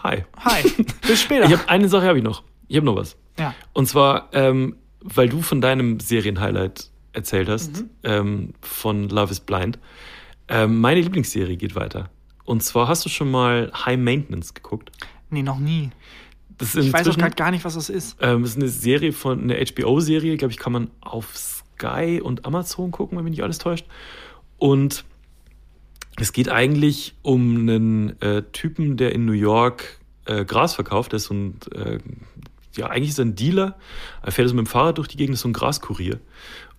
hi. 0.02 0.24
Hi, 0.44 0.62
bis 1.06 1.20
später. 1.22 1.46
Ich 1.46 1.52
habe 1.52 1.68
eine 1.68 1.88
Sache 1.88 2.06
habe 2.06 2.18
ich 2.18 2.24
noch. 2.24 2.42
Ich 2.68 2.76
habe 2.76 2.86
noch 2.86 2.96
was. 2.96 3.16
ja. 3.38 3.54
Und 3.72 3.86
zwar, 3.86 4.28
ähm, 4.32 4.76
weil 5.00 5.28
du 5.28 5.40
von 5.42 5.60
deinem 5.60 6.00
Serienhighlight 6.00 6.90
erzählt 7.16 7.48
hast, 7.48 7.80
Mhm. 7.82 7.90
ähm, 8.04 8.54
von 8.60 9.08
Love 9.08 9.32
is 9.32 9.40
Blind. 9.40 9.78
Ähm, 10.48 10.80
meine 10.80 11.00
Lieblingsserie 11.00 11.56
geht 11.56 11.74
weiter. 11.74 12.10
Und 12.44 12.62
zwar 12.62 12.86
hast 12.86 13.04
du 13.04 13.08
schon 13.08 13.30
mal 13.30 13.72
High 13.84 13.98
Maintenance 13.98 14.54
geguckt. 14.54 14.92
Nee, 15.30 15.42
noch 15.42 15.58
nie. 15.58 15.90
Das 16.58 16.74
ist 16.76 16.86
Ich 16.86 16.92
weiß 16.92 17.08
auch 17.08 17.16
gerade 17.18 17.34
gar 17.34 17.50
nicht, 17.50 17.64
was 17.64 17.74
das 17.74 17.90
ist. 17.90 18.16
Ähm, 18.20 18.42
das 18.42 18.52
ist 18.52 18.56
eine 18.56 18.68
Serie 18.68 19.12
von 19.12 19.42
einer 19.42 19.56
HBO-Serie, 19.56 20.36
glaube 20.36 20.52
ich, 20.52 20.58
kann 20.58 20.72
man 20.72 20.90
auf 21.00 21.36
Sky 21.36 22.20
und 22.22 22.46
Amazon 22.46 22.92
gucken, 22.92 23.18
wenn 23.18 23.24
mich 23.24 23.32
nicht 23.32 23.42
alles 23.42 23.58
täuscht. 23.58 23.86
Und 24.56 25.04
es 26.18 26.32
geht 26.32 26.48
eigentlich 26.48 27.14
um 27.22 27.56
einen 27.58 28.20
äh, 28.22 28.42
Typen, 28.52 28.96
der 28.96 29.12
in 29.12 29.24
New 29.26 29.32
York 29.32 29.98
äh, 30.24 30.44
Gras 30.44 30.74
verkauft. 30.74 31.12
Der 31.12 31.18
ist 31.18 31.24
so 31.24 31.34
ein, 31.34 31.58
äh, 31.74 31.98
ja, 32.76 32.86
eigentlich 32.86 33.10
ist 33.10 33.18
er 33.18 33.26
ein 33.26 33.34
Dealer. 33.34 33.76
Er 34.22 34.32
fährt 34.32 34.48
so 34.48 34.54
mit 34.54 34.64
dem 34.66 34.70
Fahrrad 34.70 34.96
durch 34.98 35.08
die 35.08 35.16
Gegend, 35.18 35.34
ist 35.34 35.40
so 35.42 35.48
ein 35.48 35.52
Graskurier. 35.52 36.20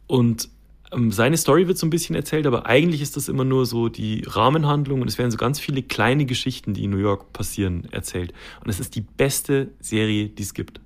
Und 0.07 0.49
ähm, 0.91 1.11
seine 1.11 1.37
Story 1.37 1.67
wird 1.67 1.77
so 1.77 1.85
ein 1.85 1.89
bisschen 1.89 2.15
erzählt, 2.15 2.47
aber 2.47 2.65
eigentlich 2.65 3.01
ist 3.01 3.17
das 3.17 3.27
immer 3.27 3.43
nur 3.43 3.65
so 3.65 3.89
die 3.89 4.23
Rahmenhandlung 4.25 5.01
und 5.01 5.07
es 5.07 5.17
werden 5.17 5.31
so 5.31 5.37
ganz 5.37 5.59
viele 5.59 5.83
kleine 5.83 6.25
Geschichten, 6.25 6.73
die 6.73 6.85
in 6.85 6.91
New 6.91 6.97
York 6.97 7.33
passieren, 7.33 7.87
erzählt. 7.91 8.33
Und 8.63 8.69
es 8.69 8.79
ist 8.79 8.95
die 8.95 9.01
beste 9.01 9.71
Serie, 9.79 10.29
die 10.29 10.43
es 10.43 10.53
gibt. 10.53 10.79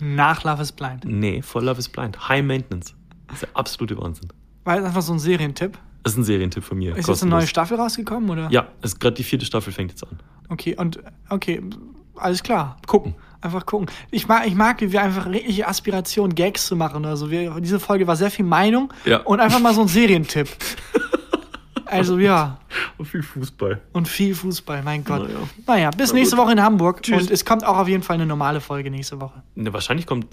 Nach 0.00 0.44
Love 0.44 0.62
is 0.62 0.72
Blind. 0.72 1.04
Nee, 1.04 1.42
For 1.42 1.62
Love 1.62 1.78
is 1.78 1.88
Blind. 1.88 2.28
High 2.28 2.44
Maintenance. 2.44 2.94
Das 3.26 3.36
ist 3.36 3.42
der 3.42 3.56
absolute 3.56 3.96
Wahnsinn. 3.98 4.28
War 4.64 4.76
das 4.76 4.84
einfach 4.84 5.02
so 5.02 5.12
ein 5.12 5.18
Serientipp? 5.18 5.78
Das 6.02 6.12
ist 6.12 6.18
ein 6.18 6.24
Serientipp 6.24 6.62
von 6.62 6.78
mir. 6.78 6.96
Ist 6.96 7.08
jetzt 7.08 7.22
eine 7.22 7.30
neue 7.30 7.40
kostenlos. 7.40 7.50
Staffel 7.50 7.76
rausgekommen, 7.78 8.30
oder? 8.30 8.48
Ja, 8.50 8.68
es 8.82 8.92
ist 8.92 9.00
gerade 9.00 9.16
die 9.16 9.24
vierte 9.24 9.44
Staffel 9.44 9.72
fängt 9.72 9.90
jetzt 9.90 10.04
an. 10.04 10.20
Okay, 10.48 10.76
und 10.76 11.00
okay, 11.28 11.60
alles 12.14 12.42
klar. 12.42 12.76
Gucken. 12.86 13.14
Einfach 13.40 13.66
gucken. 13.66 13.86
Ich 14.10 14.26
mag, 14.26 14.46
ich 14.46 14.54
mag, 14.54 14.80
wie 14.80 14.90
wir 14.90 15.00
einfach 15.02 15.26
richtige 15.26 15.68
Aspiration, 15.68 16.34
Gags 16.34 16.66
zu 16.66 16.74
machen 16.74 16.96
oder 16.96 17.16
so. 17.16 17.30
Wir, 17.30 17.58
diese 17.60 17.78
Folge 17.78 18.06
war 18.06 18.16
sehr 18.16 18.30
viel 18.32 18.44
Meinung 18.44 18.92
Ja. 19.04 19.18
und 19.18 19.38
einfach 19.40 19.60
mal 19.60 19.72
so 19.74 19.82
ein 19.82 19.88
Serientipp. 19.88 20.48
also 21.86 22.18
ja, 22.18 22.58
Und 22.98 23.06
viel 23.06 23.22
Fußball. 23.22 23.80
und 23.92 24.08
viel 24.08 24.34
Fußball, 24.34 24.82
mein 24.82 25.04
Gott. 25.04 25.28
Naja. 25.28 25.38
Naja, 25.66 25.90
bis 25.90 26.10
Na 26.12 26.18
nächste 26.18 26.36
gut. 26.36 26.44
Woche 26.46 26.52
in 26.52 26.62
Hamburg. 26.62 27.02
Tschüss. 27.02 27.22
Und 27.22 27.30
es 27.30 27.44
kommt 27.44 27.64
auch 27.64 27.78
auf 27.78 27.88
jeden 27.88 28.02
Fall 28.02 28.14
eine 28.14 28.26
normale 28.26 28.60
Folge 28.60 28.90
nächste 28.90 29.20
Woche. 29.20 29.42
Ne, 29.54 29.72
wahrscheinlich 29.72 30.06
kommt, 30.06 30.26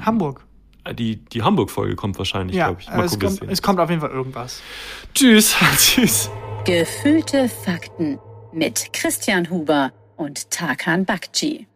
Hamburg. 0.00 0.44
äh, 0.84 0.94
die, 0.94 1.16
die 1.24 1.42
Hamburg-Folge 1.42 1.96
kommt 1.96 2.18
wahrscheinlich, 2.18 2.56
Ja, 2.56 2.66
glaube 2.66 2.82
ich. 2.82 2.88
Mal 2.90 3.04
es, 3.04 3.12
gucken, 3.18 3.38
kommt, 3.38 3.50
es 3.50 3.62
kommt 3.62 3.80
auf 3.80 3.88
jeden 3.88 4.02
Fall 4.02 4.10
irgendwas. 4.10 4.60
Tschüss. 5.14 5.56
Tschüss. 5.78 6.30
Gefühlte 6.66 7.48
Fakten 7.48 8.18
mit 8.52 8.92
Christian 8.92 9.48
Huber 9.50 9.92
und 10.16 10.50
Tarkan 10.50 11.04
Bakci. 11.06 11.66